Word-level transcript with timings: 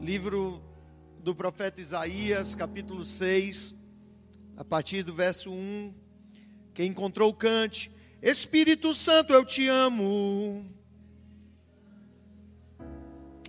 livro 0.00 0.62
do 1.18 1.34
profeta 1.34 1.80
Isaías, 1.80 2.54
capítulo 2.54 3.04
6, 3.04 3.74
a 4.56 4.64
partir 4.64 5.02
do 5.02 5.12
verso 5.12 5.52
1. 5.52 5.94
Quem 6.72 6.88
encontrou, 6.90 7.34
cante: 7.34 7.92
Espírito 8.22 8.94
Santo, 8.94 9.32
eu 9.34 9.44
te 9.44 9.68
amo. 9.68 10.66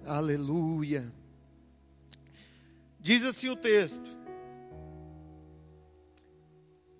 Aleluia. 0.05 1.13
Diz 2.99 3.24
assim 3.24 3.47
o 3.47 3.56
texto: 3.56 4.12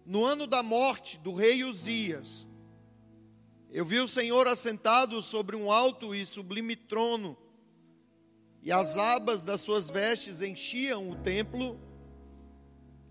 No 0.06 0.24
ano 0.24 0.48
da 0.48 0.64
morte 0.64 1.18
do 1.18 1.34
rei 1.34 1.66
Uzias, 1.66 2.48
eu 3.70 3.84
vi 3.84 4.00
o 4.00 4.08
Senhor 4.08 4.48
assentado 4.48 5.22
sobre 5.22 5.58
um 5.58 5.70
alto 5.70 6.16
e 6.16 6.26
sublime 6.26 6.78
trono, 6.78 7.38
e 8.64 8.72
as 8.72 8.98
abas 8.98 9.44
das 9.44 9.62
suas 9.62 9.90
vestes 9.90 10.42
enchiam 10.42 11.10
o 11.10 11.16
templo, 11.16 11.80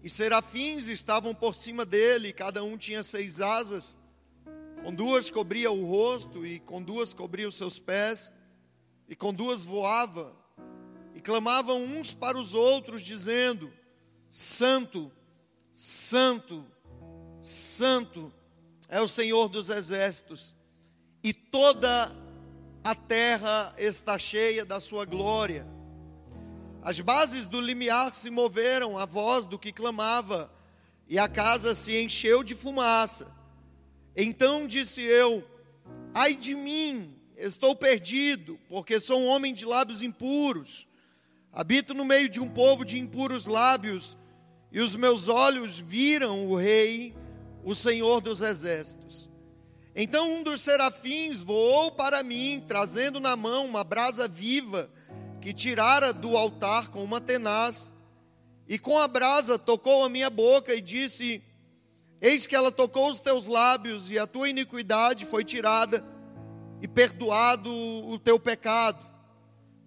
e 0.03 0.09
serafins 0.09 0.89
estavam 0.89 1.35
por 1.35 1.55
cima 1.55 1.85
dele, 1.85 2.33
cada 2.33 2.63
um 2.63 2.77
tinha 2.77 3.03
seis 3.03 3.41
asas, 3.41 3.99
com 4.83 4.95
duas 4.95 5.31
cobria 5.31 5.71
o 5.71 5.85
rosto, 5.85 6.47
e 6.47 6.59
com 6.61 6.81
duas 6.83 7.13
cobria 7.13 7.49
os 7.49 7.57
seus 7.57 7.79
pés, 7.79 8.33
e 9.09 9.17
com 9.17 9.35
duas 9.35 9.65
voava, 9.65 10.35
e 11.15 11.21
clamavam 11.21 11.83
uns 11.83 12.15
para 12.15 12.39
os 12.39 12.55
outros, 12.55 13.03
dizendo: 13.03 13.71
Santo, 14.29 15.13
Santo, 15.73 16.65
Santo 17.43 18.33
é 18.89 19.01
o 19.01 19.09
Senhor 19.09 19.49
dos 19.49 19.69
exércitos, 19.69 20.55
e 21.23 21.35
toda 21.35 22.11
a 22.83 22.95
terra 22.95 23.75
está 23.77 24.19
cheia 24.19 24.65
da 24.65 24.81
sua 24.81 25.05
glória. 25.05 25.67
As 26.83 26.99
bases 27.01 27.47
do 27.47 27.61
limiar 27.61 28.15
se 28.15 28.31
moveram 28.31 28.99
à 28.99 29.05
voz 29.05 29.45
do 29.45 29.59
que 29.59 29.73
clamava, 29.73 30.51
e 31.07 31.19
a 31.19 31.29
casa 31.29 31.75
se 31.75 32.01
encheu 32.01 32.43
de 32.43 32.55
fumaça. 32.55 33.31
Então 34.17 34.67
disse 34.67 35.03
eu: 35.03 35.45
Ai 36.15 36.35
de 36.35 36.55
mim, 36.55 37.15
estou 37.37 37.77
perdido, 37.77 38.59
porque 38.69 38.99
sou 38.99 39.21
um 39.21 39.27
homem 39.27 39.53
de 39.53 39.67
lábios 39.67 40.01
impuros. 40.03 40.89
Habito 41.53 41.93
no 41.93 42.05
meio 42.05 42.29
de 42.29 42.41
um 42.41 42.49
povo 42.49 42.85
de 42.85 42.99
impuros 42.99 43.45
lábios, 43.45 44.17
e 44.73 44.81
os 44.81 44.97
meus 44.97 45.29
olhos 45.29 45.79
viram 45.79 46.47
o 46.47 46.57
Rei, 46.57 47.15
o 47.63 47.75
Senhor 47.75 48.21
dos 48.21 48.41
exércitos. 48.41 49.30
Então 50.03 50.37
um 50.37 50.43
dos 50.43 50.63
serafins 50.63 51.43
voou 51.43 51.93
para 51.93 52.23
mim, 52.23 52.65
trazendo 52.67 53.21
na 53.21 53.37
mão 53.37 53.67
uma 53.67 53.85
brasa 53.85 54.27
viva 54.27 54.91
que 55.43 55.53
tirara 55.53 56.11
do 56.11 56.39
altar 56.39 56.89
com 56.89 57.05
uma 57.05 57.21
tenaz, 57.21 57.93
e 58.67 58.79
com 58.79 58.97
a 58.99 59.07
brasa 59.07 59.59
tocou 59.59 60.03
a 60.03 60.09
minha 60.09 60.31
boca 60.31 60.75
e 60.75 60.81
disse: 60.81 61.43
Eis 62.19 62.47
que 62.47 62.57
ela 62.57 62.73
tocou 62.73 63.11
os 63.11 63.21
teus 63.21 63.47
lábios, 63.47 64.11
e 64.11 64.19
a 64.19 64.27
tua 64.27 64.49
iniquidade 64.49 65.27
foi 65.27 65.45
tirada, 65.45 66.03
e 66.81 66.89
perdoado 66.89 67.71
o 67.71 68.19
teu 68.19 68.41
pecado. 68.41 69.07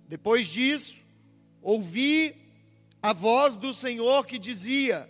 Depois 0.07 0.45
disso, 0.45 1.03
ouvi 1.59 2.35
a 3.01 3.13
voz 3.13 3.57
do 3.57 3.73
Senhor 3.73 4.27
que 4.27 4.37
dizia: 4.37 5.09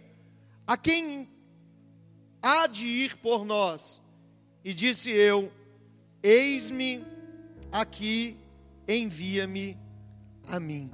A 0.65 0.77
quem 0.77 1.27
há 2.41 2.67
de 2.67 2.87
ir 2.87 3.17
por 3.17 3.43
nós? 3.43 4.01
E 4.63 4.73
disse 4.73 5.11
eu: 5.11 5.51
Eis-me 6.21 7.03
aqui, 7.71 8.37
envia-me 8.87 9.77
a 10.47 10.59
mim. 10.59 10.89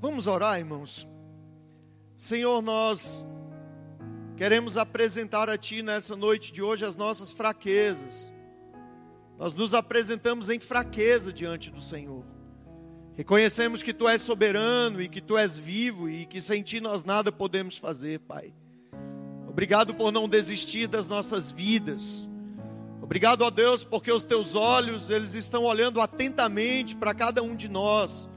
Vamos 0.00 0.26
orar, 0.26 0.58
irmãos. 0.58 1.06
Senhor, 2.16 2.62
nós 2.62 3.26
queremos 4.36 4.76
apresentar 4.76 5.50
a 5.50 5.58
Ti 5.58 5.82
nessa 5.82 6.16
noite 6.16 6.52
de 6.52 6.62
hoje 6.62 6.84
as 6.84 6.96
nossas 6.96 7.32
fraquezas. 7.32 8.32
Nós 9.38 9.52
nos 9.52 9.74
apresentamos 9.74 10.48
em 10.48 10.60
fraqueza 10.60 11.32
diante 11.32 11.70
do 11.70 11.80
Senhor. 11.80 12.24
Reconhecemos 13.16 13.82
que 13.82 13.92
Tu 13.92 14.08
és 14.08 14.22
soberano 14.22 15.00
e 15.02 15.08
que 15.08 15.20
Tu 15.20 15.36
és 15.36 15.58
vivo 15.58 16.08
e 16.08 16.24
que 16.24 16.40
sem 16.40 16.62
Ti 16.62 16.80
nós 16.80 17.04
nada 17.04 17.30
podemos 17.30 17.76
fazer, 17.76 18.20
Pai. 18.20 18.54
Obrigado 19.46 19.94
por 19.94 20.10
não 20.12 20.28
desistir 20.28 20.86
das 20.86 21.08
nossas 21.08 21.50
vidas. 21.50 22.29
Obrigado 23.10 23.44
a 23.44 23.50
Deus 23.50 23.82
porque 23.82 24.12
os 24.12 24.22
teus 24.22 24.54
olhos, 24.54 25.10
eles 25.10 25.34
estão 25.34 25.64
olhando 25.64 26.00
atentamente 26.00 26.94
para 26.94 27.12
cada 27.12 27.42
um 27.42 27.56
de 27.56 27.68
nós. 27.68 28.28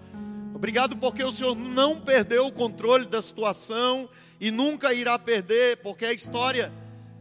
Obrigado 0.52 0.98
porque 0.98 1.24
o 1.24 1.32
Senhor 1.32 1.56
não 1.56 2.00
perdeu 2.00 2.48
o 2.48 2.52
controle 2.52 3.06
da 3.06 3.22
situação 3.22 4.10
e 4.42 4.50
nunca 4.50 4.92
irá 4.92 5.20
perder, 5.20 5.78
porque 5.84 6.06
a 6.06 6.12
história 6.12 6.74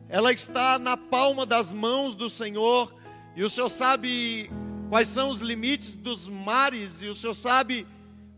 ela 0.09 0.33
está 0.33 0.79
na 0.79 0.97
palma 0.97 1.45
das 1.45 1.75
mãos 1.75 2.17
do 2.17 2.31
Senhor 2.31 2.91
e 3.37 3.45
o 3.45 3.51
Senhor 3.51 3.69
sabe 3.69 4.51
quais 4.89 5.09
são 5.09 5.29
os 5.29 5.43
limites 5.43 5.95
dos 5.95 6.29
mares 6.29 7.03
e 7.03 7.07
o 7.07 7.15
Senhor 7.15 7.35
sabe 7.35 7.87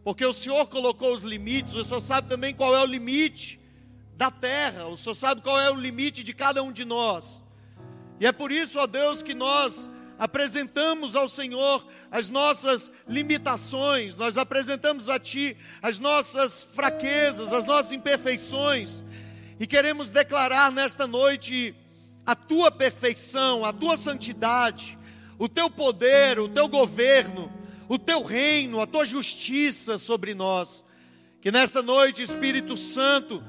porque 0.02 0.26
o 0.26 0.32
Senhor 0.32 0.66
colocou 0.66 1.14
os 1.14 1.22
limites, 1.22 1.76
o 1.76 1.84
Senhor 1.84 2.00
sabe 2.00 2.28
também 2.28 2.52
qual 2.52 2.74
é 2.74 2.82
o 2.82 2.86
limite 2.86 3.60
da 4.16 4.28
terra, 4.28 4.88
o 4.88 4.96
Senhor 4.96 5.14
sabe 5.14 5.40
qual 5.40 5.60
é 5.60 5.70
o 5.70 5.76
limite 5.76 6.24
de 6.24 6.34
cada 6.34 6.64
um 6.64 6.72
de 6.72 6.84
nós. 6.84 7.43
E 8.20 8.26
é 8.26 8.32
por 8.32 8.52
isso, 8.52 8.78
ó 8.78 8.86
Deus, 8.86 9.22
que 9.22 9.34
nós 9.34 9.90
apresentamos 10.18 11.16
ao 11.16 11.28
Senhor 11.28 11.84
as 12.10 12.30
nossas 12.30 12.90
limitações, 13.08 14.16
nós 14.16 14.38
apresentamos 14.38 15.08
a 15.08 15.18
Ti 15.18 15.56
as 15.82 15.98
nossas 15.98 16.62
fraquezas, 16.62 17.52
as 17.52 17.66
nossas 17.66 17.92
imperfeições, 17.92 19.04
e 19.58 19.66
queremos 19.66 20.10
declarar 20.10 20.70
nesta 20.70 21.06
noite 21.06 21.74
a 22.24 22.34
Tua 22.34 22.70
perfeição, 22.70 23.64
a 23.64 23.72
Tua 23.72 23.96
santidade, 23.96 24.98
o 25.38 25.48
Teu 25.48 25.68
poder, 25.68 26.38
o 26.38 26.48
Teu 26.48 26.68
governo, 26.68 27.52
o 27.88 27.98
Teu 27.98 28.22
reino, 28.22 28.80
a 28.80 28.86
Tua 28.86 29.04
justiça 29.04 29.98
sobre 29.98 30.34
nós. 30.34 30.84
Que 31.40 31.50
nesta 31.50 31.82
noite, 31.82 32.22
Espírito 32.22 32.76
Santo, 32.76 33.42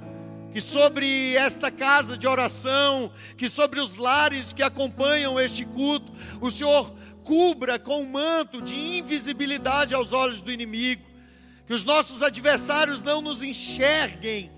que 0.55 0.61
sobre 0.61 1.35
esta 1.35 1.69
casa 1.69 2.17
de 2.17 2.25
oração, 2.25 3.11
que 3.37 3.49
sobre 3.49 3.81
os 3.81 3.97
lares 3.97 4.53
que 4.53 4.63
acompanham 4.63 5.37
este 5.37 5.65
culto, 5.65 6.09
o 6.39 6.49
Senhor 6.49 6.95
cubra 7.25 7.77
com 7.77 8.01
um 8.01 8.09
manto 8.09 8.61
de 8.61 8.73
invisibilidade 8.73 9.93
aos 9.93 10.13
olhos 10.13 10.41
do 10.41 10.49
inimigo, 10.49 11.03
que 11.67 11.73
os 11.73 11.83
nossos 11.83 12.23
adversários 12.23 13.01
não 13.01 13.21
nos 13.21 13.43
enxerguem, 13.43 14.49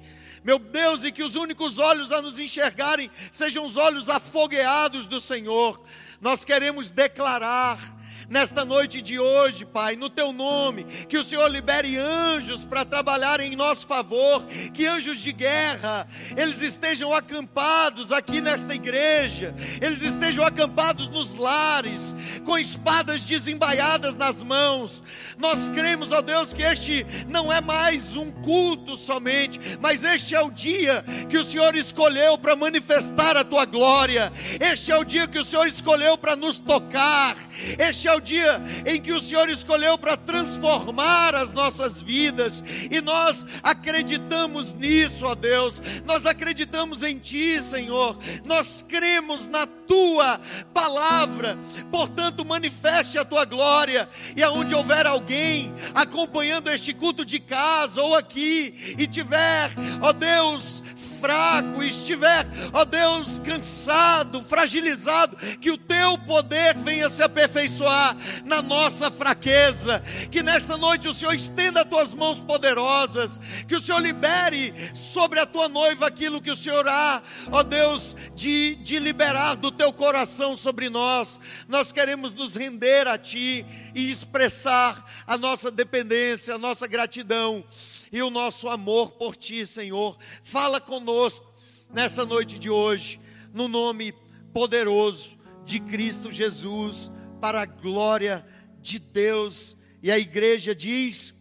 meu 0.43 0.59
Deus, 0.59 1.03
e 1.03 1.11
que 1.11 1.23
os 1.23 1.33
únicos 1.33 1.79
olhos 1.79 2.11
a 2.11 2.21
nos 2.21 2.37
enxergarem 2.37 3.09
sejam 3.31 3.65
os 3.65 3.75
olhos 3.75 4.07
afogueados 4.07 5.07
do 5.07 5.19
Senhor. 5.19 5.83
Nós 6.21 6.45
queremos 6.45 6.91
declarar 6.91 7.96
nesta 8.29 8.65
noite 8.65 9.01
de 9.01 9.19
hoje, 9.19 9.65
Pai, 9.65 9.95
no 9.95 10.09
teu 10.09 10.33
nome, 10.33 10.83
que 11.07 11.17
o 11.17 11.23
Senhor 11.23 11.47
libere 11.49 11.97
anjos 11.97 12.65
para 12.65 12.83
trabalhar 12.83 13.39
em 13.39 13.55
nosso 13.55 13.87
favor, 13.87 14.45
que 14.73 14.85
anjos 14.85 15.19
de 15.19 15.31
guerra, 15.31 16.07
eles 16.35 16.61
estejam 16.61 17.13
acampados 17.13 18.11
aqui 18.11 18.41
nesta 18.41 18.75
igreja, 18.75 19.55
eles 19.81 20.01
estejam 20.01 20.45
acampados 20.45 21.07
nos 21.07 21.35
lares, 21.35 22.15
com 22.43 22.57
espadas 22.57 23.25
desembaiadas 23.25 24.15
nas 24.15 24.43
mãos. 24.43 25.03
Nós 25.37 25.69
cremos, 25.69 26.11
ó 26.11 26.21
Deus, 26.21 26.53
que 26.53 26.63
este 26.63 27.05
não 27.29 27.51
é 27.51 27.61
mais 27.61 28.15
um 28.15 28.31
culto 28.31 28.97
somente, 28.97 29.59
mas 29.79 30.03
este 30.03 30.35
é 30.35 30.41
o 30.41 30.51
dia 30.51 31.03
que 31.29 31.37
o 31.37 31.43
Senhor 31.43 31.75
escolheu 31.75 32.37
para 32.37 32.55
manifestar 32.55 33.37
a 33.37 33.43
tua 33.43 33.65
glória. 33.65 34.31
Este 34.59 34.91
é 34.91 34.97
o 34.97 35.05
dia 35.05 35.27
que 35.27 35.39
o 35.39 35.45
Senhor 35.45 35.67
escolheu 35.67 36.17
para 36.17 36.35
nos 36.35 36.59
tocar. 36.59 37.35
Este 37.77 38.07
é 38.07 38.16
o 38.17 38.21
dia 38.21 38.61
em 38.85 38.99
que 38.99 39.11
o 39.11 39.21
Senhor 39.21 39.47
escolheu 39.49 39.97
para 39.97 40.17
transformar 40.17 41.35
as 41.35 41.53
nossas 41.53 42.01
vidas, 42.01 42.63
e 42.91 42.99
nós 43.01 43.45
acreditamos 43.63 44.73
nisso, 44.73 45.25
ó 45.25 45.35
Deus, 45.35 45.81
nós 46.05 46.25
acreditamos 46.25 47.03
em 47.03 47.17
Ti, 47.17 47.61
Senhor, 47.61 48.17
nós 48.43 48.83
cremos 48.87 49.47
na 49.47 49.65
Tua 49.65 50.39
palavra, 50.73 51.57
portanto, 51.91 52.45
manifeste 52.45 53.17
a 53.17 53.23
Tua 53.23 53.45
glória, 53.45 54.09
e 54.35 54.43
aonde 54.43 54.75
houver 54.75 55.05
alguém 55.05 55.73
acompanhando 55.93 56.69
este 56.69 56.93
culto 56.93 57.23
de 57.23 57.39
casa 57.39 58.01
ou 58.01 58.15
aqui, 58.15 58.95
e 58.97 59.07
tiver, 59.07 59.71
ó 60.01 60.11
Deus, 60.11 60.83
fraco, 61.21 61.83
estiver, 61.83 62.45
ó 62.73 62.85
Deus, 62.85 63.39
cansado, 63.39 64.41
fragilizado, 64.41 65.35
que 65.57 65.71
o 65.71 65.77
teu 65.77 66.17
poder 66.19 66.77
venha 66.77 67.09
se 67.09 67.23
aperfeiçoar 67.23 68.06
na 68.43 68.61
nossa 68.61 69.09
fraqueza. 69.09 70.03
Que 70.31 70.43
nesta 70.43 70.77
noite 70.77 71.07
o 71.07 71.13
Senhor 71.13 71.33
estenda 71.33 71.81
as 71.81 71.89
tuas 71.89 72.13
mãos 72.13 72.39
poderosas, 72.39 73.39
que 73.67 73.75
o 73.75 73.81
Senhor 73.81 74.01
libere 74.01 74.73
sobre 74.93 75.39
a 75.39 75.45
tua 75.45 75.67
noiva 75.67 76.07
aquilo 76.07 76.41
que 76.41 76.51
o 76.51 76.55
Senhor 76.55 76.87
há, 76.87 77.21
ó 77.51 77.63
Deus, 77.63 78.15
de, 78.35 78.75
de 78.75 78.99
liberar 78.99 79.55
do 79.55 79.71
teu 79.71 79.91
coração 79.91 80.55
sobre 80.55 80.89
nós. 80.89 81.39
Nós 81.67 81.91
queremos 81.91 82.33
nos 82.33 82.55
render 82.55 83.07
a 83.07 83.17
Ti 83.17 83.65
e 83.95 84.09
expressar 84.09 85.03
a 85.25 85.37
nossa 85.37 85.71
dependência, 85.71 86.55
a 86.55 86.59
nossa 86.59 86.87
gratidão 86.87 87.63
e 88.11 88.21
o 88.21 88.29
nosso 88.29 88.69
amor 88.69 89.11
por 89.11 89.35
Ti, 89.35 89.65
Senhor. 89.65 90.17
Fala 90.43 90.79
conosco 90.79 91.45
nessa 91.93 92.25
noite 92.25 92.59
de 92.59 92.69
hoje, 92.69 93.19
no 93.53 93.67
nome 93.67 94.13
poderoso 94.53 95.37
de 95.65 95.79
Cristo 95.79 96.31
Jesus, 96.31 97.11
para 97.39 97.61
a 97.61 97.65
glória 97.65 98.45
de 98.81 98.99
Deus. 98.99 99.77
E 100.01 100.11
a 100.11 100.17
igreja 100.17 100.75
diz: 100.75 101.33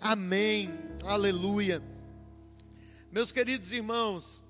Amém, 0.00 0.70
aleluia. 1.04 1.82
Meus 3.10 3.30
queridos 3.30 3.72
irmãos, 3.72 4.42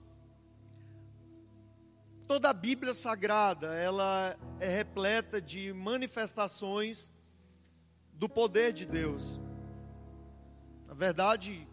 toda 2.27 2.51
a 2.51 2.53
Bíblia 2.53 2.95
Sagrada, 2.95 3.75
ela 3.75 4.37
é 4.61 4.69
repleta 4.69 5.41
de 5.41 5.73
manifestações 5.73 7.11
do 8.15 8.29
poder 8.29 8.73
de 8.73 8.87
Deus. 8.87 9.41
Na 10.87 10.95
verdade, 10.95 11.67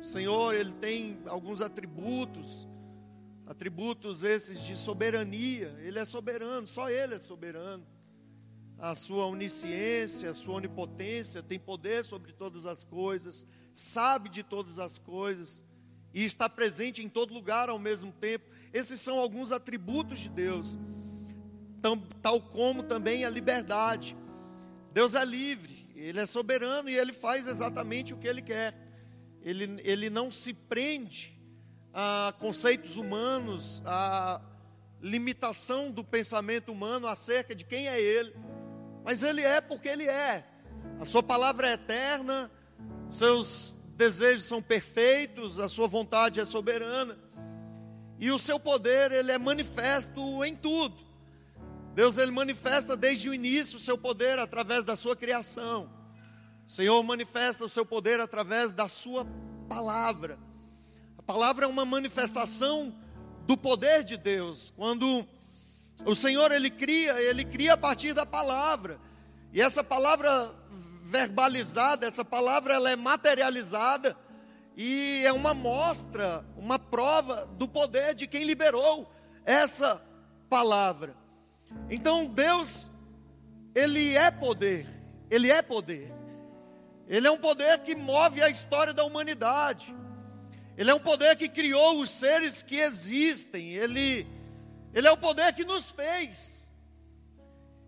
o 0.00 0.04
Senhor, 0.04 0.54
ele 0.54 0.72
tem 0.72 1.18
alguns 1.26 1.60
atributos, 1.60 2.66
atributos 3.46 4.24
esses 4.24 4.60
de 4.62 4.76
soberania. 4.76 5.74
Ele 5.80 5.98
é 5.98 6.04
soberano, 6.04 6.66
só 6.66 6.90
ele 6.90 7.14
é 7.14 7.18
soberano. 7.18 7.86
A 8.78 8.94
sua 8.94 9.26
onisciência, 9.26 10.28
a 10.28 10.34
sua 10.34 10.56
onipotência, 10.56 11.42
tem 11.42 11.58
poder 11.58 12.04
sobre 12.04 12.32
todas 12.32 12.66
as 12.66 12.84
coisas, 12.84 13.46
sabe 13.72 14.28
de 14.28 14.42
todas 14.42 14.78
as 14.78 14.98
coisas 14.98 15.64
e 16.12 16.24
está 16.24 16.48
presente 16.48 17.02
em 17.02 17.08
todo 17.08 17.32
lugar 17.32 17.70
ao 17.70 17.78
mesmo 17.78 18.12
tempo. 18.12 18.50
Esses 18.72 19.00
são 19.00 19.18
alguns 19.18 19.52
atributos 19.52 20.18
de 20.18 20.28
Deus, 20.28 20.76
tal 22.20 22.40
como 22.40 22.82
também 22.82 23.24
a 23.24 23.30
liberdade. 23.30 24.16
Deus 24.92 25.14
é 25.14 25.24
livre, 25.24 25.88
Ele 25.94 26.20
é 26.20 26.26
soberano 26.26 26.90
e 26.90 26.96
Ele 26.96 27.14
faz 27.14 27.46
exatamente 27.46 28.12
o 28.12 28.18
que 28.18 28.28
Ele 28.28 28.42
quer. 28.42 28.74
Ele, 29.40 29.80
ele 29.84 30.10
não 30.10 30.28
se 30.30 30.52
prende 30.52 31.35
a 31.98 32.34
conceitos 32.38 32.98
humanos, 32.98 33.80
a 33.86 34.38
limitação 35.00 35.90
do 35.90 36.04
pensamento 36.04 36.70
humano 36.70 37.06
acerca 37.06 37.54
de 37.54 37.64
quem 37.64 37.88
é 37.88 37.98
Ele, 37.98 38.36
mas 39.02 39.22
Ele 39.22 39.40
é 39.40 39.62
porque 39.62 39.88
Ele 39.88 40.04
é. 40.06 40.44
A 41.00 41.06
Sua 41.06 41.22
palavra 41.22 41.70
é 41.70 41.72
eterna, 41.72 42.50
seus 43.08 43.74
desejos 43.96 44.44
são 44.44 44.60
perfeitos, 44.60 45.58
a 45.58 45.70
Sua 45.70 45.88
vontade 45.88 46.38
é 46.38 46.44
soberana, 46.44 47.18
e 48.18 48.30
o 48.30 48.38
Seu 48.38 48.60
poder, 48.60 49.10
Ele 49.10 49.32
é 49.32 49.38
manifesto 49.38 50.44
em 50.44 50.54
tudo. 50.54 50.98
Deus, 51.94 52.18
Ele 52.18 52.30
manifesta 52.30 52.94
desde 52.94 53.30
o 53.30 53.34
início 53.34 53.78
o 53.78 53.80
Seu 53.80 53.96
poder 53.96 54.38
através 54.38 54.84
da 54.84 54.96
Sua 54.96 55.16
criação. 55.16 55.90
O 56.68 56.70
Senhor 56.70 57.02
manifesta 57.02 57.64
o 57.64 57.70
Seu 57.70 57.86
poder 57.86 58.20
através 58.20 58.70
da 58.70 58.86
Sua 58.86 59.26
palavra 59.66 60.38
palavra 61.26 61.64
é 61.64 61.68
uma 61.68 61.84
manifestação 61.84 62.94
do 63.46 63.56
poder 63.56 64.04
de 64.04 64.16
Deus. 64.16 64.72
Quando 64.76 65.26
o 66.04 66.14
Senhor 66.14 66.52
ele 66.52 66.70
cria, 66.70 67.20
ele 67.20 67.44
cria 67.44 67.74
a 67.74 67.76
partir 67.76 68.12
da 68.12 68.24
palavra. 68.24 68.98
E 69.52 69.60
essa 69.60 69.82
palavra 69.82 70.54
verbalizada, 71.02 72.06
essa 72.06 72.24
palavra 72.24 72.74
ela 72.74 72.90
é 72.90 72.96
materializada 72.96 74.16
e 74.76 75.22
é 75.24 75.32
uma 75.32 75.54
mostra, 75.54 76.44
uma 76.56 76.78
prova 76.78 77.46
do 77.58 77.66
poder 77.66 78.14
de 78.14 78.26
quem 78.26 78.44
liberou 78.44 79.10
essa 79.44 80.00
palavra. 80.48 81.16
Então 81.90 82.26
Deus 82.26 82.88
ele 83.74 84.16
é 84.16 84.30
poder, 84.30 84.86
ele 85.30 85.50
é 85.50 85.60
poder. 85.60 86.14
Ele 87.08 87.26
é 87.26 87.30
um 87.30 87.38
poder 87.38 87.78
que 87.80 87.94
move 87.94 88.42
a 88.42 88.50
história 88.50 88.92
da 88.92 89.04
humanidade. 89.04 89.94
Ele 90.76 90.90
é 90.90 90.94
um 90.94 91.00
poder 91.00 91.36
que 91.36 91.48
criou 91.48 92.00
os 92.00 92.10
seres 92.10 92.62
que 92.62 92.76
existem. 92.76 93.72
Ele, 93.72 94.26
ele 94.92 95.08
é 95.08 95.10
o 95.10 95.16
poder 95.16 95.52
que 95.54 95.64
nos 95.64 95.90
fez. 95.90 96.68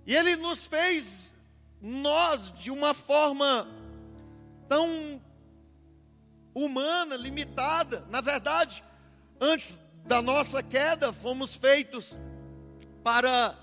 E 0.06 0.14
ele 0.14 0.36
nos 0.36 0.66
fez 0.66 1.34
nós 1.80 2.50
de 2.58 2.70
uma 2.70 2.94
forma 2.94 3.68
tão 4.68 5.20
humana, 6.54 7.14
limitada. 7.14 8.06
Na 8.08 8.20
verdade, 8.20 8.82
antes 9.40 9.78
da 10.06 10.22
nossa 10.22 10.62
queda, 10.62 11.12
fomos 11.12 11.54
feitos 11.54 12.16
para 13.04 13.54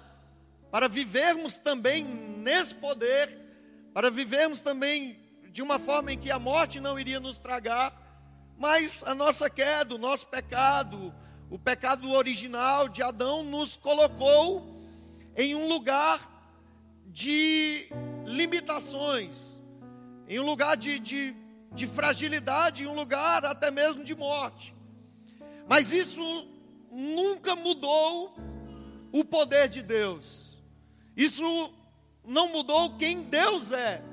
para 0.75 0.89
vivermos 0.89 1.57
também 1.57 2.03
nesse 2.03 2.75
poder, 2.75 3.29
para 3.93 4.11
vivermos 4.11 4.59
também 4.59 5.17
de 5.49 5.61
uma 5.61 5.79
forma 5.79 6.11
em 6.11 6.17
que 6.17 6.29
a 6.29 6.37
morte 6.37 6.81
não 6.81 6.99
iria 6.99 7.17
nos 7.17 7.39
tragar 7.39 8.04
mas 8.57 9.03
a 9.05 9.13
nossa 9.13 9.49
queda, 9.49 9.95
o 9.95 9.97
nosso 9.97 10.27
pecado, 10.27 11.13
o 11.49 11.59
pecado 11.59 12.11
original 12.11 12.87
de 12.87 13.03
Adão 13.03 13.43
nos 13.43 13.75
colocou 13.75 14.75
em 15.35 15.55
um 15.55 15.67
lugar 15.67 16.19
de 17.07 17.87
limitações, 18.25 19.61
em 20.27 20.39
um 20.39 20.45
lugar 20.45 20.75
de, 20.77 20.99
de, 20.99 21.35
de 21.71 21.85
fragilidade, 21.87 22.83
em 22.83 22.87
um 22.87 22.95
lugar 22.95 23.45
até 23.45 23.69
mesmo 23.69 24.03
de 24.03 24.15
morte. 24.15 24.73
Mas 25.67 25.91
isso 25.91 26.47
nunca 26.91 27.55
mudou 27.55 28.35
o 29.11 29.23
poder 29.23 29.67
de 29.69 29.81
Deus. 29.81 30.57
Isso 31.15 31.73
não 32.23 32.49
mudou 32.49 32.97
quem 32.97 33.23
Deus 33.23 33.71
é. 33.71 34.03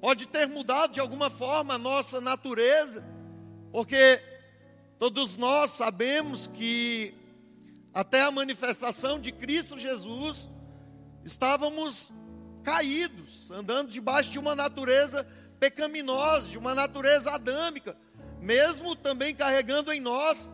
Pode 0.00 0.26
ter 0.28 0.46
mudado 0.46 0.92
de 0.92 1.00
alguma 1.00 1.28
forma 1.28 1.74
a 1.74 1.78
nossa 1.78 2.20
natureza, 2.20 3.04
porque 3.72 4.20
todos 4.98 5.36
nós 5.36 5.70
sabemos 5.70 6.46
que 6.46 7.14
até 7.92 8.22
a 8.22 8.30
manifestação 8.30 9.20
de 9.20 9.32
Cristo 9.32 9.78
Jesus 9.78 10.48
estávamos 11.24 12.12
caídos, 12.62 13.50
andando 13.50 13.90
debaixo 13.90 14.30
de 14.30 14.38
uma 14.38 14.54
natureza 14.54 15.26
pecaminosa, 15.58 16.48
de 16.48 16.58
uma 16.58 16.74
natureza 16.74 17.30
adâmica, 17.32 17.96
mesmo 18.40 18.94
também 18.94 19.34
carregando 19.34 19.92
em 19.92 20.00
nós 20.00 20.50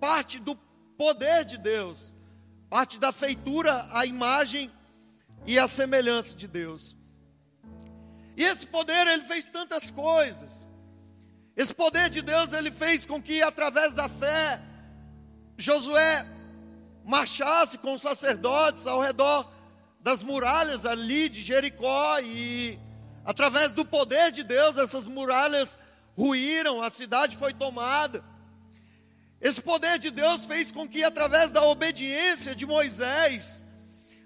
parte 0.00 0.38
do 0.38 0.56
poder 0.96 1.44
de 1.44 1.56
Deus, 1.56 2.14
parte 2.68 2.98
da 2.98 3.12
feitura, 3.12 3.86
a 3.92 4.04
imagem 4.04 4.70
e 5.46 5.58
a 5.58 5.68
semelhança 5.68 6.34
de 6.34 6.48
Deus. 6.48 6.96
E 8.36 8.44
esse 8.44 8.66
poder, 8.66 9.06
ele 9.06 9.22
fez 9.22 9.50
tantas 9.50 9.90
coisas. 9.90 10.68
Esse 11.56 11.74
poder 11.74 12.10
de 12.10 12.20
Deus 12.20 12.52
ele 12.52 12.70
fez 12.70 13.06
com 13.06 13.20
que 13.20 13.42
através 13.42 13.94
da 13.94 14.08
fé 14.08 14.60
Josué 15.56 16.26
marchasse 17.02 17.78
com 17.78 17.94
os 17.94 18.02
sacerdotes 18.02 18.86
ao 18.86 19.00
redor 19.00 19.50
das 20.00 20.22
muralhas 20.22 20.84
ali 20.84 21.30
de 21.30 21.40
Jericó 21.40 22.18
e 22.20 22.78
através 23.24 23.72
do 23.72 23.86
poder 23.86 24.30
de 24.32 24.42
Deus 24.42 24.76
essas 24.76 25.06
muralhas 25.06 25.78
ruíram, 26.14 26.82
a 26.82 26.90
cidade 26.90 27.38
foi 27.38 27.54
tomada. 27.54 28.22
Esse 29.40 29.60
poder 29.62 29.98
de 29.98 30.10
Deus 30.10 30.44
fez 30.44 30.70
com 30.70 30.86
que 30.86 31.02
através 31.02 31.50
da 31.50 31.62
obediência 31.64 32.54
de 32.54 32.66
Moisés, 32.66 33.64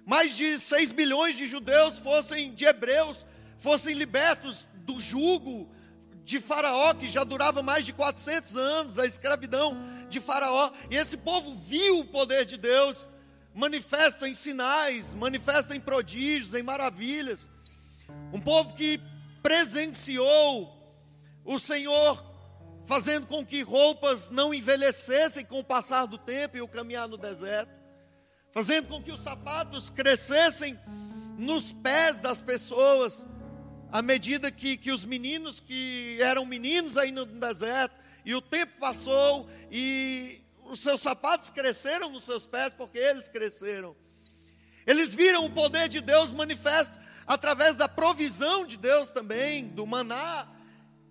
mais 0.05 0.37
de 0.37 0.59
6 0.59 0.93
milhões 0.93 1.37
de 1.37 1.47
judeus 1.47 2.01
fossem 2.01 2.53
de 2.55 2.65
hebreus, 2.65 3.25
fossem 3.59 3.95
libertos 3.95 4.67
do 4.75 4.99
jugo 4.99 5.69
de 6.25 6.41
Faraó, 6.41 6.95
que 6.95 7.09
já 7.09 7.25
durava 7.25 7.63
mais 7.63 7.85
de 7.85 7.93
400 7.93 8.57
anos, 8.57 8.95
da 8.95 9.07
escravidão 9.07 9.77
de 10.09 10.21
Faraó, 10.21 10.71
e 10.91 10.97
esse 10.97 11.17
povo 11.17 11.55
viu 11.57 12.01
o 12.01 12.05
poder 12.05 12.45
de 12.45 12.57
Deus, 12.57 13.09
manifesto 13.55 14.27
em 14.27 14.35
sinais, 14.35 15.15
manifesto 15.15 15.75
em 15.75 15.81
prodígios, 15.81 16.55
em 16.55 16.63
maravilhas. 16.63 17.51
Um 18.33 18.41
povo 18.41 18.75
que 18.75 19.01
presenciou 19.43 20.77
o 21.45 21.59
Senhor 21.59 22.31
fazendo 22.85 23.27
com 23.27 23.45
que 23.45 23.63
roupas 23.63 24.29
não 24.29 24.53
envelhecessem 24.53 25.45
com 25.45 25.61
o 25.61 25.65
passar 25.65 26.07
do 26.07 26.19
tempo 26.19 26.57
e 26.57 26.61
o 26.61 26.69
caminhar 26.69 27.09
no 27.09 27.17
deserto, 27.17 27.73
fazendo 28.53 28.89
com 28.89 29.03
que 29.03 29.13
os 29.13 29.21
sapatos 29.21 29.91
crescessem 29.91 30.79
nos 31.39 31.73
pés 31.73 32.19
das 32.19 32.41
pessoas 32.41 33.27
à 33.93 34.03
medida 34.03 34.51
que, 34.51 34.77
que 34.77 34.93
os 34.93 35.05
meninos 35.05 35.61
que 35.61 36.19
eram 36.21 36.45
meninos 36.45 36.97
aí 36.97 37.11
no 37.11 37.25
deserto, 37.25 37.95
e 38.25 38.35
o 38.35 38.41
tempo 38.41 38.73
passou, 38.79 39.49
e 39.71 40.43
os 40.67 40.81
seus 40.81 41.01
sapatos 41.01 41.51
cresceram 41.51 42.11
nos 42.11 42.25
seus 42.25 42.47
pés, 42.47 42.73
porque 42.73 42.99
eles 42.99 43.29
cresceram. 43.29 43.97
Eles 44.87 45.15
viram 45.15 45.45
o 45.45 45.51
poder 45.51 45.89
de 45.89 46.01
Deus 46.01 46.33
manifesto 46.33 46.99
através 47.27 47.77
da 47.77 47.89
provisão 47.89 48.67
de 48.67 48.77
Deus 48.77 49.11
também, 49.11 49.69
do 49.69 49.87
maná 49.87 50.49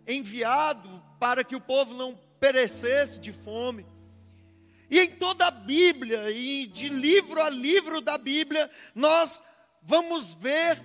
enviado 0.07 1.03
para 1.19 1.43
que 1.43 1.55
o 1.55 1.61
povo 1.61 1.93
não 1.93 2.19
perecesse 2.39 3.19
de 3.19 3.31
fome. 3.31 3.85
E 4.89 4.99
em 4.99 5.11
toda 5.11 5.47
a 5.47 5.51
Bíblia, 5.51 6.31
e 6.31 6.65
de 6.65 6.89
livro 6.89 7.41
a 7.41 7.49
livro 7.49 8.01
da 8.01 8.17
Bíblia, 8.17 8.69
nós 8.95 9.41
vamos 9.83 10.33
ver 10.33 10.79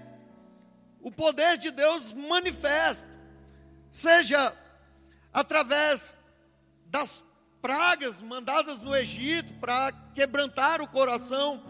o 1.05 1.13
poder 1.13 1.59
de 1.59 1.71
Deus 1.71 2.15
manifesto, 2.15 3.07
seja 3.91 4.57
através 5.33 6.19
das 6.87 7.23
pragas 7.61 8.23
mandadas 8.23 8.81
no 8.81 8.97
Egito 8.97 9.53
para 9.55 9.93
quebrantar 10.15 10.81
o 10.81 10.89
coração 10.89 11.63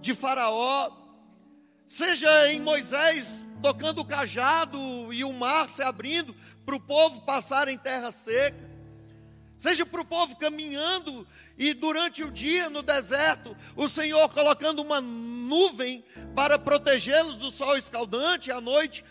de 0.00 0.12
Faraó, 0.12 0.90
seja 1.86 2.52
em 2.52 2.60
Moisés 2.60 3.44
tocando 3.62 4.00
o 4.00 4.04
cajado 4.04 4.78
e 5.12 5.22
o 5.22 5.32
mar 5.32 5.68
se 5.68 5.82
abrindo 5.82 6.34
para 6.66 6.74
o 6.74 6.80
povo 6.80 7.20
passar 7.20 7.68
em 7.68 7.78
terra 7.78 8.10
seca, 8.10 8.69
seja 9.60 9.84
para 9.84 10.00
o 10.00 10.04
povo 10.06 10.36
caminhando 10.36 11.28
e 11.58 11.74
durante 11.74 12.24
o 12.24 12.30
dia 12.30 12.70
no 12.70 12.82
deserto, 12.82 13.54
o 13.76 13.86
Senhor 13.90 14.26
colocando 14.30 14.80
uma 14.80 15.02
nuvem 15.02 16.02
para 16.34 16.58
protegê-los 16.58 17.36
do 17.36 17.50
sol 17.50 17.76
escaldante, 17.76 18.50
à 18.50 18.58
noite, 18.58 19.04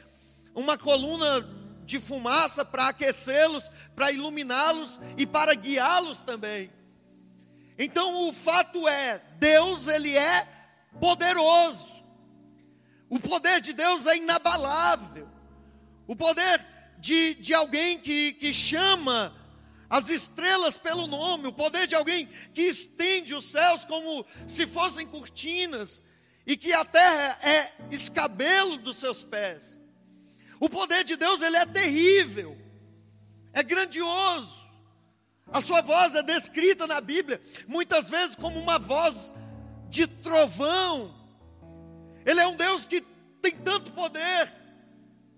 uma 0.55 0.75
coluna 0.75 1.47
de 1.85 1.99
fumaça 1.99 2.65
para 2.65 2.87
aquecê-los, 2.87 3.69
para 3.95 4.11
iluminá-los 4.11 4.99
e 5.15 5.27
para 5.27 5.53
guiá-los 5.53 6.21
também. 6.21 6.71
Então 7.77 8.27
o 8.27 8.33
fato 8.33 8.87
é, 8.87 9.21
Deus 9.37 9.87
ele 9.87 10.17
é 10.17 10.47
poderoso. 10.99 12.03
O 13.07 13.19
poder 13.19 13.61
de 13.61 13.71
Deus 13.71 14.07
é 14.07 14.17
inabalável. 14.17 15.29
O 16.07 16.15
poder 16.15 16.65
de, 16.97 17.35
de 17.35 17.53
alguém 17.53 17.99
que, 17.99 18.33
que 18.33 18.51
chama 18.51 19.37
as 19.89 20.09
estrelas 20.09 20.77
pelo 20.77 21.07
nome, 21.07 21.47
o 21.47 21.53
poder 21.53 21.87
de 21.87 21.95
alguém 21.95 22.27
que 22.53 22.61
estende 22.61 23.33
os 23.33 23.45
céus 23.45 23.83
como 23.85 24.23
se 24.47 24.67
fossem 24.67 25.07
cortinas 25.07 26.03
e 26.45 26.55
que 26.55 26.71
a 26.71 26.85
terra 26.85 27.39
é 27.41 27.73
escabelo 27.89 28.77
dos 28.77 28.97
seus 28.97 29.23
pés. 29.23 29.79
O 30.59 30.69
poder 30.69 31.03
de 31.03 31.15
Deus 31.15 31.41
ele 31.41 31.57
é 31.57 31.65
terrível, 31.65 32.55
é 33.51 33.63
grandioso. 33.63 34.59
A 35.51 35.59
sua 35.61 35.81
voz 35.81 36.13
é 36.13 36.21
descrita 36.21 36.85
na 36.85 37.01
Bíblia 37.01 37.41
muitas 37.67 38.09
vezes 38.11 38.35
como 38.35 38.59
uma 38.59 38.77
voz 38.77 39.33
de 39.89 40.05
trovão. 40.05 41.15
Ele 42.23 42.39
é 42.39 42.47
um 42.47 42.55
Deus 42.55 42.85
que 42.85 43.01
tem 43.41 43.55
tanto 43.55 43.91
poder 43.93 44.53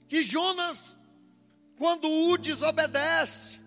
que 0.10 0.22
Jonas, 0.22 0.98
quando 1.77 2.10
o 2.10 2.38
desobedece, 2.38 3.60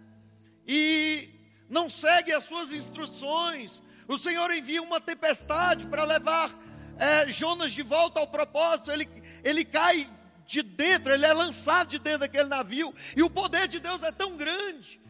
e 0.66 1.28
não 1.68 1.88
segue 1.88 2.32
as 2.32 2.44
suas 2.44 2.72
instruções. 2.72 3.82
O 4.06 4.18
Senhor 4.18 4.50
envia 4.50 4.82
uma 4.82 5.00
tempestade 5.00 5.86
para 5.86 6.04
levar 6.04 6.50
é, 6.98 7.28
Jonas 7.28 7.72
de 7.72 7.82
volta 7.82 8.20
ao 8.20 8.26
propósito. 8.26 8.90
Ele, 8.90 9.08
ele 9.42 9.64
cai 9.64 10.08
de 10.46 10.62
dentro, 10.62 11.12
ele 11.12 11.24
é 11.24 11.32
lançado 11.32 11.88
de 11.88 11.98
dentro 11.98 12.20
daquele 12.20 12.48
navio. 12.48 12.94
E 13.16 13.22
o 13.22 13.30
poder 13.30 13.66
de 13.68 13.80
Deus 13.80 14.02
é 14.02 14.12
tão 14.12 14.36
grande 14.36 15.00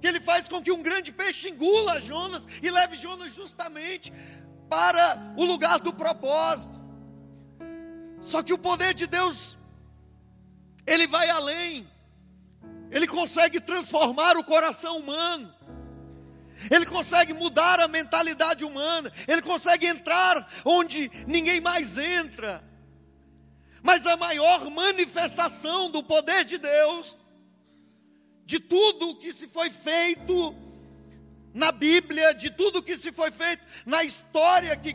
que 0.00 0.06
ele 0.06 0.20
faz 0.20 0.48
com 0.48 0.62
que 0.62 0.72
um 0.72 0.82
grande 0.82 1.12
peixe 1.12 1.48
engula 1.48 2.00
Jonas 2.00 2.46
e 2.62 2.70
leve 2.70 2.96
Jonas 2.96 3.34
justamente 3.34 4.12
para 4.68 5.34
o 5.36 5.44
lugar 5.44 5.78
do 5.80 5.92
propósito. 5.92 6.80
Só 8.20 8.42
que 8.42 8.52
o 8.52 8.58
poder 8.58 8.94
de 8.94 9.06
Deus, 9.06 9.58
ele 10.86 11.06
vai 11.06 11.28
além. 11.28 11.88
Ele 12.90 13.06
consegue 13.06 13.60
transformar 13.60 14.36
o 14.36 14.44
coração 14.44 14.98
humano. 14.98 15.54
Ele 16.70 16.84
consegue 16.84 17.32
mudar 17.32 17.80
a 17.80 17.88
mentalidade 17.88 18.64
humana. 18.64 19.10
Ele 19.26 19.40
consegue 19.40 19.86
entrar 19.86 20.46
onde 20.64 21.10
ninguém 21.26 21.60
mais 21.60 21.96
entra. 21.96 22.62
Mas 23.82 24.06
a 24.06 24.16
maior 24.16 24.68
manifestação 24.70 25.90
do 25.90 26.02
poder 26.02 26.44
de 26.44 26.58
Deus, 26.58 27.16
de 28.44 28.58
tudo 28.58 29.10
o 29.10 29.16
que 29.16 29.32
se 29.32 29.48
foi 29.48 29.70
feito 29.70 30.54
na 31.54 31.72
Bíblia, 31.72 32.34
de 32.34 32.50
tudo 32.50 32.80
o 32.80 32.82
que 32.82 32.98
se 32.98 33.12
foi 33.12 33.30
feito 33.30 33.64
na 33.86 34.04
história 34.04 34.76
que 34.76 34.92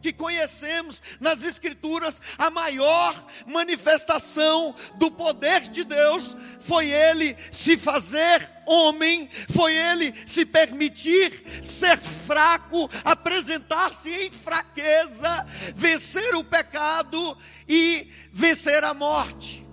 que 0.00 0.12
conhecemos 0.12 1.02
nas 1.20 1.42
Escrituras, 1.42 2.20
a 2.38 2.50
maior 2.50 3.14
manifestação 3.46 4.74
do 4.96 5.10
poder 5.10 5.62
de 5.62 5.84
Deus 5.84 6.36
foi 6.60 6.90
Ele 6.90 7.36
se 7.50 7.76
fazer 7.76 8.48
homem, 8.66 9.28
foi 9.50 9.74
Ele 9.74 10.14
se 10.26 10.44
permitir 10.44 11.62
ser 11.62 11.98
fraco, 11.98 12.90
apresentar-se 13.04 14.10
em 14.12 14.30
fraqueza, 14.30 15.46
vencer 15.74 16.34
o 16.34 16.44
pecado 16.44 17.36
e 17.68 18.10
vencer 18.32 18.84
a 18.84 18.94
morte. 18.94 19.66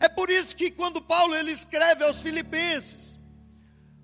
É 0.00 0.08
por 0.08 0.30
isso 0.30 0.56
que 0.56 0.70
quando 0.70 1.02
Paulo 1.02 1.34
ele 1.34 1.52
escreve 1.52 2.02
aos 2.02 2.22
Filipenses, 2.22 3.18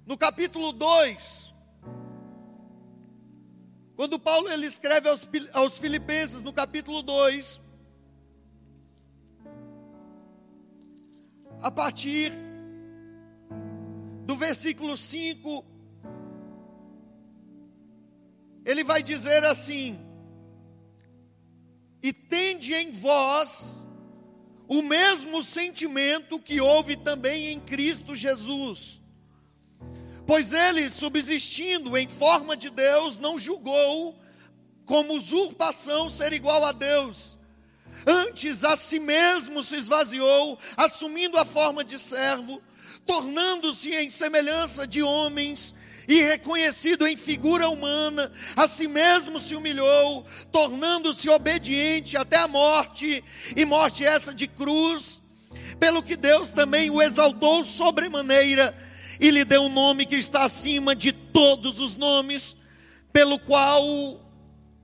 no 0.04 0.16
capítulo 0.16 0.70
2, 0.70 1.45
quando 3.96 4.18
Paulo 4.18 4.50
ele 4.50 4.66
escreve 4.66 5.08
aos, 5.08 5.26
aos 5.54 5.78
Filipenses 5.78 6.42
no 6.42 6.52
capítulo 6.52 7.00
2, 7.00 7.58
a 11.62 11.70
partir 11.70 12.30
do 14.26 14.36
versículo 14.36 14.98
5, 14.98 15.64
ele 18.66 18.84
vai 18.84 19.02
dizer 19.02 19.42
assim: 19.44 19.98
E 22.02 22.12
tende 22.12 22.74
em 22.74 22.92
vós 22.92 23.82
o 24.68 24.82
mesmo 24.82 25.42
sentimento 25.42 26.38
que 26.38 26.60
houve 26.60 26.96
também 26.96 27.48
em 27.48 27.60
Cristo 27.60 28.14
Jesus 28.14 29.05
Pois 30.26 30.52
ele, 30.52 30.90
subsistindo 30.90 31.96
em 31.96 32.08
forma 32.08 32.56
de 32.56 32.68
Deus, 32.68 33.18
não 33.18 33.38
julgou 33.38 34.18
como 34.84 35.14
usurpação 35.14 36.10
ser 36.10 36.32
igual 36.32 36.64
a 36.64 36.72
Deus. 36.72 37.38
Antes 38.04 38.64
a 38.64 38.76
si 38.76 38.98
mesmo 38.98 39.62
se 39.62 39.76
esvaziou, 39.76 40.58
assumindo 40.76 41.38
a 41.38 41.44
forma 41.44 41.84
de 41.84 41.98
servo, 41.98 42.60
tornando-se 43.04 43.94
em 43.94 44.10
semelhança 44.10 44.86
de 44.86 45.00
homens 45.00 45.72
e 46.08 46.20
reconhecido 46.22 47.06
em 47.06 47.16
figura 47.16 47.68
humana, 47.68 48.32
a 48.56 48.66
si 48.66 48.86
mesmo 48.88 49.38
se 49.38 49.54
humilhou, 49.54 50.24
tornando-se 50.52 51.28
obediente 51.28 52.16
até 52.16 52.36
a 52.36 52.48
morte, 52.48 53.22
e 53.56 53.64
morte 53.64 54.04
essa 54.04 54.32
de 54.32 54.46
cruz, 54.46 55.20
pelo 55.80 56.02
que 56.02 56.16
Deus 56.16 56.50
também 56.50 56.90
o 56.90 57.02
exaltou 57.02 57.64
sobremaneira 57.64 58.85
e 59.20 59.30
lhe 59.30 59.44
deu 59.44 59.62
um 59.62 59.68
nome 59.68 60.06
que 60.06 60.16
está 60.16 60.44
acima 60.44 60.94
de 60.94 61.12
todos 61.12 61.78
os 61.80 61.96
nomes, 61.96 62.56
pelo 63.12 63.38
qual 63.38 63.84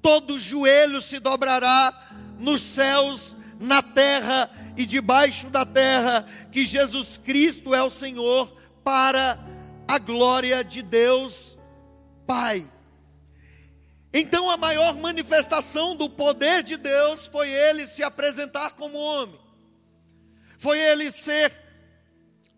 todo 0.01 0.39
joelho 0.39 1.01
se 1.01 1.19
dobrará 1.19 2.11
nos 2.39 2.61
céus, 2.61 3.37
na 3.61 3.83
terra 3.83 4.51
e 4.77 4.85
debaixo 4.85 5.49
da 5.49 5.65
terra, 5.65 6.27
que 6.51 6.65
Jesus 6.65 7.17
Cristo 7.17 7.75
é 7.75 7.83
o 7.83 7.91
Senhor, 7.91 8.53
para 8.83 9.39
a 9.87 9.99
glória 9.99 10.65
de 10.65 10.83
Deus 10.83 11.57
Pai. 12.27 12.69
Então 14.13 14.51
a 14.51 14.57
maior 14.57 14.95
manifestação 14.97 15.97
do 15.97 16.09
poder 16.11 16.63
de 16.63 16.77
Deus 16.77 17.27
foi 17.27 17.49
ele 17.51 17.87
se 17.87 18.03
apresentar 18.03 18.73
como 18.73 18.99
homem, 18.99 19.39
foi 20.59 20.79
ele 20.79 21.11
ser 21.11 21.62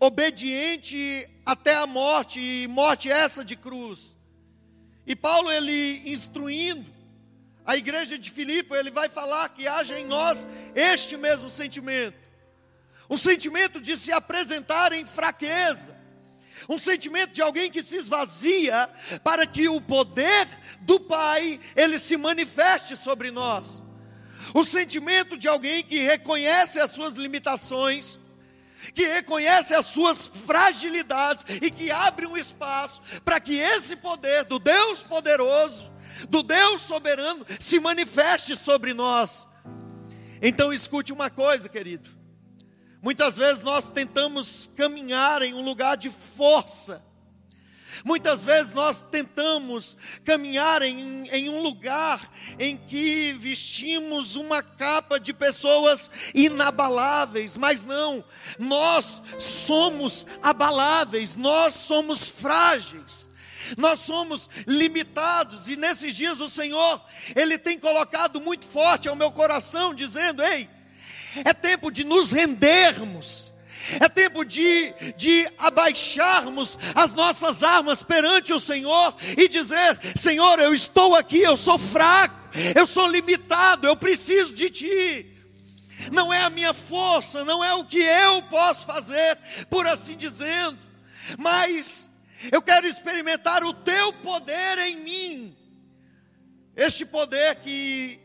obediente 0.04 1.28
até 1.44 1.74
a 1.76 1.86
morte, 1.86 2.40
e 2.40 2.66
morte 2.68 3.10
essa 3.10 3.44
de 3.44 3.56
cruz. 3.56 4.14
E 5.06 5.14
Paulo, 5.14 5.50
ele 5.50 6.02
instruindo 6.06 6.92
a 7.64 7.76
igreja 7.76 8.18
de 8.18 8.30
Filipe, 8.30 8.74
ele 8.74 8.90
vai 8.90 9.08
falar 9.08 9.48
que 9.50 9.66
haja 9.66 9.98
em 9.98 10.06
nós 10.06 10.46
este 10.74 11.16
mesmo 11.16 11.48
sentimento. 11.48 12.16
Um 13.08 13.16
sentimento 13.16 13.80
de 13.80 13.96
se 13.96 14.12
apresentar 14.12 14.92
em 14.92 15.04
fraqueza. 15.04 15.94
Um 16.68 16.78
sentimento 16.78 17.32
de 17.32 17.42
alguém 17.42 17.70
que 17.70 17.82
se 17.82 17.96
esvazia 17.96 18.88
para 19.22 19.46
que 19.46 19.68
o 19.68 19.80
poder 19.80 20.48
do 20.80 21.00
Pai 21.00 21.60
ele 21.76 21.98
se 21.98 22.16
manifeste 22.16 22.96
sobre 22.96 23.30
nós. 23.30 23.82
O 24.54 24.64
sentimento 24.64 25.36
de 25.36 25.48
alguém 25.48 25.82
que 25.82 25.98
reconhece 25.98 26.78
as 26.80 26.90
suas 26.90 27.14
limitações, 27.14 28.18
que 28.92 29.06
reconhece 29.06 29.74
as 29.74 29.86
suas 29.86 30.26
fragilidades 30.26 31.44
e 31.62 31.70
que 31.70 31.90
abre 31.90 32.26
um 32.26 32.36
espaço 32.36 33.00
para 33.24 33.40
que 33.40 33.56
esse 33.56 33.96
poder 33.96 34.44
do 34.44 34.58
Deus 34.58 35.00
poderoso 35.00 35.94
do 36.28 36.42
Deus 36.42 36.82
soberano 36.82 37.44
se 37.58 37.80
manifeste 37.80 38.56
sobre 38.56 38.94
nós. 38.94 39.48
Então 40.40 40.72
escute 40.72 41.12
uma 41.12 41.30
coisa, 41.30 41.68
querido. 41.68 42.08
Muitas 43.02 43.36
vezes 43.36 43.62
nós 43.62 43.90
tentamos 43.90 44.70
caminhar 44.76 45.42
em 45.42 45.54
um 45.54 45.62
lugar 45.62 45.96
de 45.96 46.10
força. 46.10 47.04
Muitas 48.04 48.44
vezes 48.44 48.72
nós 48.72 49.02
tentamos 49.02 49.96
caminhar 50.24 50.82
em, 50.82 51.28
em, 51.28 51.48
um 51.48 51.62
lugar 51.62 52.20
em 52.58 52.76
que 52.76 53.32
vestimos 53.34 54.36
uma 54.36 54.62
capa 54.62 55.20
de 55.20 55.32
pessoas 55.32 56.10
inabaláveis, 56.34 57.56
mas 57.56 57.84
não, 57.84 58.24
nós 58.58 59.22
somos 59.38 60.26
abaláveis, 60.42 61.36
nós 61.36 61.74
somos 61.74 62.28
frágeis. 62.28 63.32
Nós 63.78 64.00
somos 64.00 64.50
limitados 64.66 65.70
e 65.70 65.76
nesses 65.76 66.14
dias 66.14 66.38
o 66.38 66.50
Senhor, 66.50 67.02
Ele 67.34 67.56
tem 67.56 67.78
colocado 67.78 68.38
muito 68.38 68.66
forte 68.66 69.08
ao 69.08 69.16
meu 69.16 69.32
coração, 69.32 69.94
dizendo: 69.94 70.42
Ei, 70.42 70.68
é 71.42 71.54
tempo 71.54 71.90
de 71.90 72.04
nos 72.04 72.30
rendermos, 72.30 73.53
é 74.00 74.08
tempo 74.08 74.44
de, 74.44 74.92
de 75.16 75.46
abaixarmos 75.58 76.78
as 76.94 77.12
nossas 77.12 77.62
armas 77.62 78.02
perante 78.02 78.52
o 78.52 78.60
Senhor 78.60 79.14
e 79.36 79.48
dizer: 79.48 79.98
Senhor, 80.16 80.58
eu 80.58 80.72
estou 80.72 81.14
aqui, 81.14 81.40
eu 81.40 81.56
sou 81.56 81.78
fraco, 81.78 82.34
eu 82.74 82.86
sou 82.86 83.06
limitado, 83.06 83.86
eu 83.86 83.96
preciso 83.96 84.54
de 84.54 84.70
Ti. 84.70 85.30
Não 86.12 86.32
é 86.32 86.42
a 86.42 86.50
minha 86.50 86.72
força, 86.72 87.44
não 87.44 87.62
é 87.62 87.74
o 87.74 87.84
que 87.84 87.98
eu 87.98 88.42
posso 88.42 88.86
fazer, 88.86 89.38
por 89.70 89.86
assim 89.86 90.16
dizendo, 90.16 90.78
mas 91.38 92.10
eu 92.50 92.60
quero 92.60 92.86
experimentar 92.86 93.62
o 93.64 93.72
teu 93.72 94.12
poder 94.14 94.78
em 94.78 94.96
mim. 94.96 95.56
Este 96.76 97.06
poder 97.06 97.56
que 97.56 98.18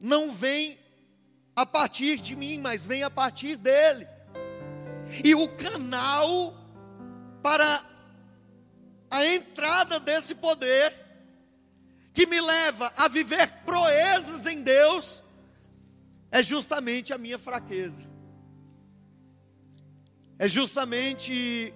não 0.00 0.30
vem 0.30 0.78
a 1.56 1.64
partir 1.64 2.20
de 2.20 2.36
mim, 2.36 2.58
mas 2.58 2.86
vem 2.86 3.02
a 3.02 3.10
partir 3.10 3.56
dele. 3.56 4.06
E 5.24 5.34
o 5.34 5.48
canal 5.48 6.54
para 7.42 7.84
a 9.10 9.26
entrada 9.26 9.98
desse 9.98 10.34
poder, 10.34 10.92
que 12.12 12.26
me 12.26 12.40
leva 12.40 12.92
a 12.96 13.08
viver 13.08 13.50
proezas 13.64 14.46
em 14.46 14.62
Deus, 14.62 15.22
é 16.30 16.42
justamente 16.42 17.12
a 17.12 17.18
minha 17.18 17.38
fraqueza. 17.38 18.06
É 20.38 20.46
justamente 20.46 21.74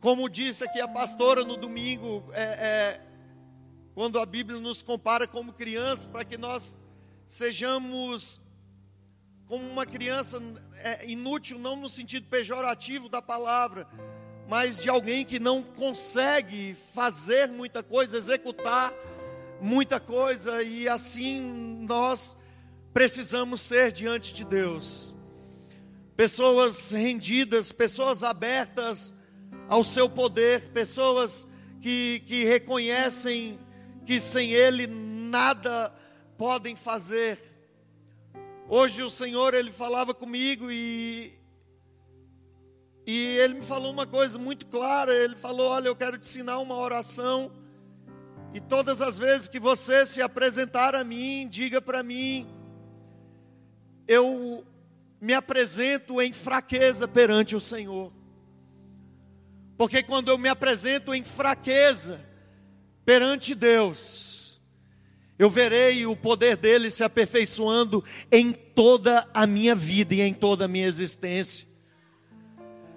como 0.00 0.30
disse 0.30 0.64
aqui 0.64 0.80
a 0.80 0.88
pastora 0.88 1.44
no 1.44 1.58
domingo, 1.58 2.24
é, 2.32 2.42
é, 2.42 3.00
quando 3.94 4.18
a 4.18 4.24
Bíblia 4.24 4.58
nos 4.58 4.82
compara 4.82 5.26
como 5.26 5.52
crianças, 5.52 6.06
para 6.06 6.24
que 6.24 6.38
nós 6.38 6.76
sejamos 7.26 8.40
como 9.50 9.68
uma 9.68 9.84
criança 9.84 10.40
é, 10.76 11.10
inútil, 11.10 11.58
não 11.58 11.74
no 11.74 11.88
sentido 11.88 12.24
pejorativo 12.28 13.08
da 13.08 13.20
palavra, 13.20 13.84
mas 14.48 14.80
de 14.80 14.88
alguém 14.88 15.24
que 15.24 15.40
não 15.40 15.60
consegue 15.60 16.72
fazer 16.94 17.48
muita 17.48 17.82
coisa, 17.82 18.16
executar 18.16 18.94
muita 19.60 19.98
coisa, 19.98 20.62
e 20.62 20.88
assim 20.88 21.40
nós 21.84 22.36
precisamos 22.92 23.60
ser 23.60 23.90
diante 23.90 24.32
de 24.32 24.44
Deus. 24.44 25.16
Pessoas 26.16 26.92
rendidas, 26.92 27.72
pessoas 27.72 28.22
abertas 28.22 29.12
ao 29.68 29.82
seu 29.82 30.08
poder, 30.08 30.70
pessoas 30.70 31.44
que, 31.80 32.20
que 32.20 32.44
reconhecem 32.44 33.58
que 34.06 34.20
sem 34.20 34.52
Ele 34.52 34.86
nada 34.86 35.92
podem 36.38 36.76
fazer. 36.76 37.49
Hoje 38.72 39.02
o 39.02 39.10
Senhor, 39.10 39.52
Ele 39.52 39.72
falava 39.72 40.14
comigo 40.14 40.70
e, 40.70 41.36
e 43.04 43.36
Ele 43.38 43.54
me 43.54 43.62
falou 43.62 43.90
uma 43.90 44.06
coisa 44.06 44.38
muito 44.38 44.64
clara. 44.66 45.12
Ele 45.12 45.34
falou: 45.34 45.72
Olha, 45.72 45.88
eu 45.88 45.96
quero 45.96 46.16
te 46.16 46.28
ensinar 46.28 46.60
uma 46.60 46.76
oração. 46.76 47.50
E 48.54 48.60
todas 48.60 49.02
as 49.02 49.18
vezes 49.18 49.48
que 49.48 49.58
você 49.58 50.06
se 50.06 50.22
apresentar 50.22 50.94
a 50.94 51.02
mim, 51.02 51.48
diga 51.50 51.82
para 51.82 52.00
mim, 52.04 52.46
eu 54.06 54.64
me 55.20 55.34
apresento 55.34 56.22
em 56.22 56.32
fraqueza 56.32 57.08
perante 57.08 57.56
o 57.56 57.60
Senhor. 57.60 58.12
Porque 59.76 60.00
quando 60.00 60.28
eu 60.28 60.38
me 60.38 60.48
apresento 60.48 61.12
em 61.12 61.24
fraqueza 61.24 62.24
perante 63.04 63.52
Deus, 63.52 64.29
eu 65.40 65.48
verei 65.48 66.04
o 66.04 66.14
poder 66.14 66.54
dele 66.54 66.90
se 66.90 67.02
aperfeiçoando 67.02 68.04
em 68.30 68.52
toda 68.52 69.26
a 69.32 69.46
minha 69.46 69.74
vida 69.74 70.14
e 70.14 70.20
em 70.20 70.34
toda 70.34 70.66
a 70.66 70.68
minha 70.68 70.86
existência. 70.86 71.66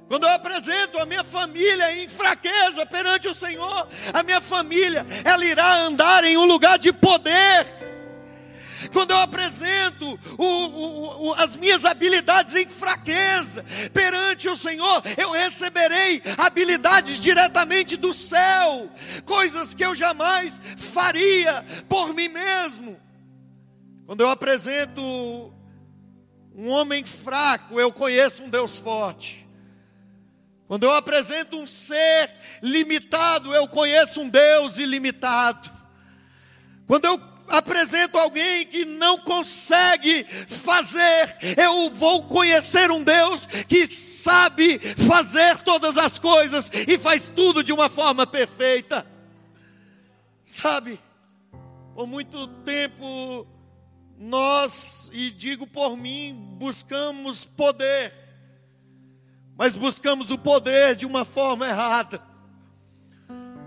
Quando 0.09 0.25
eu 0.25 0.29
apresento 0.29 0.97
a 0.99 1.05
minha 1.05 1.23
família 1.23 1.97
em 1.97 2.05
fraqueza 2.05 2.85
perante 2.85 3.29
o 3.29 3.33
Senhor, 3.33 3.87
a 4.13 4.21
minha 4.23 4.41
família, 4.41 5.05
ela 5.23 5.45
irá 5.45 5.83
andar 5.83 6.25
em 6.25 6.35
um 6.35 6.43
lugar 6.43 6.77
de 6.77 6.91
poder 6.91 7.65
quando 8.93 9.11
eu 9.11 9.17
apresento 9.17 10.19
o, 10.37 10.45
o, 10.45 11.27
o, 11.27 11.33
as 11.33 11.55
minhas 11.55 11.83
habilidades 11.83 12.55
em 12.55 12.69
fraqueza 12.69 13.65
perante 13.91 14.47
o 14.47 14.55
Senhor, 14.55 15.01
eu 15.17 15.31
receberei 15.31 16.21
habilidades 16.37 17.19
diretamente 17.19 17.97
do 17.97 18.13
céu, 18.13 18.89
coisas 19.25 19.73
que 19.73 19.83
eu 19.83 19.95
jamais 19.95 20.61
faria 20.77 21.65
por 21.89 22.13
mim 22.13 22.29
mesmo. 22.29 22.97
Quando 24.05 24.21
eu 24.21 24.29
apresento 24.29 25.01
um 26.55 26.69
homem 26.69 27.03
fraco, 27.03 27.79
eu 27.79 27.91
conheço 27.91 28.43
um 28.43 28.49
Deus 28.49 28.77
forte. 28.77 29.43
Quando 30.67 30.83
eu 30.83 30.93
apresento 30.93 31.57
um 31.57 31.67
ser 31.67 32.31
limitado, 32.61 33.53
eu 33.53 33.67
conheço 33.67 34.21
um 34.21 34.29
Deus 34.29 34.77
ilimitado. 34.77 35.71
Quando 36.87 37.05
eu 37.05 37.32
apresento 37.53 38.17
alguém 38.17 38.65
que 38.65 38.83
não 38.83 39.19
consegue 39.19 40.25
fazer, 40.47 41.37
eu 41.57 41.89
vou 41.89 42.23
conhecer 42.23 42.89
um 42.89 43.03
Deus 43.03 43.45
que 43.45 43.85
sabe 43.85 44.79
fazer 44.97 45.61
todas 45.61 45.97
as 45.97 46.17
coisas 46.17 46.71
e 46.87 46.97
faz 46.97 47.29
tudo 47.29 47.63
de 47.63 47.71
uma 47.71 47.89
forma 47.89 48.25
perfeita. 48.25 49.05
Sabe, 50.43 50.99
por 51.93 52.07
muito 52.07 52.47
tempo 52.47 53.47
nós, 54.17 55.09
e 55.13 55.29
digo 55.31 55.67
por 55.67 55.95
mim, 55.95 56.33
buscamos 56.57 57.45
poder, 57.45 58.13
mas 59.55 59.75
buscamos 59.75 60.31
o 60.31 60.37
poder 60.37 60.95
de 60.95 61.05
uma 61.05 61.23
forma 61.23 61.67
errada. 61.67 62.32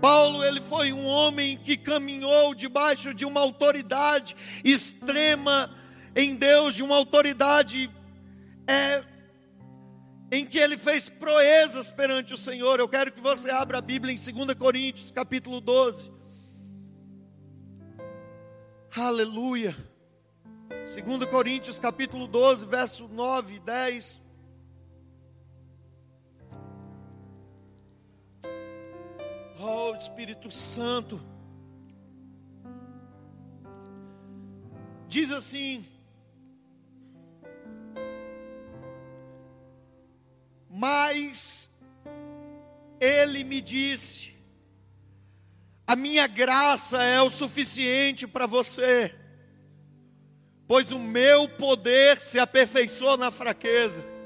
Paulo, 0.01 0.43
ele 0.43 0.61
foi 0.61 0.93
um 0.93 1.05
homem 1.05 1.57
que 1.57 1.75
caminhou 1.75 2.53
debaixo 2.53 3.13
de 3.13 3.25
uma 3.25 3.41
autoridade 3.41 4.35
extrema 4.63 5.75
em 6.15 6.35
Deus, 6.35 6.75
de 6.75 6.83
uma 6.83 6.95
autoridade 6.95 7.89
é, 8.67 9.03
em 10.31 10.45
que 10.45 10.57
ele 10.57 10.77
fez 10.77 11.09
proezas 11.09 11.89
perante 11.89 12.33
o 12.33 12.37
Senhor. 12.37 12.79
Eu 12.79 12.87
quero 12.87 13.11
que 13.11 13.21
você 13.21 13.49
abra 13.49 13.79
a 13.79 13.81
Bíblia 13.81 14.13
em 14.13 14.33
2 14.33 14.53
Coríntios, 14.55 15.11
capítulo 15.11 15.59
12. 15.61 16.11
Aleluia. 18.95 19.75
2 20.69 21.25
Coríntios, 21.25 21.79
capítulo 21.79 22.27
12, 22.27 22.65
verso 22.65 23.07
9 23.07 23.55
e 23.55 23.59
10. 23.59 24.26
Oh, 29.59 29.95
Espírito 29.95 30.51
Santo. 30.51 31.19
Diz 35.07 35.31
assim: 35.31 35.83
Mas 40.69 41.69
ele 42.99 43.43
me 43.43 43.59
disse: 43.59 44.35
A 45.87 45.95
minha 45.95 46.27
graça 46.27 47.03
é 47.03 47.19
o 47.21 47.29
suficiente 47.29 48.27
para 48.27 48.45
você, 48.45 49.15
pois 50.67 50.91
o 50.91 50.99
meu 50.99 51.49
poder 51.49 52.21
se 52.21 52.37
aperfeiçoa 52.37 53.17
na 53.17 53.31
fraqueza. 53.31 54.16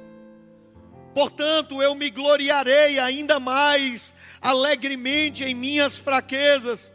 Portanto, 1.13 1.81
eu 1.81 1.93
me 1.93 2.09
gloriarei 2.09 2.99
ainda 2.99 3.39
mais 3.39 4.13
alegremente 4.41 5.43
em 5.43 5.53
minhas 5.53 5.97
fraquezas, 5.97 6.93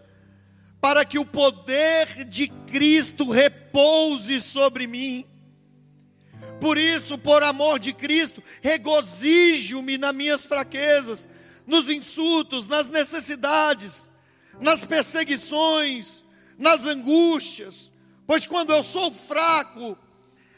para 0.81 1.05
que 1.05 1.19
o 1.19 1.27
poder 1.27 2.25
de 2.25 2.49
Cristo 2.49 3.31
repouse 3.31 4.41
sobre 4.41 4.87
mim. 4.87 5.27
Por 6.61 6.79
isso, 6.79 7.19
por 7.19 7.43
amor 7.43 7.79
de 7.79 7.93
Cristo, 7.93 8.43
regozijo-me 8.63 9.99
nas 9.99 10.15
minhas 10.15 10.47
fraquezas, 10.47 11.29
nos 11.67 11.91
insultos, 11.91 12.67
nas 12.67 12.89
necessidades, 12.89 14.09
nas 14.61 14.85
perseguições, 14.85 16.25
nas 16.57 16.87
angústias, 16.87 17.91
pois 18.27 18.47
quando 18.47 18.73
eu 18.73 18.83
sou 18.83 19.13
fraco, 19.13 19.99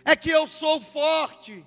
é 0.04 0.14
que 0.14 0.30
eu 0.30 0.46
sou 0.46 0.80
forte. 0.80 1.64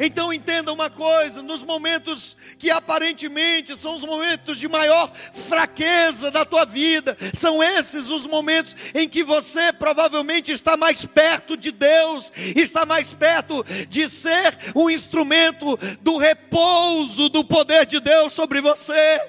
Então 0.00 0.32
entenda 0.32 0.72
uma 0.72 0.88
coisa: 0.88 1.42
nos 1.42 1.62
momentos 1.62 2.34
que 2.58 2.70
aparentemente 2.70 3.76
são 3.76 3.94
os 3.94 4.02
momentos 4.02 4.58
de 4.58 4.66
maior 4.66 5.12
fraqueza 5.34 6.30
da 6.30 6.42
tua 6.42 6.64
vida, 6.64 7.16
são 7.34 7.62
esses 7.62 8.08
os 8.08 8.26
momentos 8.26 8.74
em 8.94 9.06
que 9.06 9.22
você 9.22 9.70
provavelmente 9.74 10.50
está 10.50 10.74
mais 10.74 11.04
perto 11.04 11.54
de 11.54 11.70
Deus, 11.70 12.32
está 12.56 12.86
mais 12.86 13.12
perto 13.12 13.62
de 13.88 14.08
ser 14.08 14.58
um 14.74 14.88
instrumento 14.88 15.78
do 16.00 16.16
repouso 16.16 17.28
do 17.28 17.44
poder 17.44 17.84
de 17.84 18.00
Deus 18.00 18.32
sobre 18.32 18.62
você. 18.62 19.20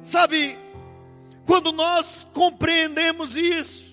Sabe, 0.00 0.58
quando 1.44 1.70
nós 1.70 2.26
compreendemos 2.32 3.36
isso, 3.36 3.83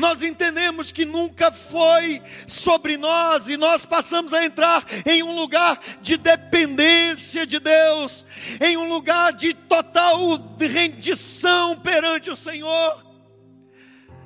nós 0.00 0.22
entendemos 0.22 0.90
que 0.90 1.04
nunca 1.04 1.52
foi 1.52 2.20
sobre 2.46 2.96
nós 2.96 3.48
e 3.48 3.56
nós 3.56 3.84
passamos 3.84 4.32
a 4.32 4.44
entrar 4.44 4.84
em 5.06 5.22
um 5.22 5.32
lugar 5.34 5.78
de 6.00 6.16
dependência 6.16 7.46
de 7.46 7.60
Deus, 7.60 8.24
em 8.60 8.76
um 8.76 8.88
lugar 8.88 9.32
de 9.34 9.52
total 9.52 10.18
rendição 10.58 11.76
perante 11.78 12.30
o 12.30 12.36
Senhor. 12.36 13.06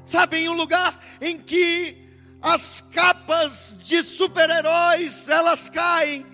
Sabe, 0.04 0.38
em 0.38 0.48
um 0.48 0.54
lugar 0.54 0.98
em 1.20 1.38
que 1.38 1.96
as 2.40 2.80
capas 2.92 3.76
de 3.80 4.02
super-heróis 4.02 5.28
elas 5.28 5.68
caem, 5.68 6.24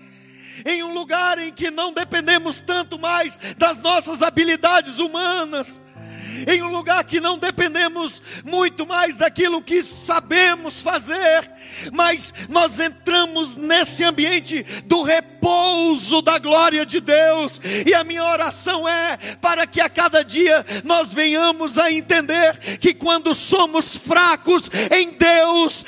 em 0.65 0.83
um 0.83 0.93
lugar 0.93 1.39
em 1.39 1.51
que 1.51 1.71
não 1.71 1.91
dependemos 1.91 2.61
tanto 2.61 2.99
mais 2.99 3.39
das 3.57 3.79
nossas 3.79 4.21
habilidades 4.21 4.99
humanas, 4.99 5.81
em 6.47 6.61
um 6.61 6.71
lugar 6.71 7.03
que 7.03 7.19
não 7.19 7.37
dependemos 7.37 8.21
muito 8.43 8.85
mais 8.85 9.15
daquilo 9.15 9.61
que 9.61 9.81
sabemos 9.81 10.81
fazer, 10.81 11.51
mas 11.91 12.33
nós 12.49 12.79
entramos 12.79 13.55
nesse 13.55 14.03
ambiente 14.03 14.63
do 14.85 15.03
repouso 15.03 16.21
da 16.21 16.37
glória 16.37 16.85
de 16.85 16.99
Deus, 16.99 17.59
e 17.85 17.93
a 17.93 18.03
minha 18.03 18.23
oração 18.23 18.87
é 18.87 19.17
para 19.41 19.65
que 19.65 19.81
a 19.81 19.89
cada 19.89 20.23
dia 20.23 20.65
nós 20.83 21.13
venhamos 21.13 21.77
a 21.77 21.91
entender 21.91 22.57
que 22.79 22.93
quando 22.93 23.33
somos 23.33 23.97
fracos 23.97 24.69
em 24.91 25.11
Deus, 25.11 25.83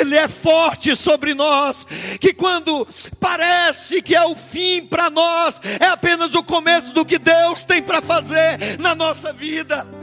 Ele 0.00 0.16
é 0.16 0.28
forte 0.28 0.94
sobre 0.96 1.34
nós, 1.34 1.86
que 2.20 2.32
quando 2.32 2.86
parece 3.20 4.02
que 4.02 4.14
é 4.14 4.24
o 4.24 4.34
fim 4.34 4.86
para 4.86 5.10
nós, 5.10 5.60
é 5.80 5.86
apenas 5.86 6.34
o 6.34 6.42
começo 6.42 6.92
do 6.92 7.04
que 7.04 7.18
Deus 7.18 7.64
tem 7.64 7.82
para 7.82 8.00
fazer 8.00 8.78
na 8.78 8.94
nossa 8.94 9.32
vida. 9.32 9.95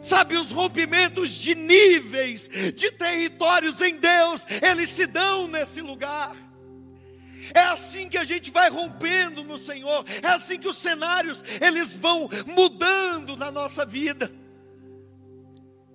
Sabe, 0.00 0.36
os 0.36 0.52
rompimentos 0.52 1.30
de 1.30 1.54
níveis, 1.54 2.48
de 2.74 2.90
territórios 2.92 3.80
em 3.80 3.96
Deus, 3.96 4.46
eles 4.62 4.90
se 4.90 5.06
dão 5.06 5.48
nesse 5.48 5.80
lugar. 5.80 6.36
É 7.54 7.60
assim 7.60 8.08
que 8.08 8.18
a 8.18 8.24
gente 8.24 8.50
vai 8.50 8.68
rompendo 8.68 9.42
no 9.42 9.56
Senhor, 9.58 10.04
é 10.22 10.28
assim 10.28 10.58
que 10.58 10.68
os 10.68 10.76
cenários 10.76 11.42
eles 11.60 11.96
vão 11.96 12.28
mudando 12.46 13.36
na 13.36 13.50
nossa 13.50 13.84
vida. 13.84 14.30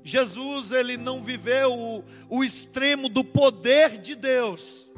Jesus, 0.04 0.72
ele 0.72 0.98
não 0.98 1.22
viveu 1.22 1.74
o, 1.74 2.04
o 2.30 2.44
extremo 2.44 3.08
do 3.08 3.24
poder 3.24 4.00
de 4.00 4.16
Deus, 4.16 4.92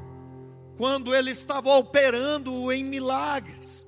quando 0.77 1.13
ele 1.13 1.29
estava 1.29 1.75
operando 1.75 2.71
em 2.71 2.83
milagres 2.83 3.87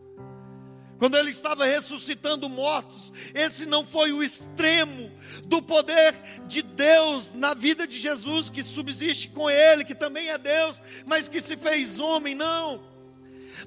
quando 0.98 1.18
ele 1.18 1.30
estava 1.30 1.66
ressuscitando 1.66 2.50
mortos, 2.50 3.14
esse 3.34 3.66
não 3.66 3.86
foi 3.86 4.12
o 4.12 4.24
extremo 4.24 5.12
do 5.46 5.62
poder 5.62 6.14
de 6.48 6.62
Deus 6.62 7.34
na 7.34 7.54
vida 7.54 7.88
de 7.88 7.98
Jesus, 7.98 8.50
que 8.50 8.64
subsiste 8.64 9.30
com 9.30 9.50
ele, 9.50 9.86
que 9.86 9.96
também 9.96 10.30
é 10.30 10.38
Deus, 10.38 10.82
mas 11.06 11.30
que 11.30 11.40
se 11.42 11.56
fez 11.56 12.00
homem, 12.00 12.34
não 12.34 12.97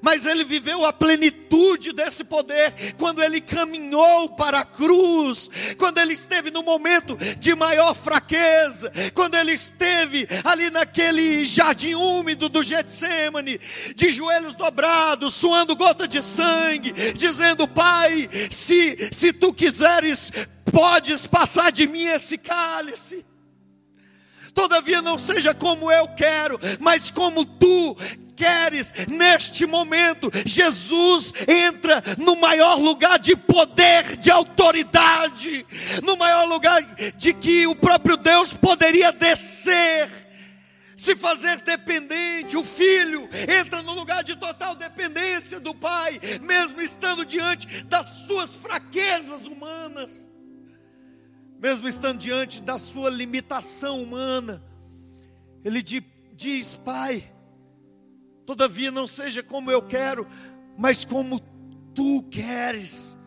mas 0.01 0.25
ele 0.25 0.43
viveu 0.43 0.85
a 0.85 0.93
plenitude 0.93 1.93
desse 1.93 2.23
poder 2.23 2.73
quando 2.97 3.21
ele 3.21 3.41
caminhou 3.41 4.29
para 4.29 4.59
a 4.59 4.65
cruz, 4.65 5.49
quando 5.77 5.97
ele 5.97 6.13
esteve 6.13 6.51
no 6.51 6.63
momento 6.63 7.17
de 7.39 7.55
maior 7.55 7.93
fraqueza, 7.93 8.91
quando 9.13 9.35
ele 9.35 9.53
esteve 9.53 10.27
ali 10.43 10.69
naquele 10.69 11.45
jardim 11.45 11.95
úmido 11.95 12.47
do 12.47 12.63
Getsemane, 12.63 13.59
de 13.95 14.09
joelhos 14.09 14.55
dobrados, 14.55 15.33
suando 15.33 15.75
gota 15.75 16.07
de 16.07 16.21
sangue, 16.21 16.91
dizendo: 17.13 17.67
Pai, 17.67 18.29
se, 18.49 19.09
se 19.11 19.33
tu 19.33 19.53
quiseres, 19.53 20.31
podes 20.71 21.27
passar 21.27 21.71
de 21.71 21.87
mim 21.87 22.05
esse 22.05 22.37
cálice. 22.37 23.25
Todavia 24.53 25.01
não 25.01 25.17
seja 25.17 25.53
como 25.53 25.91
eu 25.91 26.07
quero, 26.09 26.59
mas 26.79 27.09
como 27.09 27.45
tu 27.45 27.97
queres, 28.41 28.91
neste 29.07 29.67
momento, 29.67 30.31
Jesus 30.43 31.31
entra 31.47 32.01
no 32.17 32.35
maior 32.35 32.79
lugar 32.79 33.19
de 33.19 33.35
poder, 33.35 34.17
de 34.17 34.31
autoridade, 34.31 35.63
no 36.01 36.17
maior 36.17 36.45
lugar 36.45 36.81
de 37.15 37.33
que 37.33 37.67
o 37.67 37.75
próprio 37.75 38.17
Deus 38.17 38.53
poderia 38.53 39.11
descer 39.11 40.09
se 40.95 41.15
fazer 41.15 41.61
dependente. 41.61 42.57
O 42.57 42.63
filho 42.63 43.29
entra 43.59 43.83
no 43.83 43.93
lugar 43.93 44.23
de 44.23 44.35
total 44.35 44.75
dependência 44.75 45.59
do 45.59 45.75
pai, 45.75 46.19
mesmo 46.41 46.81
estando 46.81 47.23
diante 47.23 47.83
das 47.83 48.07
suas 48.25 48.55
fraquezas 48.55 49.45
humanas, 49.45 50.27
mesmo 51.59 51.87
estando 51.87 52.17
diante 52.17 52.59
da 52.59 52.79
sua 52.79 53.11
limitação 53.11 54.01
humana. 54.01 54.63
Ele 55.63 55.83
diz: 55.83 56.73
Pai, 56.73 57.31
Todavia, 58.51 58.91
não 58.91 59.07
seja 59.07 59.41
como 59.41 59.71
eu 59.71 59.81
quero, 59.81 60.27
mas 60.77 61.05
como 61.05 61.39
tu 61.95 62.21
queres. 62.29 63.17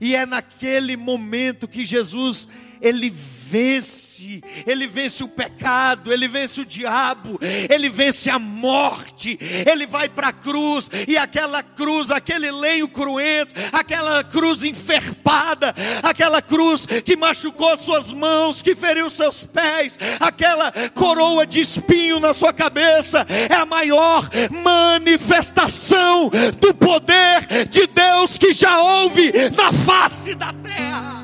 E 0.00 0.14
é 0.14 0.24
naquele 0.24 0.96
momento 0.96 1.66
que 1.66 1.84
Jesus 1.84 2.46
ele 2.80 3.10
vence, 3.50 4.40
ele 4.64 4.86
vence 4.86 5.24
o 5.24 5.28
pecado, 5.28 6.12
ele 6.12 6.28
vence 6.28 6.60
o 6.60 6.64
diabo, 6.64 7.38
ele 7.68 7.88
vence 7.88 8.30
a 8.30 8.38
morte, 8.38 9.36
ele 9.68 9.86
vai 9.86 10.08
para 10.08 10.28
a 10.28 10.32
cruz, 10.32 10.88
e 11.08 11.16
aquela 11.16 11.60
cruz, 11.60 12.12
aquele 12.12 12.48
lenho 12.52 12.86
cruento, 12.86 13.52
aquela 13.72 14.22
cruz 14.22 14.62
enferpada, 14.62 15.74
aquela 16.02 16.40
cruz 16.40 16.86
que 17.04 17.16
machucou 17.16 17.76
suas 17.76 18.12
mãos, 18.12 18.62
que 18.62 18.76
feriu 18.76 19.10
seus 19.10 19.44
pés, 19.44 19.98
aquela 20.20 20.72
coroa 20.94 21.44
de 21.44 21.60
espinho 21.60 22.20
na 22.20 22.32
sua 22.32 22.52
cabeça, 22.52 23.26
é 23.50 23.54
a 23.54 23.66
maior 23.66 24.28
manifestação 24.62 26.30
do 26.60 26.72
poder 26.72 27.66
de 27.68 27.86
Deus 27.88 28.38
que 28.38 28.52
já 28.52 28.78
houve 28.78 29.32
na 29.56 29.72
face 29.72 30.36
da 30.36 30.52
terra. 30.52 31.19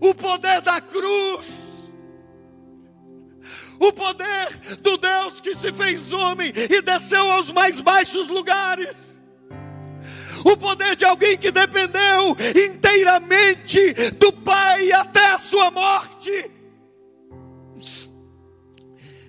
O 0.00 0.14
poder 0.14 0.60
da 0.60 0.80
cruz. 0.80 1.46
O 3.78 3.92
poder 3.92 4.76
do 4.82 4.96
Deus 4.96 5.40
que 5.40 5.54
se 5.54 5.72
fez 5.72 6.12
homem 6.12 6.52
e 6.54 6.82
desceu 6.82 7.30
aos 7.32 7.50
mais 7.50 7.80
baixos 7.80 8.28
lugares. 8.28 9.20
O 10.44 10.56
poder 10.56 10.96
de 10.96 11.04
alguém 11.04 11.36
que 11.36 11.50
dependeu 11.50 12.36
inteiramente 12.66 13.92
do 14.12 14.32
Pai 14.32 14.92
até 14.92 15.32
a 15.32 15.38
sua 15.38 15.70
morte. 15.70 16.50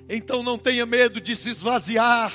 Então 0.07 0.43
não 0.43 0.57
tenha 0.57 0.85
medo 0.85 1.21
de 1.21 1.35
se 1.35 1.49
esvaziar 1.49 2.31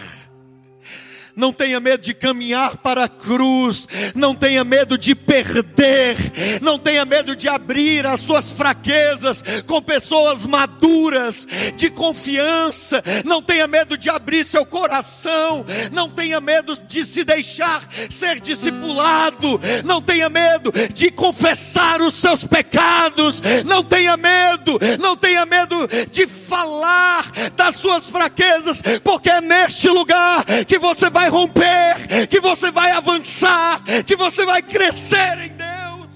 não 1.37 1.53
tenha 1.53 1.79
medo 1.79 2.01
de 2.01 2.15
caminhar 2.15 2.79
para 2.79 3.05
a 3.05 3.09
cruz, 3.09 3.87
não 4.15 4.35
tenha 4.35 4.65
medo 4.65 4.97
de 4.97 5.15
perder, 5.15 6.17
não 6.63 6.79
tenha 6.79 7.05
medo 7.05 7.37
de 7.37 7.47
abrir 7.47 8.07
as 8.07 8.21
suas 8.21 8.53
fraquezas 8.53 9.45
com 9.67 9.83
pessoas 9.83 10.47
maduras, 10.47 11.47
de 11.77 11.91
confiança, 11.91 13.05
não 13.25 13.43
tenha 13.43 13.67
medo 13.67 13.99
de 13.99 14.09
abrir 14.09 14.45
seu 14.45 14.65
coração, 14.65 15.65
não 15.93 16.09
tenha 16.09 16.41
medo 16.41 16.75
de 16.87 17.05
se 17.05 17.23
deixar 17.23 17.87
ser 18.09 18.41
discipulado, 18.41 19.61
não 19.85 20.01
tenha 20.01 20.31
medo 20.31 20.73
de 20.95 21.11
confessar 21.11 22.01
os 22.01 22.15
seus 22.15 22.45
pecados, 22.45 23.43
não 23.67 23.85
tenha 23.85 24.17
medo, 24.17 24.79
não 24.99 25.15
tenha 25.15 25.45
medo 25.45 25.87
de 26.11 26.27
falar 26.27 27.31
das 27.55 27.77
suas 27.77 28.09
fraquezas, 28.09 28.81
porque 29.05 29.29
é 29.29 29.43
neste 29.43 29.89
lugar 29.91 30.43
que 30.67 30.79
você 30.79 31.11
vai 31.11 31.26
vai 31.27 31.31
romper, 31.31 32.27
que 32.29 32.41
você 32.41 32.71
vai 32.71 32.91
avançar, 32.93 33.83
que 34.05 34.17
você 34.17 34.45
vai 34.45 34.63
crescer 34.63 35.39
em 35.39 35.57
Deus. 35.57 36.09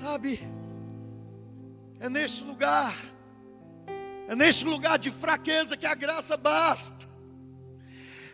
Sabe, 0.00 0.40
é 2.00 2.08
neste 2.08 2.44
lugar, 2.44 2.94
é 4.28 4.34
neste 4.34 4.64
lugar 4.64 4.98
de 4.98 5.10
fraqueza 5.10 5.76
que 5.76 5.86
a 5.86 5.94
graça 5.94 6.36
basta. 6.36 7.06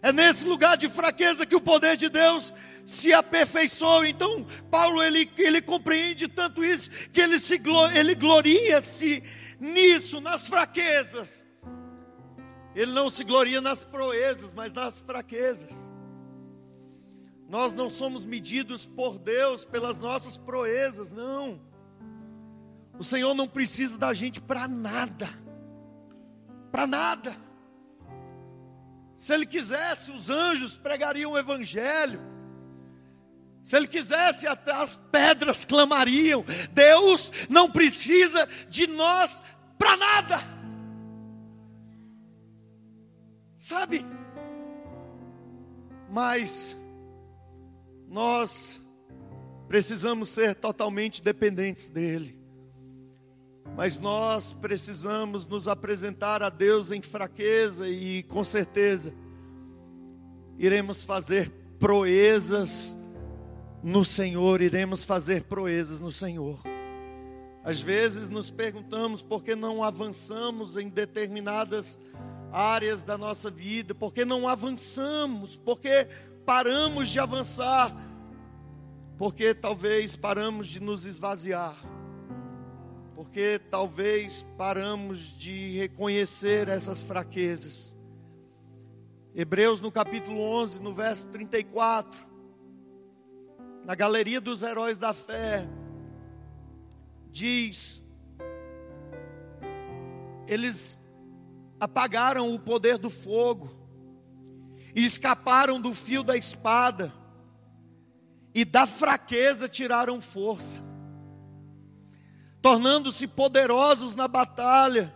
É 0.02 0.12
nesse 0.12 0.44
lugar 0.44 0.76
de 0.76 0.88
fraqueza 0.88 1.46
que 1.46 1.54
o 1.54 1.60
poder 1.60 1.96
de 1.96 2.08
Deus 2.08 2.52
se 2.84 3.14
aperfeiçoa. 3.14 4.08
Então, 4.08 4.44
Paulo 4.68 5.00
ele, 5.00 5.30
ele 5.38 5.62
compreende 5.62 6.26
tanto 6.26 6.64
isso 6.64 6.90
que 7.12 7.20
ele 7.20 7.38
se 7.38 7.60
ele 7.94 8.14
gloria-se 8.16 9.22
nisso, 9.60 10.20
nas 10.20 10.48
fraquezas. 10.48 11.46
Ele 12.74 12.92
não 12.92 13.10
se 13.10 13.22
gloria 13.24 13.60
nas 13.60 13.82
proezas, 13.82 14.50
mas 14.52 14.72
nas 14.72 15.00
fraquezas. 15.00 15.92
Nós 17.48 17.74
não 17.74 17.90
somos 17.90 18.24
medidos 18.24 18.86
por 18.86 19.18
Deus 19.18 19.64
pelas 19.64 19.98
nossas 19.98 20.36
proezas, 20.36 21.12
não. 21.12 21.60
O 22.98 23.04
Senhor 23.04 23.34
não 23.34 23.46
precisa 23.46 23.98
da 23.98 24.14
gente 24.14 24.40
para 24.40 24.66
nada. 24.66 25.28
Para 26.70 26.86
nada. 26.86 27.36
Se 29.14 29.34
Ele 29.34 29.44
quisesse, 29.44 30.10
os 30.10 30.30
anjos 30.30 30.78
pregariam 30.78 31.32
o 31.32 31.38
Evangelho. 31.38 32.20
Se 33.60 33.76
Ele 33.76 33.86
quisesse, 33.86 34.46
até 34.46 34.72
as 34.72 34.96
pedras 34.96 35.64
clamariam. 35.66 36.44
Deus 36.72 37.30
não 37.50 37.70
precisa 37.70 38.48
de 38.68 38.86
nós 38.86 39.42
para 39.78 39.96
nada. 39.96 40.61
Sabe? 43.62 44.04
Mas 46.10 46.76
nós 48.08 48.80
precisamos 49.68 50.30
ser 50.30 50.56
totalmente 50.56 51.22
dependentes 51.22 51.88
dEle. 51.88 52.36
Mas 53.76 54.00
nós 54.00 54.52
precisamos 54.52 55.46
nos 55.46 55.68
apresentar 55.68 56.42
a 56.42 56.48
Deus 56.48 56.90
em 56.90 57.00
fraqueza 57.00 57.88
e 57.88 58.24
com 58.24 58.42
certeza 58.42 59.14
iremos 60.58 61.04
fazer 61.04 61.48
proezas 61.78 62.98
no 63.80 64.04
Senhor, 64.04 64.60
iremos 64.60 65.04
fazer 65.04 65.44
proezas 65.44 66.00
no 66.00 66.10
Senhor. 66.10 66.58
Às 67.62 67.80
vezes 67.80 68.28
nos 68.28 68.50
perguntamos 68.50 69.22
por 69.22 69.44
que 69.44 69.54
não 69.54 69.84
avançamos 69.84 70.76
em 70.76 70.88
determinadas 70.88 71.96
áreas 72.52 73.02
da 73.02 73.16
nossa 73.16 73.50
vida, 73.50 73.94
por 73.94 74.12
que 74.12 74.24
não 74.24 74.46
avançamos, 74.46 75.56
por 75.56 75.80
que 75.80 76.06
paramos 76.44 77.08
de 77.08 77.18
avançar, 77.18 77.92
porque 79.16 79.54
talvez 79.54 80.14
paramos 80.14 80.68
de 80.68 80.78
nos 80.80 81.06
esvaziar 81.06 81.74
porque 83.22 83.60
talvez 83.70 84.44
paramos 84.58 85.38
de 85.38 85.78
reconhecer 85.78 86.68
essas 86.68 87.04
fraquezas. 87.04 87.96
Hebreus 89.32 89.80
no 89.80 89.92
capítulo 89.92 90.40
11, 90.40 90.82
no 90.82 90.92
verso 90.92 91.28
34, 91.28 92.18
na 93.84 93.94
galeria 93.94 94.40
dos 94.40 94.62
heróis 94.62 94.98
da 94.98 95.14
fé, 95.14 95.68
diz: 97.30 98.02
eles 100.48 100.98
apagaram 101.84 102.54
o 102.54 102.58
poder 102.58 102.98
do 102.98 103.10
fogo, 103.10 103.70
e 104.94 105.04
escaparam 105.04 105.80
do 105.80 105.94
fio 105.94 106.22
da 106.22 106.36
espada, 106.36 107.12
e 108.54 108.64
da 108.64 108.86
fraqueza 108.86 109.68
tiraram 109.68 110.20
força 110.20 110.92
tornando-se 112.62 113.26
poderosos 113.26 114.14
na 114.14 114.28
batalha, 114.28 115.12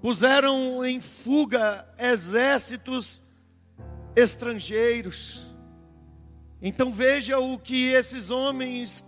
puseram 0.00 0.84
em 0.84 0.98
fuga 0.98 1.86
exércitos 1.98 3.22
estrangeiros. 4.16 5.44
Então 6.62 6.90
veja 6.90 7.38
o 7.38 7.58
que 7.58 7.88
esses 7.88 8.30
homens 8.30 9.04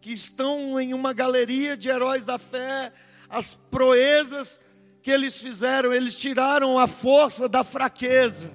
que 0.00 0.12
estão 0.12 0.80
em 0.80 0.94
uma 0.94 1.12
galeria 1.12 1.76
de 1.76 1.90
heróis 1.90 2.24
da 2.24 2.38
fé, 2.38 2.90
as 3.28 3.54
proezas 3.54 4.58
que 5.02 5.10
eles 5.10 5.40
fizeram, 5.40 5.92
eles 5.92 6.16
tiraram 6.16 6.78
a 6.78 6.86
força 6.86 7.48
da 7.48 7.64
fraqueza. 7.64 8.52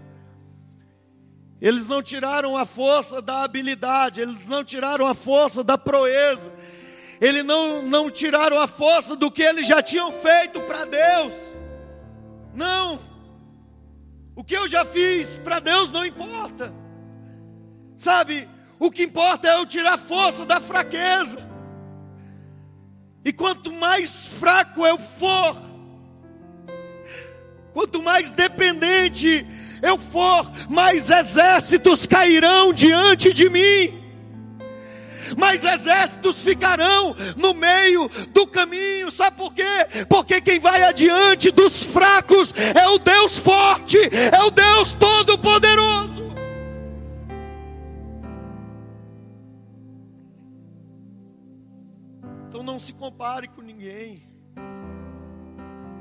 Eles 1.60 1.88
não 1.88 2.02
tiraram 2.02 2.56
a 2.56 2.66
força 2.66 3.22
da 3.22 3.44
habilidade, 3.44 4.22
eles 4.22 4.48
não 4.48 4.64
tiraram 4.64 5.06
a 5.06 5.14
força 5.14 5.64
da 5.64 5.78
proeza, 5.78 6.54
eles 7.20 7.44
não, 7.44 7.82
não 7.82 8.10
tiraram 8.10 8.62
a 8.62 8.68
força 8.68 9.16
do 9.16 9.30
que 9.30 9.42
eles 9.42 9.68
já 9.68 9.82
tinham 9.82 10.12
feito 10.12 10.62
para 10.62 10.86
Deus. 10.86 11.34
Não. 12.54 13.00
O 14.36 14.44
que 14.44 14.56
eu 14.56 14.70
já 14.70 14.86
fiz 14.86 15.36
para 15.36 15.60
Deus 15.60 15.90
não 15.90 16.06
importa. 16.06 16.74
Sabe, 17.96 18.48
o 18.80 18.92
que 18.92 19.04
importa 19.04 19.50
é 19.50 19.60
eu 19.60 19.66
tirar 19.66 19.98
força 19.98 20.46
da 20.46 20.62
fraqueza. 20.62 21.46
E 23.26 23.34
quanto 23.34 23.74
mais 23.74 24.28
fraco 24.28 24.86
eu 24.86 24.98
for, 24.98 25.67
quanto 27.78 28.02
mais 28.02 28.32
dependente 28.32 29.46
eu 29.84 30.00
for, 30.00 30.52
mais 30.68 31.12
exércitos 31.12 32.08
cairão 32.08 32.74
diante 32.74 33.32
de 33.32 33.48
mim 33.52 34.04
mas 35.38 35.66
exércitos 35.66 36.42
ficarão 36.42 37.14
no 37.36 37.54
meio 37.54 38.10
do 38.30 38.48
caminho. 38.48 39.12
Sabe 39.12 39.36
por 39.36 39.54
quê? 39.54 40.06
Porque 40.08 40.40
quem 40.40 40.58
vai 40.58 40.82
adiante 40.84 41.52
dos 41.52 41.84
fracos 41.84 42.54
é 42.74 42.88
o 42.88 42.98
Deus 42.98 43.38
forte, 43.38 43.98
é 43.98 44.42
o 44.44 44.50
Deus 44.50 44.94
todo-poderoso. 44.94 46.32
Então 52.48 52.64
não 52.64 52.80
se 52.80 52.94
compare 52.94 53.50
com 53.50 53.62
ninguém. 53.62 54.37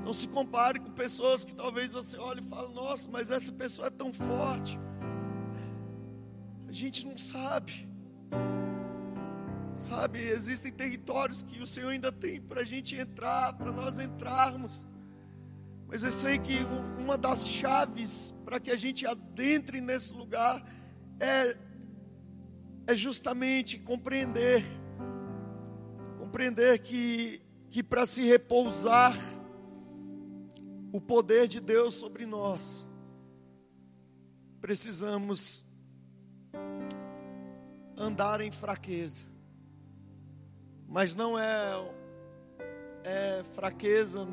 Não 0.07 0.13
se 0.13 0.29
compare 0.29 0.79
com 0.79 0.93
pessoas 0.93 1.45
que 1.45 1.53
talvez 1.53 1.91
você 1.91 2.17
olhe 2.17 2.41
e 2.41 2.45
fale: 2.49 2.73
Nossa, 2.73 3.09
mas 3.11 3.33
essa 3.33 3.51
pessoa 3.51 3.89
é 3.89 3.91
tão 3.91 4.13
forte. 4.13 4.79
A 6.69 6.71
gente 6.71 7.05
não 7.05 7.19
sabe. 7.19 7.89
Sabe, 9.75 10.21
existem 10.21 10.71
territórios 10.71 11.43
que 11.43 11.61
o 11.61 11.67
Senhor 11.67 11.89
ainda 11.89 12.13
tem 12.13 12.41
para 12.41 12.61
a 12.61 12.65
gente 12.65 12.95
entrar, 12.95 13.55
para 13.55 13.73
nós 13.73 13.99
entrarmos. 13.99 14.87
Mas 15.89 16.05
eu 16.05 16.13
sei 16.13 16.39
que 16.39 16.55
uma 17.01 17.19
das 17.19 17.49
chaves 17.49 18.33
para 18.45 18.61
que 18.61 18.71
a 18.71 18.77
gente 18.77 19.05
adentre 19.05 19.81
nesse 19.81 20.13
lugar 20.13 20.65
é, 21.19 21.57
é 22.87 22.95
justamente 22.95 23.77
compreender, 23.77 24.65
compreender 26.17 26.79
que, 26.79 27.43
que 27.71 27.83
para 27.83 28.07
se 28.07 28.23
repousar 28.23 29.13
o 30.97 31.01
poder 31.01 31.47
de 31.49 31.61
Deus 31.61 31.95
sobre 31.95 32.27
nós, 32.27 32.87
precisamos 34.61 35.65
andar 37.97 38.41
em 38.41 38.51
fraqueza 38.51 39.27
mas 40.89 41.15
não 41.15 41.39
é, 41.39 41.93
é 43.05 43.45
fraqueza 43.53 44.27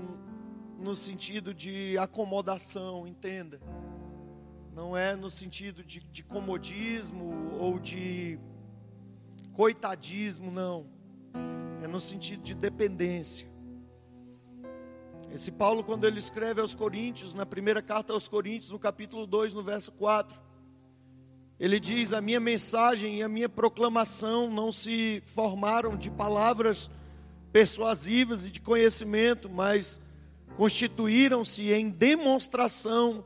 no 0.79 0.95
sentido 0.95 1.53
de 1.53 1.97
acomodação, 1.97 3.07
entenda. 3.07 3.59
Não 4.73 4.95
é 4.95 5.15
no 5.15 5.29
sentido 5.29 5.83
de, 5.83 5.99
de 5.99 6.23
comodismo 6.23 7.53
ou 7.59 7.79
de 7.79 8.39
coitadismo, 9.51 10.51
não. 10.51 10.87
É 11.83 11.87
no 11.87 11.99
sentido 11.99 12.41
de 12.41 12.53
dependência. 12.55 13.52
Esse 15.33 15.51
Paulo, 15.51 15.83
quando 15.83 16.05
ele 16.05 16.19
escreve 16.19 16.61
aos 16.61 16.75
Coríntios, 16.75 17.33
na 17.33 17.43
primeira 17.43 17.81
carta 17.81 18.13
aos 18.13 18.27
Coríntios, 18.27 18.69
no 18.69 18.77
capítulo 18.77 19.25
2, 19.25 19.55
no 19.55 19.63
verso 19.63 19.91
4, 19.93 20.39
ele 21.59 21.79
diz: 21.79 22.13
A 22.13 22.21
minha 22.21 22.39
mensagem 22.39 23.17
e 23.17 23.23
a 23.23 23.27
minha 23.27 23.49
proclamação 23.49 24.47
não 24.51 24.71
se 24.71 25.23
formaram 25.25 25.97
de 25.97 26.11
palavras 26.11 26.87
persuasivas 27.51 28.45
e 28.45 28.51
de 28.51 28.61
conhecimento, 28.61 29.49
mas 29.49 29.99
constituíram-se 30.55 31.73
em 31.73 31.89
demonstração 31.89 33.25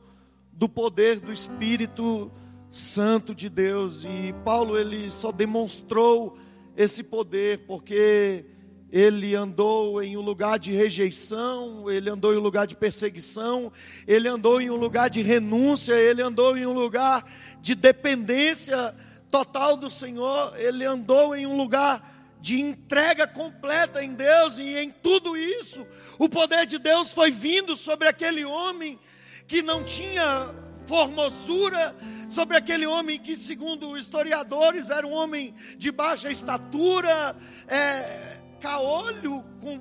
do 0.50 0.66
poder 0.66 1.20
do 1.20 1.30
Espírito 1.30 2.32
Santo 2.70 3.34
de 3.34 3.50
Deus. 3.50 4.06
E 4.06 4.34
Paulo 4.46 4.78
ele 4.78 5.10
só 5.10 5.30
demonstrou 5.30 6.38
esse 6.74 7.04
poder 7.04 7.66
porque 7.66 8.46
ele 8.90 9.34
andou 9.34 10.02
em 10.02 10.16
um 10.16 10.20
lugar 10.20 10.58
de 10.58 10.72
rejeição, 10.72 11.90
ele 11.90 12.08
andou 12.08 12.32
em 12.32 12.38
um 12.38 12.42
lugar 12.42 12.66
de 12.66 12.74
perseguição, 12.76 13.72
ele 14.06 14.28
andou 14.28 14.60
em 14.60 14.70
um 14.70 14.76
lugar 14.76 15.10
de 15.10 15.20
renúncia, 15.20 15.94
ele 15.94 16.22
andou 16.22 16.56
em 16.56 16.66
um 16.66 16.72
lugar 16.72 17.24
de 17.60 17.74
dependência 17.74 18.94
total 19.30 19.76
do 19.76 19.90
Senhor, 19.90 20.54
ele 20.58 20.84
andou 20.84 21.36
em 21.36 21.46
um 21.46 21.56
lugar 21.56 22.16
de 22.40 22.60
entrega 22.60 23.26
completa 23.26 24.02
em 24.02 24.14
Deus, 24.14 24.58
e 24.58 24.76
em 24.78 24.90
tudo 24.90 25.36
isso, 25.36 25.86
o 26.18 26.28
poder 26.28 26.66
de 26.66 26.78
Deus 26.78 27.12
foi 27.12 27.30
vindo 27.30 27.76
sobre 27.76 28.08
aquele 28.08 28.44
homem 28.44 28.98
que 29.46 29.60
não 29.60 29.84
tinha 29.84 30.48
formosura 30.86 31.94
sobre 32.28 32.56
aquele 32.56 32.86
homem 32.86 33.18
que, 33.18 33.36
segundo 33.36 33.96
historiadores, 33.96 34.90
era 34.90 35.06
um 35.06 35.12
homem 35.12 35.54
de 35.76 35.90
baixa 35.90 36.30
estatura, 36.30 37.34
é, 37.66 38.37
caolho, 38.58 39.42
com, 39.60 39.80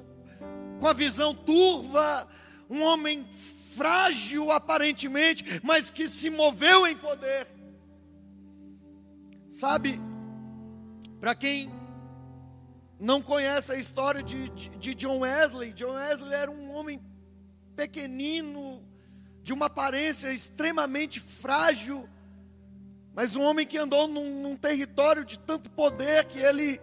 com 0.79 0.87
a 0.87 0.93
visão 0.93 1.33
turva, 1.33 2.27
um 2.69 2.81
homem 2.83 3.27
frágil 3.75 4.51
aparentemente, 4.51 5.61
mas 5.63 5.91
que 5.91 6.07
se 6.07 6.29
moveu 6.29 6.87
em 6.87 6.95
poder. 6.95 7.47
Sabe, 9.49 9.99
para 11.19 11.35
quem 11.35 11.71
não 12.99 13.21
conhece 13.21 13.71
a 13.71 13.75
história 13.75 14.23
de, 14.23 14.49
de, 14.49 14.69
de, 14.69 14.95
John 14.95 15.19
Wesley, 15.19 15.73
John 15.73 15.93
Wesley 15.93 16.33
era 16.33 16.49
um 16.49 16.71
homem 16.73 17.01
pequenino, 17.75 18.83
de 19.43 19.53
uma 19.53 19.67
aparência 19.67 20.33
extremamente 20.33 21.19
frágil, 21.19 22.09
mas 23.13 23.35
um 23.35 23.43
homem 23.43 23.65
que 23.65 23.77
andou 23.77 24.07
num, 24.07 24.41
num 24.41 24.57
território 24.57 25.23
de 25.23 25.39
tanto 25.39 25.69
poder 25.69 26.25
que 26.25 26.39
ele 26.39 26.81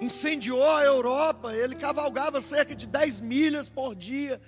incendiou 0.00 0.68
a 0.68 0.82
Europa, 0.84 1.54
ele 1.54 1.74
cavalgava 1.74 2.40
cerca 2.40 2.74
de 2.74 2.86
10 2.86 3.20
milhas 3.20 3.68
por 3.68 3.94
dia, 3.94 4.40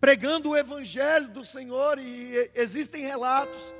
pregando 0.00 0.50
o 0.50 0.56
evangelho 0.56 1.28
do 1.28 1.44
Senhor, 1.44 1.98
e 1.98 2.50
existem 2.54 3.02
relatos 3.02 3.74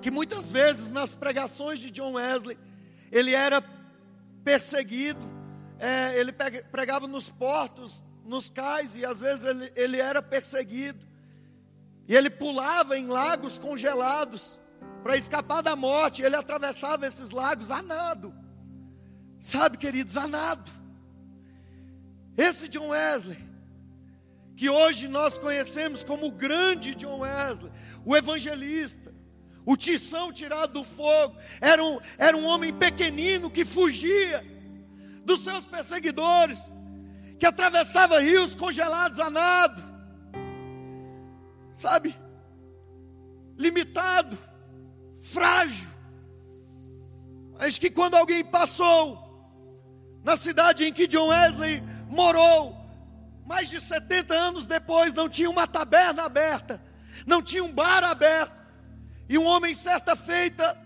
que 0.00 0.10
muitas 0.10 0.50
vezes 0.50 0.90
nas 0.90 1.14
pregações 1.14 1.78
de 1.78 1.90
John 1.90 2.12
Wesley, 2.12 2.58
ele 3.10 3.34
era 3.34 3.64
perseguido, 4.44 5.20
é, 5.78 6.18
ele 6.18 6.32
pregava 6.70 7.06
nos 7.06 7.30
portos, 7.30 8.02
nos 8.24 8.50
cais, 8.50 8.96
e 8.96 9.04
às 9.04 9.20
vezes 9.20 9.44
ele, 9.44 9.72
ele 9.74 10.00
era 10.00 10.20
perseguido, 10.20 11.06
e 12.06 12.14
ele 12.14 12.28
pulava 12.28 12.98
em 12.98 13.06
lagos 13.06 13.58
congelados 13.58 14.60
para 15.02 15.16
escapar 15.16 15.62
da 15.62 15.74
morte, 15.74 16.22
ele 16.22 16.36
atravessava 16.36 17.06
esses 17.06 17.30
lagos 17.30 17.70
a 17.70 17.80
nado, 17.82 18.34
sabe, 19.44 19.76
queridos, 19.76 20.16
a. 20.16 20.72
Esse 22.34 22.66
John 22.66 22.88
Wesley, 22.88 23.38
que 24.56 24.70
hoje 24.70 25.06
nós 25.06 25.36
conhecemos 25.36 26.02
como 26.02 26.28
o 26.28 26.32
grande 26.32 26.94
John 26.94 27.18
Wesley, 27.18 27.70
o 28.06 28.16
evangelista, 28.16 29.14
o 29.66 29.76
tição 29.76 30.32
tirado 30.32 30.72
do 30.72 30.82
fogo, 30.82 31.36
era 31.60 31.84
um, 31.84 32.00
era 32.16 32.34
um 32.34 32.46
homem 32.46 32.72
pequenino 32.72 33.50
que 33.50 33.66
fugia 33.66 34.42
dos 35.26 35.44
seus 35.44 35.66
perseguidores, 35.66 36.72
que 37.38 37.44
atravessava 37.44 38.20
rios 38.20 38.54
congelados 38.54 39.20
a 39.20 39.28
sabe, 41.70 42.16
limitado, 43.58 44.38
frágil, 45.18 45.90
mas 47.58 47.78
que 47.78 47.90
quando 47.90 48.14
alguém 48.14 48.42
passou 48.42 49.23
na 50.24 50.36
cidade 50.36 50.84
em 50.84 50.92
que 50.92 51.06
John 51.06 51.28
Wesley 51.28 51.82
morou, 52.08 52.74
mais 53.46 53.68
de 53.68 53.78
70 53.78 54.34
anos 54.34 54.66
depois, 54.66 55.12
não 55.12 55.28
tinha 55.28 55.50
uma 55.50 55.66
taberna 55.66 56.22
aberta, 56.22 56.82
não 57.26 57.42
tinha 57.42 57.62
um 57.62 57.70
bar 57.70 58.02
aberto, 58.02 58.64
e 59.28 59.38
um 59.38 59.44
homem, 59.44 59.74
certa 59.74 60.16
feita, 60.16 60.76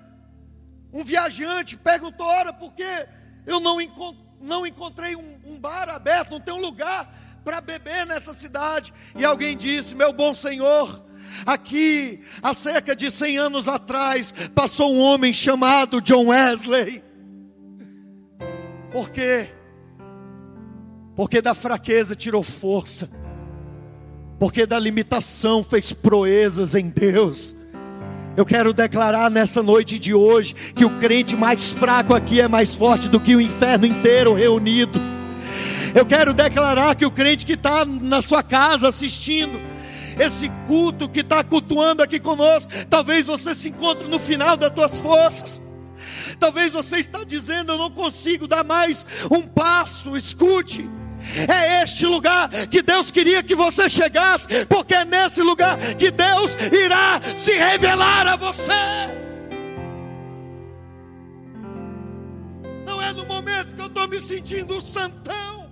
um 0.92 1.04
viajante, 1.04 1.76
perguntou: 1.76 2.26
Ora, 2.26 2.52
por 2.52 2.72
que 2.72 3.06
eu 3.46 3.60
não, 3.60 3.80
encont 3.80 4.18
não 4.40 4.66
encontrei 4.66 5.16
um, 5.16 5.38
um 5.44 5.58
bar 5.58 5.88
aberto, 5.88 6.30
não 6.30 6.40
tem 6.40 6.54
um 6.54 6.60
lugar 6.60 7.12
para 7.44 7.60
beber 7.60 8.06
nessa 8.06 8.32
cidade? 8.32 8.92
E 9.16 9.24
alguém 9.24 9.56
disse: 9.56 9.94
Meu 9.94 10.12
bom 10.12 10.34
Senhor, 10.34 11.04
aqui, 11.44 12.24
há 12.42 12.54
cerca 12.54 12.94
de 12.94 13.10
100 13.10 13.38
anos 13.38 13.68
atrás, 13.68 14.32
passou 14.54 14.94
um 14.94 15.00
homem 15.00 15.32
chamado 15.32 16.00
John 16.00 16.26
Wesley. 16.26 17.07
Por 18.98 19.10
quê? 19.10 19.46
Porque 21.14 21.40
da 21.40 21.54
fraqueza 21.54 22.16
tirou 22.16 22.42
força, 22.42 23.08
porque 24.40 24.66
da 24.66 24.76
limitação 24.76 25.62
fez 25.62 25.92
proezas 25.92 26.74
em 26.74 26.88
Deus 26.88 27.54
eu 28.36 28.44
quero 28.44 28.72
declarar 28.72 29.30
nessa 29.30 29.62
noite 29.62 30.00
de 30.00 30.14
hoje 30.14 30.54
que 30.74 30.84
o 30.84 30.96
crente 30.96 31.36
mais 31.36 31.70
fraco 31.70 32.12
aqui 32.12 32.40
é 32.40 32.48
mais 32.48 32.74
forte 32.74 33.08
do 33.08 33.20
que 33.20 33.36
o 33.36 33.40
inferno 33.40 33.86
inteiro 33.86 34.34
reunido. 34.34 35.00
Eu 35.94 36.04
quero 36.04 36.34
declarar 36.34 36.96
que 36.96 37.06
o 37.06 37.10
crente 37.10 37.46
que 37.46 37.54
está 37.54 37.84
na 37.84 38.20
sua 38.20 38.42
casa 38.42 38.88
assistindo, 38.88 39.60
esse 40.18 40.48
culto 40.66 41.08
que 41.08 41.20
está 41.20 41.42
cultuando 41.44 42.02
aqui 42.02 42.18
conosco, 42.18 42.72
talvez 42.90 43.26
você 43.26 43.54
se 43.54 43.70
encontre 43.70 44.08
no 44.08 44.18
final 44.20 44.56
das 44.56 44.70
tuas 44.70 45.00
forças. 45.00 45.67
Talvez 46.38 46.72
você 46.72 46.98
está 46.98 47.24
dizendo, 47.24 47.72
eu 47.72 47.78
não 47.78 47.90
consigo 47.90 48.46
dar 48.46 48.64
mais 48.64 49.04
um 49.30 49.42
passo. 49.42 50.16
Escute. 50.16 50.88
É 51.48 51.82
este 51.82 52.06
lugar 52.06 52.48
que 52.68 52.80
Deus 52.80 53.10
queria 53.10 53.42
que 53.42 53.54
você 53.54 53.88
chegasse, 53.88 54.46
porque 54.66 54.94
é 54.94 55.04
nesse 55.04 55.42
lugar 55.42 55.76
que 55.96 56.10
Deus 56.10 56.54
irá 56.72 57.20
se 57.34 57.52
revelar 57.52 58.26
a 58.26 58.36
você. 58.36 58.72
Não 62.86 63.02
é 63.02 63.12
no 63.12 63.26
momento 63.26 63.74
que 63.74 63.80
eu 63.80 63.86
estou 63.86 64.08
me 64.08 64.20
sentindo 64.20 64.80
santão, 64.80 65.68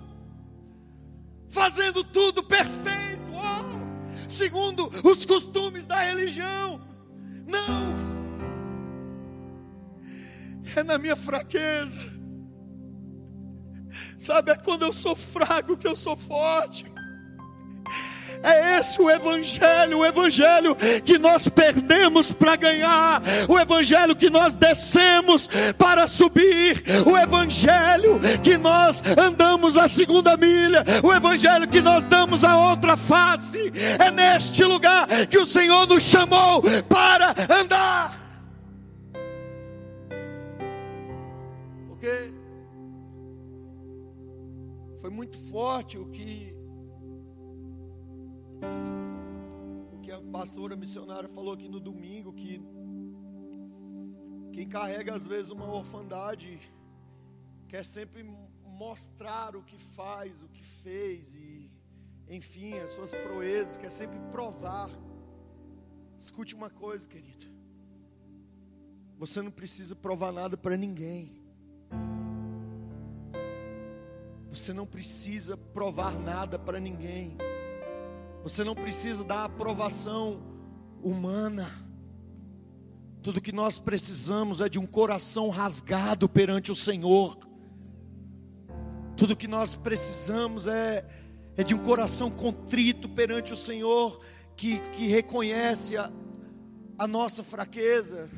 fazendo 1.49 2.03
tudo 2.03 2.43
perfeito, 2.43 3.21
oh, 3.33 4.29
segundo 4.29 4.91
os 5.03 5.25
costumes 5.25 5.85
da 5.85 6.01
religião. 6.01 6.79
Não, 7.47 8.16
é 10.79 10.83
na 10.83 10.97
minha 10.97 11.15
fraqueza 11.15 12.17
Sabe, 14.17 14.51
é 14.51 14.55
quando 14.55 14.83
eu 14.83 14.91
sou 14.91 15.15
fraco 15.15 15.77
que 15.77 15.87
eu 15.87 15.95
sou 15.95 16.17
forte. 16.17 16.85
É 18.43 18.77
esse 18.77 19.01
o 19.01 19.09
Evangelho, 19.09 19.99
o 19.99 20.05
Evangelho 20.05 20.75
que 21.03 21.17
nós 21.17 21.47
perdemos 21.47 22.31
para 22.31 22.55
ganhar, 22.55 23.21
o 23.47 23.57
Evangelho 23.57 24.15
que 24.15 24.29
nós 24.29 24.53
descemos 24.53 25.49
para 25.77 26.05
subir, 26.05 26.83
o 27.05 27.17
Evangelho 27.17 28.19
que 28.43 28.57
nós 28.57 29.03
andamos 29.17 29.75
a 29.75 29.87
segunda 29.87 30.37
milha, 30.37 30.83
o 31.03 31.11
Evangelho 31.11 31.67
que 31.67 31.81
nós 31.81 32.03
damos 32.03 32.43
a 32.43 32.57
outra 32.57 32.95
face. 32.95 33.71
É 33.99 34.11
neste 34.11 34.63
lugar 34.63 35.07
que 35.27 35.37
o 35.37 35.45
Senhor 35.45 35.87
nos 35.87 36.03
chamou 36.03 36.61
para 36.87 37.33
andar. 37.59 38.16
Foi 45.07 45.15
muito 45.15 45.37
forte 45.37 45.97
o 45.97 46.05
que 46.09 46.53
o 49.93 50.01
que 50.01 50.11
a 50.11 50.19
pastora 50.19 50.75
missionária 50.75 51.29
falou 51.29 51.53
aqui 51.53 51.69
no 51.69 51.79
domingo 51.79 52.33
que 52.33 52.61
quem 54.51 54.67
carrega 54.67 55.13
às 55.13 55.25
vezes 55.25 55.49
uma 55.49 55.65
orfandade 55.65 56.59
quer 57.69 57.85
sempre 57.85 58.21
mostrar 58.65 59.55
o 59.55 59.63
que 59.63 59.79
faz, 59.79 60.43
o 60.43 60.49
que 60.49 60.61
fez 60.61 61.35
e 61.35 61.71
enfim, 62.27 62.73
as 62.73 62.91
suas 62.91 63.11
proezas, 63.11 63.77
quer 63.77 63.89
sempre 63.89 64.19
provar. 64.29 64.89
Escute 66.17 66.53
uma 66.53 66.69
coisa, 66.69 67.07
querido. 67.07 67.45
Você 69.17 69.41
não 69.41 69.51
precisa 69.51 69.95
provar 69.95 70.33
nada 70.33 70.57
para 70.57 70.75
ninguém. 70.75 71.36
Você 74.49 74.73
não 74.73 74.85
precisa 74.85 75.57
provar 75.57 76.17
nada 76.17 76.57
para 76.57 76.79
ninguém. 76.79 77.37
Você 78.43 78.63
não 78.63 78.75
precisa 78.75 79.23
dar 79.23 79.43
aprovação 79.43 80.41
humana. 81.03 81.69
Tudo 83.21 83.41
que 83.41 83.51
nós 83.51 83.77
precisamos 83.77 84.61
é 84.61 84.69
de 84.69 84.79
um 84.79 84.85
coração 84.85 85.49
rasgado 85.49 86.29
perante 86.29 86.71
o 86.71 86.75
Senhor. 86.75 87.37
Tudo 89.17 89.35
que 89.35 89.47
nós 89.47 89.75
precisamos 89.75 90.65
é, 90.65 91.05
é 91.57 91.63
de 91.63 91.75
um 91.75 91.79
coração 91.79 92.31
contrito 92.31 93.09
perante 93.09 93.51
o 93.51 93.57
Senhor, 93.57 94.23
que, 94.55 94.79
que 94.91 95.07
reconhece 95.07 95.97
a, 95.97 96.11
a 96.97 97.07
nossa 97.07 97.43
fraqueza. 97.43 98.29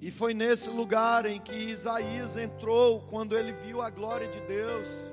E 0.00 0.12
foi 0.12 0.32
nesse 0.32 0.70
lugar 0.70 1.26
em 1.26 1.40
que 1.40 1.52
Isaías 1.52 2.36
entrou 2.36 3.00
quando 3.02 3.36
ele 3.36 3.52
viu 3.52 3.82
a 3.82 3.90
glória 3.90 4.28
de 4.28 4.40
Deus. 4.42 5.10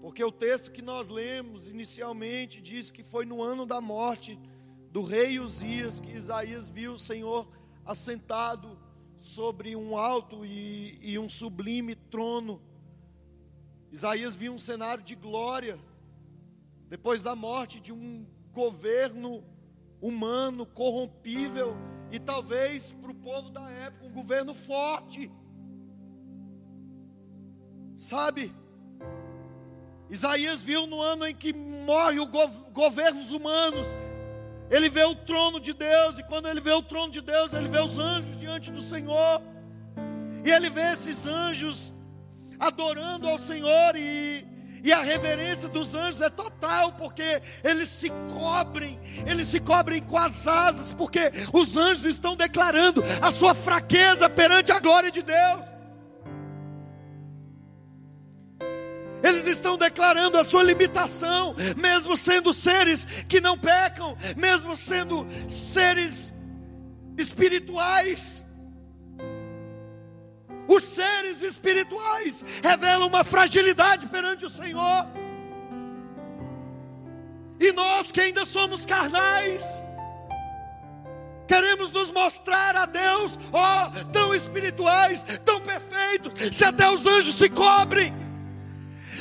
Porque 0.00 0.22
o 0.22 0.30
texto 0.30 0.70
que 0.70 0.80
nós 0.80 1.08
lemos 1.08 1.68
inicialmente 1.68 2.62
diz 2.62 2.90
que 2.90 3.02
foi 3.02 3.26
no 3.26 3.42
ano 3.42 3.66
da 3.66 3.80
morte 3.80 4.38
do 4.92 5.02
rei 5.02 5.40
Uzias 5.40 5.98
que 5.98 6.12
Isaías 6.12 6.70
viu 6.70 6.92
o 6.92 6.98
Senhor 6.98 7.48
assentado 7.84 8.78
sobre 9.18 9.74
um 9.74 9.96
alto 9.96 10.46
e, 10.46 10.96
e 11.02 11.18
um 11.18 11.28
sublime 11.28 11.96
trono. 11.96 12.62
Isaías 13.90 14.36
viu 14.36 14.52
um 14.52 14.58
cenário 14.58 15.02
de 15.02 15.16
glória 15.16 15.80
depois 16.88 17.24
da 17.24 17.34
morte 17.34 17.80
de 17.80 17.92
um 17.92 18.24
governo 18.52 19.44
humano, 20.00 20.64
corrompível 20.64 21.76
e 22.10 22.18
talvez 22.18 22.92
para 22.92 23.10
o 23.10 23.14
povo 23.14 23.50
da 23.50 23.68
época 23.70 24.06
um 24.06 24.12
governo 24.12 24.54
forte. 24.54 25.30
Sabe? 27.96 28.52
Isaías 30.08 30.62
viu 30.62 30.86
no 30.86 31.00
ano 31.00 31.26
em 31.26 31.34
que 31.34 31.52
morre 31.52 32.18
os 32.18 32.28
governos 32.72 33.32
humanos, 33.32 33.86
ele 34.70 34.88
vê 34.88 35.04
o 35.04 35.14
trono 35.14 35.60
de 35.60 35.72
Deus, 35.72 36.18
e 36.18 36.22
quando 36.24 36.48
ele 36.48 36.60
vê 36.60 36.72
o 36.72 36.82
trono 36.82 37.12
de 37.12 37.20
Deus, 37.20 37.52
ele 37.52 37.68
vê 37.68 37.80
os 37.80 37.98
anjos 37.98 38.36
diante 38.36 38.70
do 38.70 38.80
Senhor, 38.80 39.42
e 40.44 40.50
ele 40.50 40.70
vê 40.70 40.92
esses 40.92 41.26
anjos 41.26 41.92
adorando 42.58 43.28
ao 43.28 43.38
Senhor, 43.38 43.96
e, 43.96 44.46
e 44.82 44.92
a 44.92 45.02
reverência 45.02 45.68
dos 45.68 45.94
anjos 45.94 46.20
é 46.20 46.30
total, 46.30 46.92
porque 46.92 47.42
eles 47.62 47.88
se 47.88 48.10
cobrem, 48.32 48.98
eles 49.26 49.46
se 49.46 49.60
cobrem 49.60 50.02
com 50.02 50.16
as 50.16 50.46
asas, 50.46 50.92
porque 50.92 51.32
os 51.52 51.76
anjos 51.76 52.04
estão 52.04 52.34
declarando 52.34 53.02
a 53.20 53.30
sua 53.30 53.54
fraqueza 53.54 54.28
perante 54.28 54.72
a 54.72 54.80
glória 54.80 55.10
de 55.10 55.22
Deus. 55.22 55.70
Eles 59.22 59.46
estão 59.46 59.76
declarando 59.76 60.38
a 60.38 60.44
sua 60.44 60.62
limitação, 60.62 61.54
mesmo 61.76 62.16
sendo 62.16 62.52
seres 62.52 63.04
que 63.28 63.40
não 63.40 63.56
pecam, 63.56 64.16
mesmo 64.36 64.76
sendo 64.76 65.26
seres 65.46 66.34
espirituais. 67.18 68.44
Os 70.80 70.88
seres 70.88 71.42
espirituais 71.42 72.42
revelam 72.62 73.06
uma 73.06 73.22
fragilidade 73.22 74.06
perante 74.06 74.46
o 74.46 74.50
Senhor. 74.50 75.06
E 77.60 77.70
nós 77.72 78.10
que 78.10 78.20
ainda 78.20 78.46
somos 78.46 78.86
carnais, 78.86 79.84
queremos 81.46 81.92
nos 81.92 82.10
mostrar 82.10 82.74
a 82.76 82.86
Deus, 82.86 83.38
ó, 83.52 83.88
oh, 83.88 84.04
tão 84.06 84.34
espirituais, 84.34 85.26
tão 85.44 85.60
perfeitos, 85.60 86.32
se 86.56 86.64
até 86.64 86.88
os 86.88 87.06
anjos 87.06 87.34
se 87.34 87.50
cobrem 87.50 88.18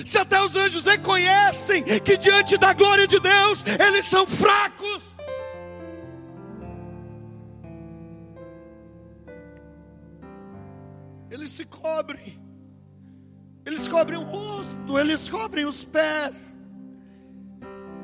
se 0.05 0.17
até 0.17 0.41
os 0.41 0.55
anjos 0.55 0.85
reconhecem 0.85 1.83
que 1.83 2.17
diante 2.17 2.57
da 2.57 2.73
glória 2.73 3.05
de 3.05 3.19
Deus 3.19 3.63
eles 3.85 4.05
são 4.05 4.25
fracos. 4.25 5.15
Eles 11.49 11.57
se 11.57 11.65
cobrem, 11.65 12.39
eles 13.65 13.87
cobrem 13.87 14.19
o 14.19 14.23
rosto, 14.23 14.99
eles 14.99 15.27
cobrem 15.27 15.65
os 15.65 15.83
pés, 15.83 16.55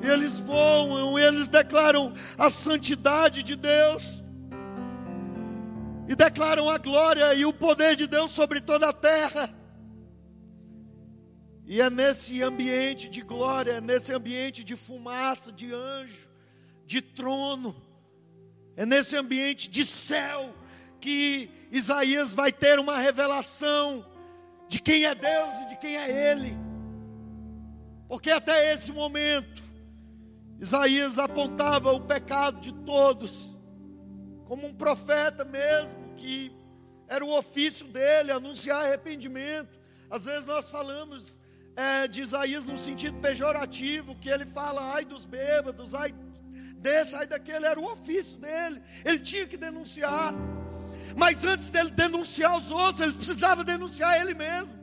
eles 0.02 0.39
voam, 0.39 1.20
eles 1.20 1.48
declaram 1.48 2.12
a 2.39 2.50
santidade 2.50 3.43
de 3.43 3.56
Deus, 3.56 4.24
e 6.08 6.16
declaram 6.16 6.72
a 6.72 6.80
glória 6.80 7.36
e 7.36 7.46
o 7.46 7.54
poder 7.54 7.96
de 7.96 8.08
Deus 8.08 8.32
sobre 8.32 8.60
toda 8.60 8.89
a 8.89 8.93
terra. 8.93 9.54
E 11.68 11.80
é 11.80 11.88
nesse 11.88 12.41
ambiente 12.41 13.08
de 13.08 13.22
glória, 13.22 13.74
é 13.74 13.82
nesse 13.82 14.12
ambiente 14.12 14.64
de 14.64 14.76
fumaça, 14.76 15.52
de 15.52 15.72
anjo, 15.72 16.28
de 16.84 17.00
trono, 17.00 17.76
é 18.76 18.88
nesse 18.88 19.16
ambiente 19.16 19.70
de 19.70 19.86
céu 19.86 20.52
que 21.06 21.51
Isaías 21.72 22.34
vai 22.34 22.51
ter 22.51 22.80
uma 22.80 22.97
revelação 22.97 24.03
de 24.68 24.82
quem 24.82 25.06
é 25.06 25.14
Deus 25.14 25.53
e 25.62 25.70
de 25.70 25.76
quem 25.76 25.95
é 25.95 26.32
Ele. 26.32 26.58
Porque 28.08 28.32
até 28.32 28.74
esse 28.74 28.91
momento, 28.91 29.62
Isaías 30.60 31.20
apontava 31.20 31.93
o 31.93 32.01
pecado 32.01 32.60
de 32.60 32.74
todos, 32.74 33.56
como 34.45 34.66
um 34.66 34.74
profeta 34.74 35.45
mesmo, 35.45 36.16
que 36.18 36.51
era 37.08 37.24
o 37.24 37.38
ofício 37.38 37.86
dele, 37.86 38.32
anunciar 38.32 38.84
arrependimento. 38.84 39.80
Às 40.10 40.26
vezes 40.26 40.47
nós 40.47 40.72
falamos 40.72 41.39
é, 41.76 42.08
de 42.08 42.24
Isaías 42.24 42.66
num 42.66 42.80
sentido 42.80 43.20
pejorativo, 43.20 44.16
que 44.16 44.30
ele 44.30 44.47
fala, 44.47 44.95
ai 44.95 45.06
dos 45.06 45.24
bêbados, 45.24 45.93
ai 45.93 46.16
desse, 46.80 47.16
ai 47.16 47.28
daquele, 47.28 47.68
era 47.68 47.80
o 47.80 47.91
ofício 47.91 48.39
dele, 48.39 48.82
ele 49.03 49.20
tinha 49.20 49.45
que 49.45 49.56
denunciar, 49.56 50.34
mas 51.16 51.45
antes 51.45 51.70
dele 51.70 51.91
denunciar 51.91 52.57
os 52.57 52.72
outros, 52.72 52.99
ele 52.99 53.13
precisava 53.13 53.63
denunciar 53.63 54.20
ele 54.20 54.34
mesmo. 54.34 54.76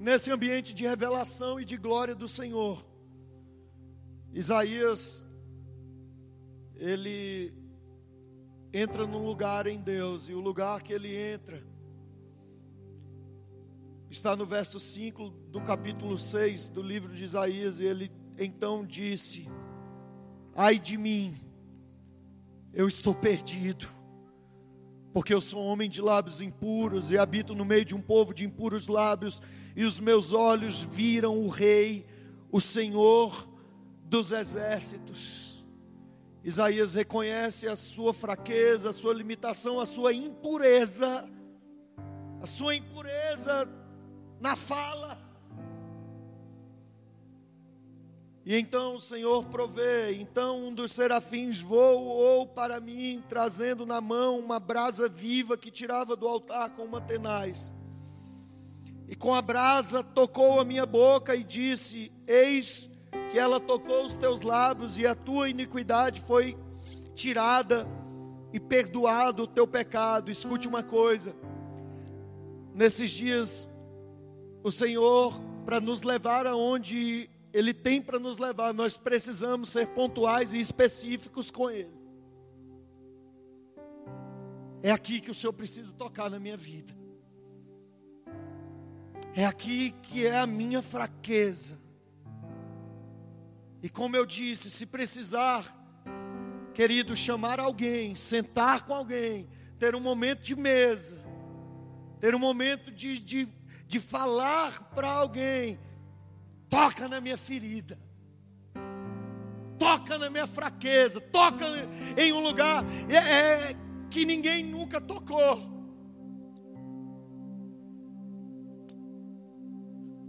Nesse 0.00 0.32
ambiente 0.32 0.72
de 0.74 0.86
revelação 0.86 1.60
e 1.60 1.64
de 1.64 1.76
glória 1.76 2.14
do 2.14 2.26
Senhor, 2.26 2.84
Isaías, 4.32 5.22
ele 6.74 7.54
entra 8.72 9.06
num 9.06 9.24
lugar 9.24 9.66
em 9.66 9.78
Deus, 9.78 10.28
e 10.28 10.34
o 10.34 10.40
lugar 10.40 10.82
que 10.82 10.92
ele 10.92 11.14
entra, 11.14 11.62
está 14.10 14.34
no 14.34 14.46
verso 14.46 14.80
5 14.80 15.28
do 15.50 15.60
capítulo 15.60 16.18
6 16.18 16.68
do 16.70 16.82
livro 16.82 17.14
de 17.14 17.22
Isaías, 17.22 17.78
e 17.78 17.84
ele 17.84 18.10
então 18.38 18.84
disse: 18.84 19.48
Ai 20.54 20.78
de 20.78 20.96
mim, 20.96 21.34
eu 22.74 22.88
estou 22.88 23.14
perdido, 23.14 23.86
porque 25.12 25.34
eu 25.34 25.40
sou 25.40 25.62
homem 25.62 25.90
de 25.90 26.00
lábios 26.00 26.40
impuros 26.40 27.10
e 27.10 27.18
habito 27.18 27.54
no 27.54 27.64
meio 27.64 27.84
de 27.84 27.94
um 27.94 28.00
povo 28.00 28.32
de 28.32 28.44
impuros 28.44 28.88
lábios, 28.88 29.42
e 29.76 29.84
os 29.84 30.00
meus 30.00 30.32
olhos 30.32 30.84
viram 30.84 31.38
o 31.38 31.48
Rei, 31.48 32.06
o 32.50 32.60
Senhor 32.60 33.48
dos 34.04 34.32
exércitos. 34.32 35.64
Isaías 36.44 36.94
reconhece 36.94 37.68
a 37.68 37.76
sua 37.76 38.12
fraqueza, 38.12 38.90
a 38.90 38.92
sua 38.92 39.14
limitação, 39.14 39.78
a 39.78 39.86
sua 39.86 40.12
impureza, 40.12 41.28
a 42.40 42.46
sua 42.46 42.74
impureza 42.74 43.68
na 44.40 44.56
fala. 44.56 45.11
E 48.44 48.56
então 48.56 48.96
o 48.96 49.00
Senhor 49.00 49.44
provê. 49.46 50.14
Então 50.14 50.66
um 50.66 50.74
dos 50.74 50.92
serafins 50.92 51.60
voou 51.60 52.46
para 52.46 52.80
mim, 52.80 53.22
trazendo 53.28 53.86
na 53.86 54.00
mão 54.00 54.38
uma 54.38 54.58
brasa 54.58 55.08
viva 55.08 55.56
que 55.56 55.70
tirava 55.70 56.16
do 56.16 56.26
altar 56.26 56.70
com 56.70 56.82
uma 56.82 57.00
tenaz. 57.00 57.72
E 59.08 59.14
com 59.14 59.34
a 59.34 59.42
brasa 59.42 60.02
tocou 60.02 60.58
a 60.58 60.64
minha 60.64 60.86
boca 60.86 61.36
e 61.36 61.44
disse: 61.44 62.10
Eis 62.26 62.90
que 63.30 63.38
ela 63.38 63.60
tocou 63.60 64.04
os 64.04 64.14
teus 64.14 64.40
lábios, 64.40 64.98
e 64.98 65.06
a 65.06 65.14
tua 65.14 65.48
iniquidade 65.48 66.20
foi 66.20 66.56
tirada 67.14 67.86
e 68.52 68.58
perdoado 68.58 69.44
o 69.44 69.46
teu 69.46 69.66
pecado. 69.66 70.30
Escute 70.30 70.66
uma 70.66 70.82
coisa. 70.82 71.34
Nesses 72.74 73.10
dias 73.10 73.68
o 74.64 74.70
Senhor, 74.70 75.40
para 75.64 75.80
nos 75.80 76.02
levar 76.02 76.46
aonde 76.46 77.28
Ele 77.52 77.74
tem 77.74 78.00
para 78.00 78.18
nos 78.18 78.38
levar, 78.38 78.72
nós 78.72 78.96
precisamos 78.96 79.68
ser 79.68 79.88
pontuais 79.88 80.54
e 80.54 80.60
específicos 80.60 81.50
com 81.50 81.70
Ele. 81.70 81.92
É 84.82 84.90
aqui 84.90 85.20
que 85.20 85.30
o 85.30 85.34
Senhor 85.34 85.52
precisa 85.52 85.92
tocar 85.92 86.30
na 86.30 86.40
minha 86.40 86.56
vida. 86.56 86.94
É 89.34 89.44
aqui 89.44 89.92
que 90.02 90.26
é 90.26 90.38
a 90.38 90.46
minha 90.46 90.82
fraqueza. 90.82 91.80
E 93.82 93.88
como 93.88 94.16
eu 94.16 94.24
disse, 94.24 94.70
se 94.70 94.86
precisar, 94.86 95.64
querido, 96.74 97.14
chamar 97.14 97.60
alguém, 97.60 98.14
sentar 98.14 98.84
com 98.84 98.94
alguém, 98.94 99.48
ter 99.78 99.94
um 99.94 100.00
momento 100.00 100.40
de 100.40 100.56
mesa, 100.56 101.18
ter 102.18 102.34
um 102.34 102.38
momento 102.38 102.90
de, 102.90 103.18
de 103.18 103.48
de 103.92 104.00
falar 104.00 104.90
para 104.94 105.06
alguém: 105.06 105.78
toca 106.72 107.06
na 107.06 107.20
minha 107.20 107.36
ferida, 107.36 107.98
toca 109.78 110.16
na 110.16 110.30
minha 110.30 110.46
fraqueza, 110.46 111.20
toca 111.20 111.66
em 112.16 112.32
um 112.32 112.40
lugar 112.40 112.82
é, 113.10 113.16
é, 113.16 113.74
que 114.08 114.24
ninguém 114.24 114.64
nunca 114.64 114.98
tocou. 114.98 115.70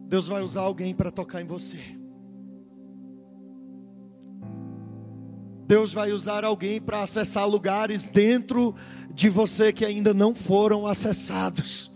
Deus 0.06 0.28
vai 0.28 0.42
usar 0.42 0.64
alguém 0.64 0.94
para 0.94 1.10
tocar 1.10 1.42
em 1.42 1.46
você. 1.46 1.80
Deus 5.66 5.94
vai 5.94 6.12
usar 6.12 6.44
alguém 6.44 6.82
para 6.82 7.04
acessar 7.04 7.48
lugares 7.48 8.04
dentro 8.04 8.76
de 9.14 9.30
você 9.30 9.72
que 9.72 9.86
ainda 9.86 10.14
não 10.14 10.36
foram 10.36 10.86
acessados. 10.86 11.93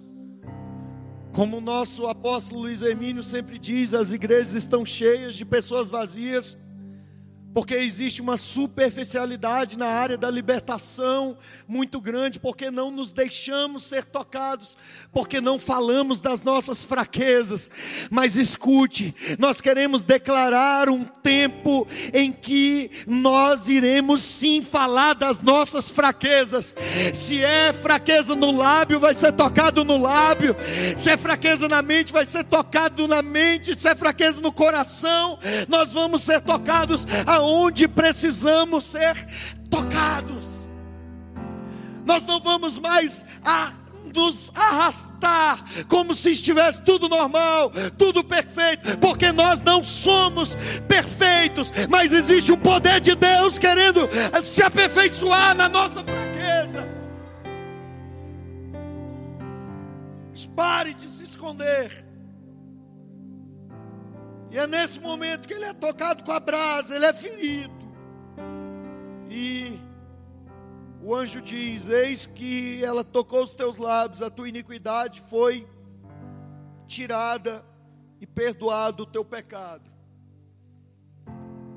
Como 1.37 1.57
o 1.57 1.61
nosso 1.61 2.07
apóstolo 2.07 2.61
Luiz 2.61 2.81
Hermínio 2.81 3.21
sempre 3.21 3.59
diz, 3.59 3.93
as 3.93 4.11
igrejas 4.11 4.55
estão 4.55 4.83
cheias 4.83 5.35
de 5.35 5.45
pessoas 5.45 5.87
vazias, 5.87 6.57
porque 7.57 7.73
existe 7.73 8.21
uma 8.21 8.37
superficialidade 8.37 9.79
na 9.79 9.87
área 9.87 10.15
da 10.15 10.29
libertação 10.29 11.35
muito 11.67 11.99
grande, 11.99 12.39
porque 12.39 12.69
não 12.69 12.91
nos 12.91 13.11
deixamos 13.11 13.81
ser 13.81 14.05
tocados, 14.05 14.77
porque 15.11 15.41
não 15.41 15.57
falamos 15.57 16.21
das 16.21 16.41
nossas 16.41 16.83
fraquezas. 16.83 17.71
Mas 18.11 18.35
escute, 18.35 19.15
nós 19.39 19.59
queremos 19.59 20.03
declarar 20.03 20.87
um 20.87 21.03
tempo 21.03 21.87
em 22.13 22.31
que 22.31 22.91
nós 23.07 23.69
iremos 23.69 24.21
sim 24.21 24.61
falar 24.61 25.15
das 25.15 25.41
nossas 25.41 25.89
fraquezas. 25.89 26.75
Se 27.11 27.43
é 27.43 27.73
fraqueza 27.73 28.35
no 28.35 28.51
lábio, 28.51 28.99
vai 28.99 29.15
ser 29.15 29.31
tocado 29.31 29.83
no 29.83 29.97
lábio. 29.97 30.55
Se 30.95 31.09
é 31.09 31.17
fraqueza 31.17 31.67
na 31.67 31.81
mente, 31.81 32.13
vai 32.13 32.27
ser 32.27 32.43
tocado 32.43 33.07
na 33.07 33.23
mente. 33.23 33.73
Se 33.75 33.89
é 33.89 33.95
fraqueza 33.95 34.39
no 34.41 34.51
coração, 34.51 35.39
nós 35.67 35.91
vamos 35.91 36.21
ser 36.21 36.39
tocados 36.41 37.07
aonde 37.25 37.46
onde 37.47 37.87
precisamos 37.87 38.83
ser 38.83 39.15
tocados. 39.69 40.45
Nós 42.05 42.25
não 42.25 42.39
vamos 42.39 42.79
mais 42.79 43.25
a 43.43 43.73
nos 44.13 44.51
arrastar 44.55 45.63
como 45.87 46.13
se 46.13 46.31
estivesse 46.31 46.81
tudo 46.81 47.07
normal, 47.07 47.71
tudo 47.97 48.23
perfeito, 48.23 48.97
porque 48.97 49.31
nós 49.31 49.61
não 49.61 49.83
somos 49.83 50.57
perfeitos, 50.87 51.71
mas 51.89 52.13
existe 52.13 52.51
um 52.51 52.57
poder 52.57 52.99
de 52.99 53.15
Deus 53.15 53.59
querendo 53.59 54.07
se 54.41 54.63
aperfeiçoar 54.63 55.55
na 55.55 55.69
nossa 55.69 56.03
fraqueza. 56.03 56.87
Pare 60.55 60.95
de 60.95 61.07
se 61.11 61.23
esconder. 61.23 62.06
E 64.49 64.57
é 64.57 64.65
nesse 64.65 64.99
momento 64.99 65.47
que 65.47 65.53
ele 65.53 65.65
é 65.65 65.73
tocado 65.73 66.23
com 66.23 66.31
a 66.31 66.39
brasa, 66.39 66.95
ele 66.95 67.05
é 67.05 67.13
ferido. 67.13 67.75
E 69.29 69.79
o 71.01 71.13
anjo 71.13 71.41
diz: 71.41 71.89
Eis 71.89 72.25
que 72.25 72.83
ela 72.83 73.03
tocou 73.03 73.43
os 73.43 73.53
teus 73.53 73.77
lábios, 73.77 74.21
a 74.21 74.29
tua 74.29 74.47
iniquidade 74.47 75.21
foi 75.21 75.67
tirada 76.87 77.63
e 78.21 78.25
perdoado 78.25 79.03
o 79.03 79.05
teu 79.05 79.23
pecado. 79.23 79.91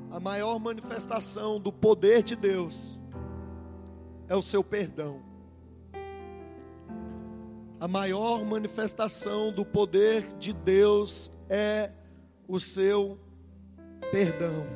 A 0.09 0.19
maior 0.19 0.59
manifestação 0.59 1.59
do 1.59 1.71
poder 1.71 2.23
de 2.23 2.35
Deus 2.35 2.99
é 4.27 4.35
o 4.35 4.41
seu 4.41 4.63
perdão. 4.63 5.21
A 7.79 7.87
maior 7.87 8.43
manifestação 8.45 9.51
do 9.51 9.65
poder 9.65 10.27
de 10.37 10.53
Deus 10.53 11.31
é 11.49 11.91
o 12.51 12.59
seu 12.59 13.17
perdão. 14.11 14.67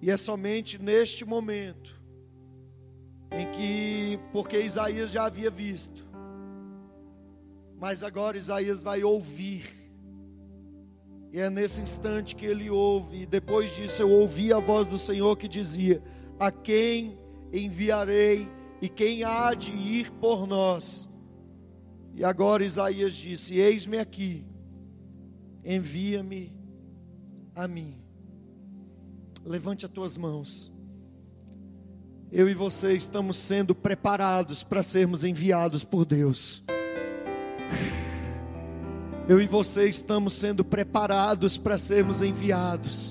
E 0.00 0.12
é 0.12 0.16
somente 0.16 0.80
neste 0.80 1.24
momento 1.24 2.00
em 3.32 3.50
que, 3.50 4.20
porque 4.32 4.60
Isaías 4.60 5.10
já 5.10 5.24
havia 5.24 5.50
visto, 5.50 6.06
mas 7.80 8.04
agora 8.04 8.38
Isaías 8.38 8.80
vai 8.80 9.02
ouvir. 9.02 9.68
E 11.32 11.40
é 11.40 11.50
nesse 11.50 11.82
instante 11.82 12.36
que 12.36 12.46
ele 12.46 12.70
ouve, 12.70 13.22
e 13.22 13.26
depois 13.26 13.74
disso 13.74 14.02
eu 14.02 14.10
ouvi 14.10 14.52
a 14.52 14.60
voz 14.60 14.86
do 14.86 14.98
Senhor 14.98 15.36
que 15.36 15.48
dizia: 15.48 16.00
A 16.38 16.52
quem 16.52 17.18
enviarei 17.52 18.48
e 18.80 18.88
quem 18.88 19.24
há 19.24 19.52
de 19.52 19.72
ir 19.72 20.12
por 20.12 20.46
nós? 20.46 21.08
E 22.14 22.22
agora 22.22 22.64
Isaías 22.64 23.14
disse: 23.14 23.56
Eis-me 23.56 23.98
aqui 23.98 24.51
envia-me 25.64 26.52
a 27.54 27.68
mim. 27.68 28.00
Levante 29.44 29.84
as 29.84 29.90
tuas 29.90 30.16
mãos. 30.16 30.72
Eu 32.30 32.48
e 32.48 32.54
você 32.54 32.94
estamos 32.94 33.36
sendo 33.36 33.74
preparados 33.74 34.64
para 34.64 34.82
sermos 34.82 35.22
enviados 35.22 35.84
por 35.84 36.04
Deus. 36.04 36.64
Eu 39.28 39.40
e 39.40 39.46
você 39.46 39.88
estamos 39.88 40.32
sendo 40.32 40.64
preparados 40.64 41.56
para 41.58 41.78
sermos 41.78 42.22
enviados. 42.22 43.10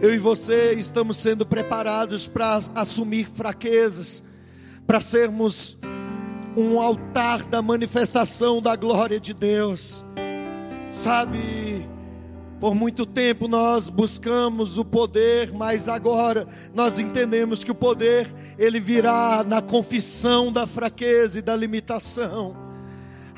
Eu 0.00 0.14
e 0.14 0.18
você 0.18 0.74
estamos 0.74 1.16
sendo 1.16 1.44
preparados 1.44 2.28
para 2.28 2.60
assumir 2.74 3.28
fraquezas, 3.28 4.22
para 4.86 5.00
sermos 5.00 5.76
um 6.56 6.80
altar 6.80 7.44
da 7.44 7.60
manifestação 7.60 8.62
da 8.62 8.76
glória 8.76 9.18
de 9.18 9.34
Deus. 9.34 10.04
Sabe, 10.90 11.86
por 12.58 12.74
muito 12.74 13.04
tempo 13.04 13.46
nós 13.46 13.88
buscamos 13.88 14.78
o 14.78 14.84
poder, 14.84 15.52
mas 15.52 15.88
agora 15.88 16.46
nós 16.74 16.98
entendemos 16.98 17.62
que 17.62 17.70
o 17.70 17.74
poder 17.74 18.26
ele 18.58 18.80
virá 18.80 19.44
na 19.46 19.62
confissão 19.62 20.50
da 20.50 20.66
fraqueza 20.66 21.38
e 21.38 21.42
da 21.42 21.54
limitação. 21.54 22.68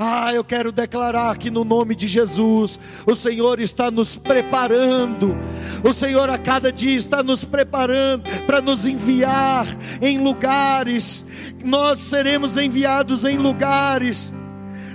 Ah, 0.03 0.33
eu 0.33 0.43
quero 0.43 0.73
declarar 0.73 1.37
que 1.37 1.51
no 1.51 1.63
nome 1.63 1.95
de 1.95 2.09
Jesus, 2.09 2.81
o 3.07 3.15
Senhor 3.15 3.61
está 3.61 3.91
nos 3.91 4.17
preparando. 4.17 5.37
O 5.85 5.93
Senhor 5.93 6.31
a 6.31 6.39
cada 6.39 6.73
dia 6.73 6.97
está 6.97 7.23
nos 7.23 7.45
preparando 7.45 8.23
para 8.47 8.63
nos 8.63 8.87
enviar 8.87 9.67
em 10.01 10.17
lugares. 10.17 11.23
Nós 11.63 11.99
seremos 11.99 12.57
enviados 12.57 13.27
em 13.27 13.37
lugares. 13.37 14.33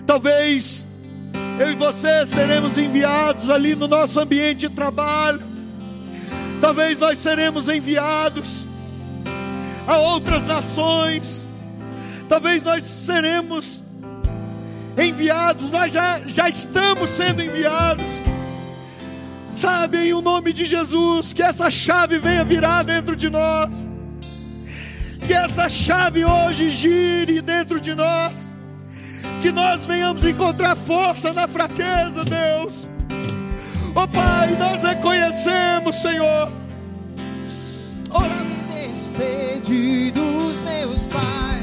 Talvez 0.08 0.85
eu 1.58 1.72
e 1.72 1.76
você 1.76 2.26
seremos 2.26 2.78
enviados 2.78 3.50
ali 3.50 3.76
no 3.76 3.88
nosso 3.88 4.20
ambiente 4.20 4.68
de 4.68 4.70
trabalho. 4.70 5.42
Talvez 6.60 7.00
nós 7.00 7.18
seremos 7.20 7.70
enviados 7.70 8.66
a 9.88 9.98
outras 9.98 10.44
nações. 10.44 11.48
Talvez 12.28 12.62
nós 12.62 12.84
seremos 12.84 13.84
enviados, 14.98 15.70
nós 15.70 15.94
já, 15.94 16.20
já 16.26 16.50
estamos 16.50 17.10
sendo 17.10 17.42
enviados. 17.42 18.24
Sabe, 19.50 20.10
em 20.10 20.14
o 20.14 20.22
nome 20.22 20.52
de 20.52 20.66
Jesus, 20.66 21.32
que 21.32 21.42
essa 21.42 21.70
chave 21.70 22.18
venha 22.18 22.44
virar 22.44 22.84
dentro 22.84 23.16
de 23.16 23.30
nós. 23.30 23.88
Que 25.26 25.34
essa 25.34 25.70
chave 25.70 26.26
hoje 26.26 26.70
gire 26.70 27.42
dentro 27.42 27.80
de 27.80 27.96
nós 27.96 28.45
que 29.46 29.52
nós 29.52 29.86
venhamos 29.86 30.26
encontrar 30.26 30.76
força 30.76 31.32
na 31.32 31.48
fraqueza, 31.48 32.26
Deus. 32.26 32.90
Oh 33.94 34.08
Pai, 34.08 34.56
nós 34.58 34.82
reconhecemos, 34.82 35.98
Senhor. 35.98 36.52
Ora, 38.10 38.28
me 38.28 38.88
despedi 38.88 40.10
dos 40.10 40.64
meus 40.64 41.06
pais. 41.06 41.55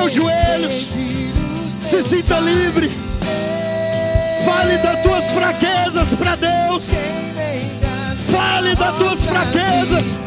Teus 0.00 0.14
joelhos. 0.14 0.88
Se 1.84 2.02
sinta 2.02 2.40
livre. 2.40 2.90
Fale 4.46 4.78
das 4.78 5.02
tuas 5.02 5.24
fraquezas 5.30 6.08
para 6.18 6.36
Deus. 6.36 6.84
Fale 8.30 8.74
das 8.76 8.96
tuas 8.96 9.26
fraquezas. 9.26 10.18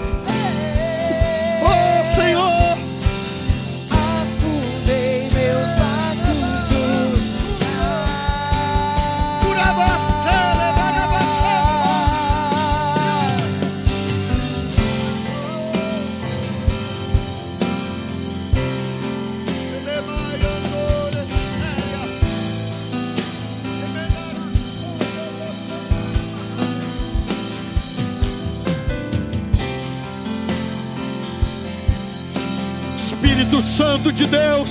Santo 33.64 34.12
de 34.12 34.28
Deus. 34.28 34.70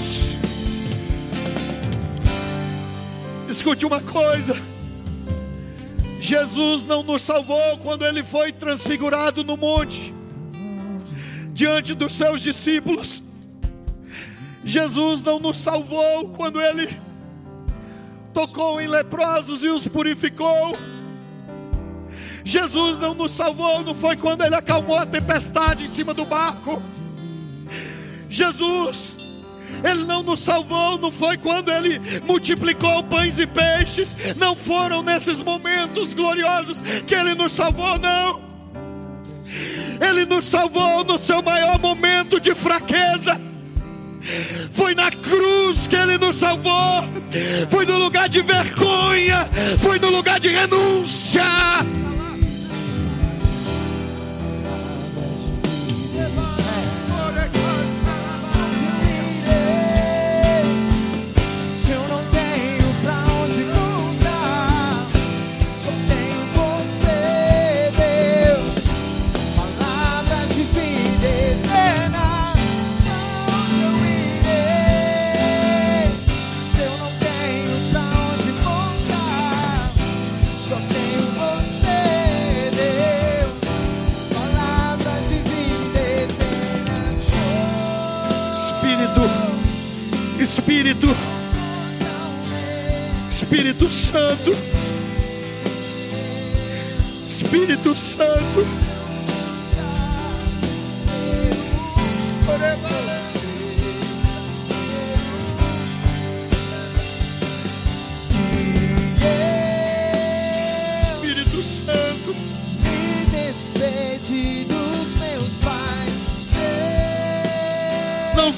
Escute 3.49 3.87
uma 3.87 4.01
coisa. 4.03 4.55
Jesus 6.21 6.85
não 6.85 7.03
nos 7.03 7.23
salvou 7.23 7.79
quando 7.79 8.05
ele 8.05 8.23
foi 8.23 8.53
transfigurado 8.53 9.43
no 9.43 9.57
monte. 9.57 10.15
diante 11.55 11.95
dos 11.95 12.13
seus 12.13 12.43
discípulos. 12.43 13.23
Jesus 14.65 15.23
não 15.23 15.39
nos 15.41 15.57
salvou 15.57 16.29
quando 16.31 16.61
ele 16.61 16.89
tocou 18.33 18.81
em 18.81 18.87
leprosos 18.87 19.63
e 19.63 19.69
os 19.69 19.89
purificou. 19.89 20.77
Jesus 22.45 22.99
não 22.99 23.15
nos 23.15 23.33
salvou, 23.33 23.83
não 23.83 23.95
foi 23.95 24.17
quando 24.17 24.43
ele 24.43 24.55
acalmou 24.55 24.99
a 24.99 25.07
tempestade 25.07 25.85
em 25.85 25.89
cima 25.89 26.13
do 26.13 26.25
barco. 26.27 26.83
Jesus, 28.33 29.15
ele 29.85 30.05
não 30.05 30.23
nos 30.23 30.41
salvou, 30.41 30.99
não 30.99 31.13
foi 31.13 31.37
quando 31.37 31.71
ele 31.71 31.99
multiplicou 32.25 33.03
pães 33.05 33.39
e 33.39 33.47
peixes, 33.47 34.17
não 34.37 34.57
foram 34.57 35.03
nesses 35.03 35.43
momentos 35.43 36.15
gloriosos 36.15 36.81
que 37.07 37.15
ele 37.15 37.35
nos 37.35 37.53
salvou, 37.53 37.99
não. 37.99 38.43
Ele 40.01 40.25
nos 40.25 40.47
salvou 40.47 41.05
no 41.05 41.19
seu 41.19 41.43
maior 41.43 41.79
momento 41.79 42.41
de 42.41 42.55
fraqueza. 42.55 43.41
Foi 44.73 44.95
na 44.95 45.11
cruz 45.11 45.87
que 45.87 45.95
Ele 45.95 46.19
nos 46.19 46.37
salvou. 46.37 47.05
Foi 47.69 47.85
no 47.87 47.99
lugar 47.99 48.29
de 48.29 48.41
vergonha. 48.43 49.49
Foi 49.81 49.99
no 49.99 50.11
lugar 50.11 50.41
de 50.41 50.49
renúncia. 50.49 51.43
Espírito, 90.53 91.09
Espírito 93.31 93.89
Santo, 93.91 94.55
Espírito 97.27 97.97
Santo. 97.97 98.82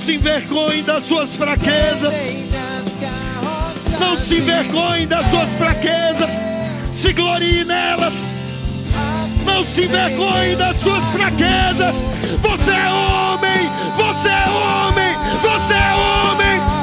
Se 0.05 0.17
envergonhe 0.17 0.83
das 0.83 1.05
suas 1.05 1.35
fraquezas. 1.35 2.13
Não 3.99 4.19
se 4.19 4.35
envergonhe 4.35 5.07
das 5.07 5.25
suas 5.31 5.51
fraquezas. 5.55 6.31
Se 6.93 7.11
glorie 7.15 7.65
nelas. 7.65 8.13
Não 9.47 9.65
se 9.65 9.85
envergonhe 9.85 10.57
das 10.57 10.77
suas 10.77 11.03
fraquezas. 11.05 11.95
Você 12.43 12.71
é 12.71 12.91
homem. 12.91 13.71
Você 13.97 14.29
é 14.29 14.47
homem. 14.51 15.15
Você 15.41 15.73
é 15.73 15.95
homem. 15.95 16.74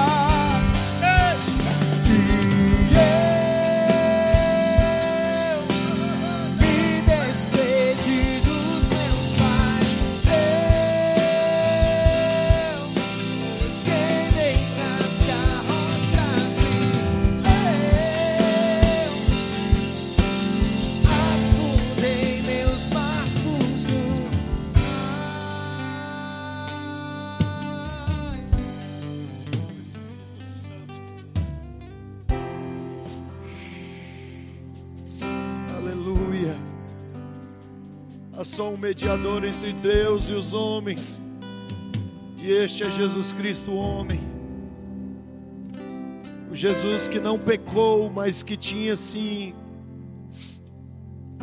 Mediador 38.82 39.45
entre 39.45 39.71
Deus 39.71 40.27
e 40.29 40.34
os 40.34 40.53
homens. 40.53 41.21
E 42.38 42.51
este 42.51 42.84
é 42.84 42.89
Jesus 42.89 43.32
Cristo, 43.32 43.73
homem. 43.73 44.19
O 46.49 46.55
Jesus 46.55 47.07
que 47.07 47.19
não 47.19 47.38
pecou, 47.38 48.09
mas 48.09 48.41
que 48.41 48.57
tinha 48.57 48.95
sim 48.95 49.53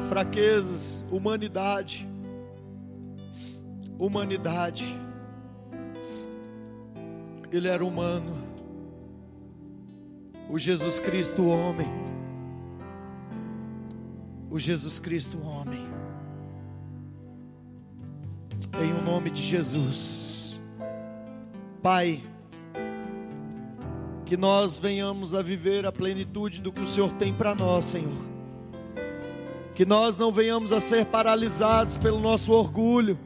fraquezas, 0.09 1.07
humanidade. 1.11 2.07
Humanidade. 3.99 4.99
Ele 7.53 7.68
era 7.68 7.84
humano. 7.84 8.36
O 10.51 10.59
Jesus 10.59 10.99
Cristo, 10.99 11.47
homem 11.47 11.89
o 14.51 14.59
Jesus 14.59 14.99
Cristo 14.99 15.39
homem. 15.43 15.98
Em 18.75 18.93
o 18.93 19.03
nome 19.03 19.31
de 19.31 19.43
Jesus. 19.43 20.61
Pai, 21.83 22.23
que 24.27 24.37
nós 24.37 24.79
venhamos 24.79 25.35
a 25.35 25.41
viver 25.41 25.87
a 25.87 25.93
plenitude 25.93 26.61
do 26.61 26.73
que 26.73 26.83
o 26.83 26.87
Senhor 26.87 27.12
tem 27.12 27.33
para 27.33 27.55
nós, 27.55 27.87
Senhor. 27.87 28.19
Que 29.75 29.87
nós 29.87 30.19
não 30.19 30.31
venhamos 30.31 30.73
a 30.73 30.81
ser 30.81 31.07
paralisados 31.07 31.97
pelo 31.97 32.21
nosso 32.21 32.53
orgulho, 32.53 33.19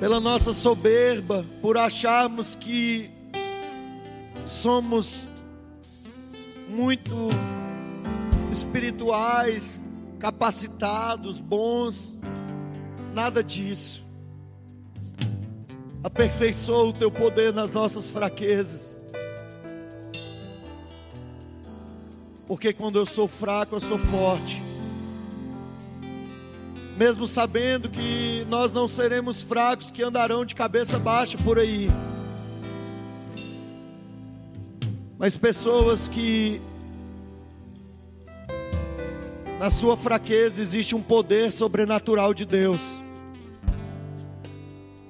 pela 0.00 0.18
nossa 0.18 0.52
soberba, 0.52 1.44
por 1.60 1.78
acharmos 1.78 2.56
que 2.56 3.10
somos 4.40 5.28
muito 6.68 7.14
espirituais, 8.50 9.80
capacitados, 10.18 11.40
bons, 11.40 12.18
nada 13.18 13.42
disso. 13.42 14.06
Aperfeiçoa 16.04 16.84
o 16.84 16.92
teu 16.92 17.10
poder 17.10 17.52
nas 17.52 17.72
nossas 17.72 18.08
fraquezas. 18.08 18.96
Porque 22.46 22.72
quando 22.72 22.96
eu 22.96 23.04
sou 23.04 23.26
fraco, 23.26 23.74
eu 23.74 23.80
sou 23.80 23.98
forte. 23.98 24.62
Mesmo 26.96 27.26
sabendo 27.26 27.90
que 27.90 28.46
nós 28.48 28.70
não 28.70 28.86
seremos 28.86 29.42
fracos 29.42 29.90
que 29.90 30.00
andarão 30.00 30.44
de 30.44 30.54
cabeça 30.54 30.96
baixa 30.96 31.36
por 31.38 31.58
aí. 31.58 31.90
Mas 35.18 35.36
pessoas 35.36 36.06
que 36.06 36.62
na 39.58 39.70
sua 39.70 39.96
fraqueza 39.96 40.62
existe 40.62 40.94
um 40.94 41.02
poder 41.02 41.50
sobrenatural 41.50 42.32
de 42.32 42.44
Deus. 42.44 43.07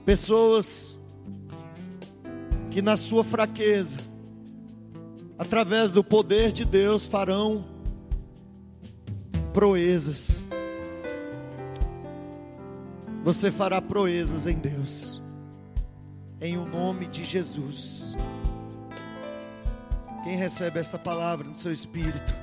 Pessoas 0.09 0.99
que 2.71 2.81
na 2.81 2.97
sua 2.97 3.23
fraqueza, 3.23 3.99
através 5.39 5.91
do 5.91 6.03
poder 6.03 6.51
de 6.51 6.65
Deus, 6.65 7.07
farão 7.07 7.63
proezas. 9.53 10.43
Você 13.23 13.51
fará 13.51 13.83
proezas 13.83 14.47
em 14.47 14.55
Deus, 14.55 15.21
em 16.41 16.57
o 16.57 16.65
nome 16.65 17.07
de 17.07 17.23
Jesus. 17.23 18.17
Quem 20.25 20.37
recebe 20.37 20.81
esta 20.81 20.99
palavra 20.99 21.47
no 21.47 21.55
seu 21.55 21.71
espírito? 21.71 22.35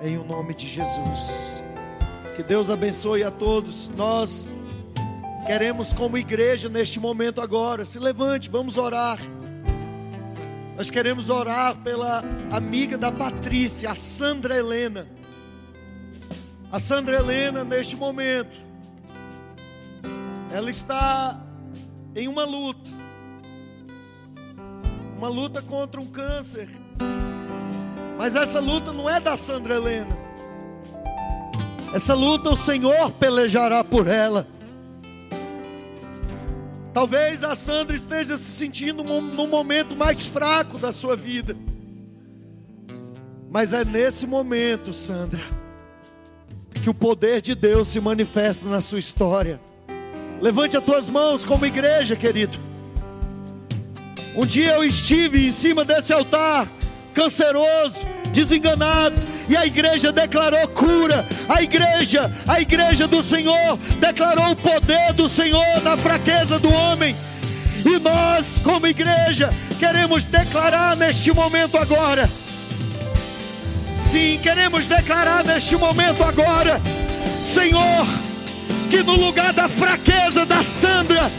em 0.00 0.18
o 0.18 0.24
nome 0.24 0.52
de 0.52 0.66
Jesus. 0.66 1.62
Que 2.34 2.42
Deus 2.42 2.70
abençoe 2.70 3.22
a 3.22 3.30
todos. 3.30 3.88
Nós 3.96 4.50
queremos, 5.48 5.94
como 5.94 6.18
igreja, 6.18 6.68
neste 6.68 7.00
momento 7.00 7.40
agora, 7.40 7.82
se 7.82 7.98
levante, 7.98 8.50
vamos 8.50 8.76
orar. 8.76 9.18
Nós 10.76 10.90
queremos 10.90 11.30
orar 11.30 11.74
pela 11.76 12.22
amiga 12.50 12.98
da 12.98 13.10
Patrícia, 13.10 13.90
a 13.90 13.94
Sandra 13.94 14.58
Helena. 14.58 15.08
A 16.70 16.78
Sandra 16.78 17.16
Helena, 17.16 17.64
neste 17.64 17.96
momento, 17.96 18.58
ela 20.52 20.70
está 20.70 21.42
em 22.14 22.28
uma 22.28 22.44
luta. 22.44 22.90
Uma 25.16 25.28
luta 25.28 25.62
contra 25.62 25.98
um 25.98 26.06
câncer. 26.08 26.68
Mas 28.18 28.34
essa 28.34 28.60
luta 28.60 28.92
não 28.92 29.08
é 29.08 29.18
da 29.18 29.34
Sandra 29.34 29.76
Helena. 29.76 30.14
Essa 31.94 32.12
luta 32.12 32.50
o 32.50 32.56
Senhor 32.56 33.10
pelejará 33.12 33.82
por 33.82 34.08
ela. 34.08 34.57
Talvez 36.98 37.44
a 37.44 37.54
Sandra 37.54 37.94
esteja 37.94 38.36
se 38.36 38.50
sentindo 38.50 39.04
num, 39.04 39.46
momento 39.46 39.94
mais 39.94 40.26
fraco 40.26 40.78
da 40.78 40.92
sua 40.92 41.14
vida. 41.14 41.56
Mas 43.48 43.72
é 43.72 43.84
nesse 43.84 44.26
momento, 44.26 44.92
Sandra, 44.92 45.40
que 46.82 46.90
o 46.90 46.94
poder 46.94 47.40
de 47.40 47.54
Deus 47.54 47.86
se 47.86 48.00
manifesta 48.00 48.68
na 48.68 48.80
sua 48.80 48.98
história. 48.98 49.60
Levante 50.40 50.76
as 50.76 50.82
tuas 50.82 51.08
mãos 51.08 51.44
como 51.44 51.64
igreja, 51.64 52.16
querido. 52.16 52.58
Um 54.34 54.44
dia 54.44 54.74
eu 54.74 54.82
estive 54.82 55.46
em 55.46 55.52
cima 55.52 55.84
desse 55.84 56.12
altar, 56.12 56.66
canceroso, 57.14 58.00
desenganado, 58.32 59.22
e 59.48 59.56
a 59.56 59.66
igreja 59.66 60.12
declarou 60.12 60.66
cura. 60.68 61.26
A 61.48 61.62
igreja, 61.62 62.30
a 62.46 62.60
igreja 62.60 63.08
do 63.08 63.22
Senhor 63.22 63.78
declarou 63.98 64.50
o 64.50 64.56
poder 64.56 65.12
do 65.14 65.28
Senhor 65.28 65.82
na 65.82 65.96
fraqueza 65.96 66.58
do 66.58 66.72
homem. 66.72 67.16
E 67.84 67.98
nós, 67.98 68.60
como 68.62 68.86
igreja, 68.86 69.50
queremos 69.78 70.24
declarar 70.24 70.96
neste 70.96 71.32
momento 71.32 71.78
agora. 71.78 72.28
Sim, 74.10 74.38
queremos 74.42 74.86
declarar 74.86 75.44
neste 75.44 75.76
momento 75.76 76.22
agora, 76.22 76.80
Senhor, 77.42 78.06
que 78.88 79.02
no 79.02 79.14
lugar 79.14 79.52
da 79.52 79.68
fraqueza 79.68 80.46
da 80.46 80.62
Sandra, 80.62 81.30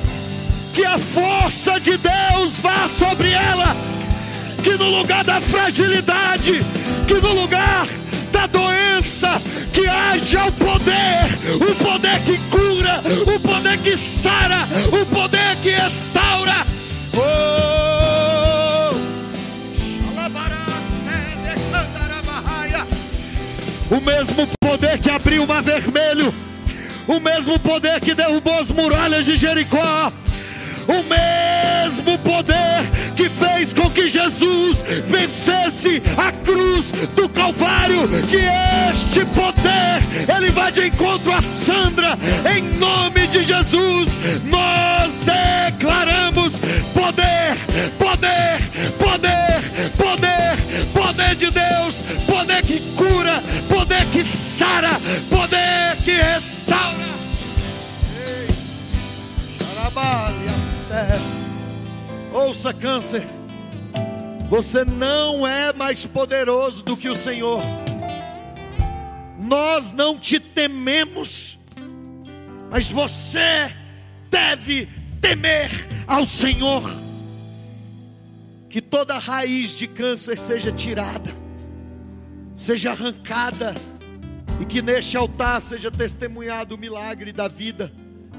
que 0.73 0.85
a 0.85 0.97
força 0.99 1.79
de 1.79 1.97
Deus 1.97 2.59
vá 2.61 2.87
sobre 2.87 3.31
ela, 3.31 3.75
que 4.61 4.77
no 4.77 4.89
lugar 4.89 5.23
da 5.23 5.39
fragilidade, 5.39 6.59
que 7.07 7.13
no 7.15 7.33
lugar 7.33 7.87
da 8.31 8.45
doença, 8.47 9.41
que 9.73 9.87
haja 9.87 10.45
o 10.45 10.51
poder, 10.51 11.25
o 11.55 11.75
poder 11.75 12.19
que 12.23 12.37
cura, 12.49 13.01
o 13.35 13.39
poder 13.39 13.77
que 13.79 13.97
sara, 13.97 14.67
o 14.91 15.05
poder 15.05 15.55
que 15.63 15.69
restaura. 15.69 16.65
Oh! 17.15 17.59
O 23.91 24.01
mesmo 24.01 24.47
poder 24.59 24.99
que 24.99 25.09
abriu 25.09 25.43
o 25.43 25.47
mar 25.47 25.63
vermelho, 25.63 26.31
o 27.07 27.19
mesmo 27.19 27.57
poder 27.59 27.99
que 27.99 28.13
derrubou 28.13 28.59
as 28.59 28.67
muralhas 28.67 29.25
de 29.25 29.35
Jericó, 29.35 30.11
o 30.87 31.03
mesmo 31.03 32.17
poder 32.19 32.58
fez 33.39 33.73
com 33.73 33.89
que 33.89 34.09
Jesus 34.09 34.83
vencesse 35.07 36.01
a 36.17 36.31
cruz 36.31 36.91
do 37.15 37.29
Calvário, 37.29 38.07
que 38.29 38.37
este 38.91 39.25
poder 39.33 39.79
ele 40.35 40.49
vai 40.51 40.71
de 40.71 40.87
encontro 40.87 41.31
a 41.31 41.41
Sandra, 41.41 42.17
em 42.55 42.61
nome 42.77 43.27
de 43.27 43.43
Jesus, 43.43 44.41
nós 44.45 45.13
declaramos 45.25 46.59
poder, 46.93 47.57
poder, 47.97 48.59
poder, 48.97 49.91
poder, 49.97 50.91
poder 50.93 51.35
de 51.35 51.51
Deus, 51.51 52.03
poder 52.27 52.63
que 52.63 52.79
cura, 52.95 53.41
poder 53.69 54.05
que 54.07 54.23
sara, 54.23 54.99
poder 55.29 55.97
que 56.03 56.11
restaura. 56.11 57.09
Ouça, 62.33 62.73
câncer. 62.73 63.23
Você 64.49 64.83
não 64.83 65.47
é 65.47 65.73
mais 65.73 66.05
poderoso 66.05 66.83
do 66.83 66.97
que 66.97 67.09
o 67.09 67.15
Senhor. 67.15 67.61
Nós 69.39 69.93
não 69.93 70.17
te 70.17 70.39
tememos, 70.39 71.57
mas 72.69 72.89
você 72.91 73.75
deve 74.29 74.87
temer 75.21 75.69
ao 76.07 76.25
Senhor. 76.25 76.83
Que 78.69 78.81
toda 78.81 79.17
raiz 79.17 79.71
de 79.71 79.87
câncer 79.87 80.37
seja 80.37 80.71
tirada, 80.71 81.35
seja 82.53 82.91
arrancada, 82.91 83.75
e 84.61 84.65
que 84.65 84.81
neste 84.81 85.17
altar 85.17 85.59
seja 85.61 85.89
testemunhado 85.89 86.75
o 86.75 86.77
milagre 86.77 87.31
da 87.31 87.47
vida 87.47 87.91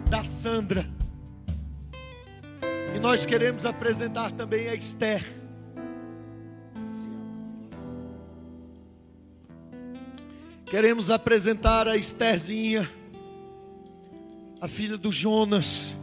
da 0.09 0.23
Sandra. 0.23 1.00
E 2.95 2.99
nós 2.99 3.25
queremos 3.25 3.65
apresentar 3.65 4.33
também 4.33 4.69
a 4.69 4.75
Esther. 4.75 5.25
Queremos 10.67 11.11
apresentar 11.11 11.89
a 11.89 11.97
Estherzinha, 11.97 12.89
a 14.61 14.69
filha 14.69 14.97
do 14.97 15.11
Jonas, 15.11 15.97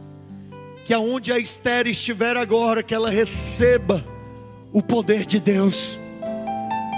que 0.86 0.92
aonde 0.92 1.32
a 1.32 1.38
Esther 1.38 1.86
estiver 1.86 2.36
agora, 2.36 2.82
que 2.82 2.94
ela 2.94 3.10
receba 3.10 4.04
o 4.72 4.82
poder 4.82 5.24
de 5.24 5.40
Deus. 5.40 5.98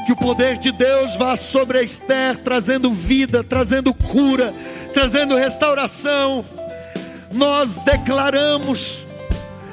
Que 0.07 0.13
o 0.13 0.17
poder 0.17 0.59
de 0.59 0.73
Deus 0.73 1.17
vá 1.17 1.37
sobre 1.37 1.79
a 1.79 1.83
Esther, 1.83 2.37
trazendo 2.39 2.91
vida, 2.91 3.45
trazendo 3.45 3.95
cura, 3.95 4.53
trazendo 4.93 5.37
restauração. 5.37 6.45
Nós 7.33 7.77
declaramos 7.77 9.05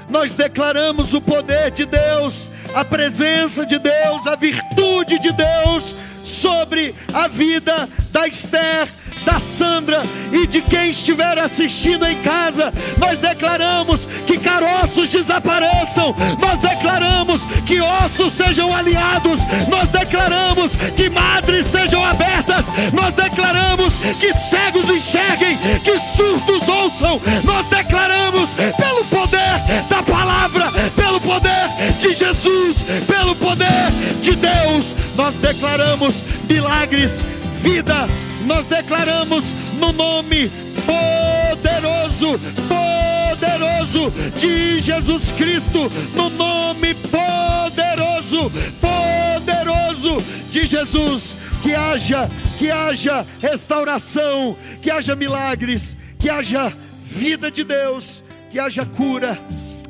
nós 0.10 0.34
declaramos 0.34 1.14
o 1.14 1.22
poder 1.22 1.72
de 1.72 1.86
Deus, 1.86 2.50
a 2.74 2.84
presença 2.84 3.66
de 3.66 3.78
Deus, 3.78 4.26
a 4.28 4.36
virtude 4.36 5.20
de 5.20 5.32
Deus 5.32 5.96
sobre 6.24 6.96
a 7.14 7.28
vida 7.28 7.88
da 8.12 8.28
Esther, 8.28 8.88
da 9.28 9.42
Sandra 9.42 10.02
e 10.32 10.48
de 10.48 10.62
quem 10.62 10.90
estiver 10.90 11.38
assistindo 11.38 12.08
em 12.08 12.16
casa. 12.22 12.74
Nós 12.98 13.20
declaramos 13.20 14.06
que 14.26 14.40
caroços 14.40 15.10
desapareçam, 15.10 16.16
nós 16.40 16.58
declaramos 16.60 17.42
que 17.66 17.82
ossos 17.82 18.32
sejam 18.34 18.74
alinhados, 18.74 19.42
nós 19.68 19.90
declaramos 19.90 20.76
que 20.96 21.10
madres 21.10 21.66
sejam 21.66 22.04
abertas, 22.06 22.68
nós 22.94 23.14
declaramos 23.14 23.94
que 24.18 24.32
cegos 24.34 24.90
enxerguem, 24.90 25.58
que 25.84 26.00
surdos 26.00 26.70
ouçam, 26.70 27.22
nós 27.44 27.68
declaramos 27.68 28.54
pelo 28.54 29.04
poder 29.06 29.84
da 29.90 30.02
palavra, 30.04 30.72
pelo 30.96 31.20
poder 31.20 31.68
de 32.00 32.14
Jesus, 32.14 32.86
pelo 33.06 33.36
poder 33.36 33.92
de 34.22 34.36
Deus, 34.38 34.96
nós 35.18 35.36
declaramos 35.36 36.24
milagres, 36.48 37.22
vida, 37.62 38.08
nós 38.48 38.66
declaramos 38.66 39.44
no 39.78 39.92
nome 39.92 40.50
poderoso, 40.86 42.40
poderoso 42.68 44.12
de 44.40 44.80
Jesus 44.80 45.32
Cristo, 45.34 45.92
no 46.16 46.30
nome 46.30 46.96
poderoso, 46.96 48.50
poderoso 48.80 50.24
de 50.50 50.66
Jesus, 50.66 51.36
que 51.62 51.76
haja, 51.76 52.30
que 52.58 52.72
haja 52.72 53.26
restauração, 53.42 54.56
que 54.82 54.90
haja 54.90 55.16
milagres, 55.16 55.98
que 56.18 56.30
haja 56.30 56.72
vida 57.04 57.52
de 57.52 57.66
Deus, 57.66 58.24
que 58.50 58.60
haja 58.60 58.86
cura, 58.86 59.38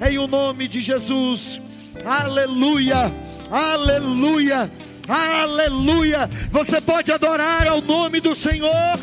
em 0.02 0.18
o 0.18 0.28
nome 0.28 0.68
de 0.68 0.82
Jesus, 0.82 1.62
aleluia, 2.04 3.14
aleluia. 3.52 4.70
Aleluia! 5.08 6.30
Você 6.52 6.82
pode 6.82 7.12
adorar 7.12 7.68
ao 7.68 7.82
nome 7.82 8.20
do 8.20 8.36
Senhor. 8.36 9.00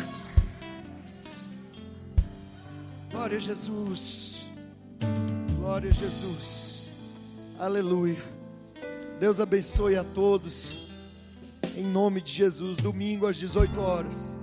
Glória 3.11 3.37
a 3.37 3.41
Jesus. 3.41 4.47
Glória 5.57 5.89
a 5.89 5.93
Jesus. 5.93 6.91
Aleluia. 7.59 8.23
Deus 9.19 9.39
abençoe 9.39 9.95
a 9.95 10.03
todos. 10.03 10.77
Em 11.75 11.83
nome 11.83 12.21
de 12.21 12.31
Jesus, 12.31 12.77
domingo 12.77 13.25
às 13.25 13.37
18 13.37 13.79
horas. 13.81 14.37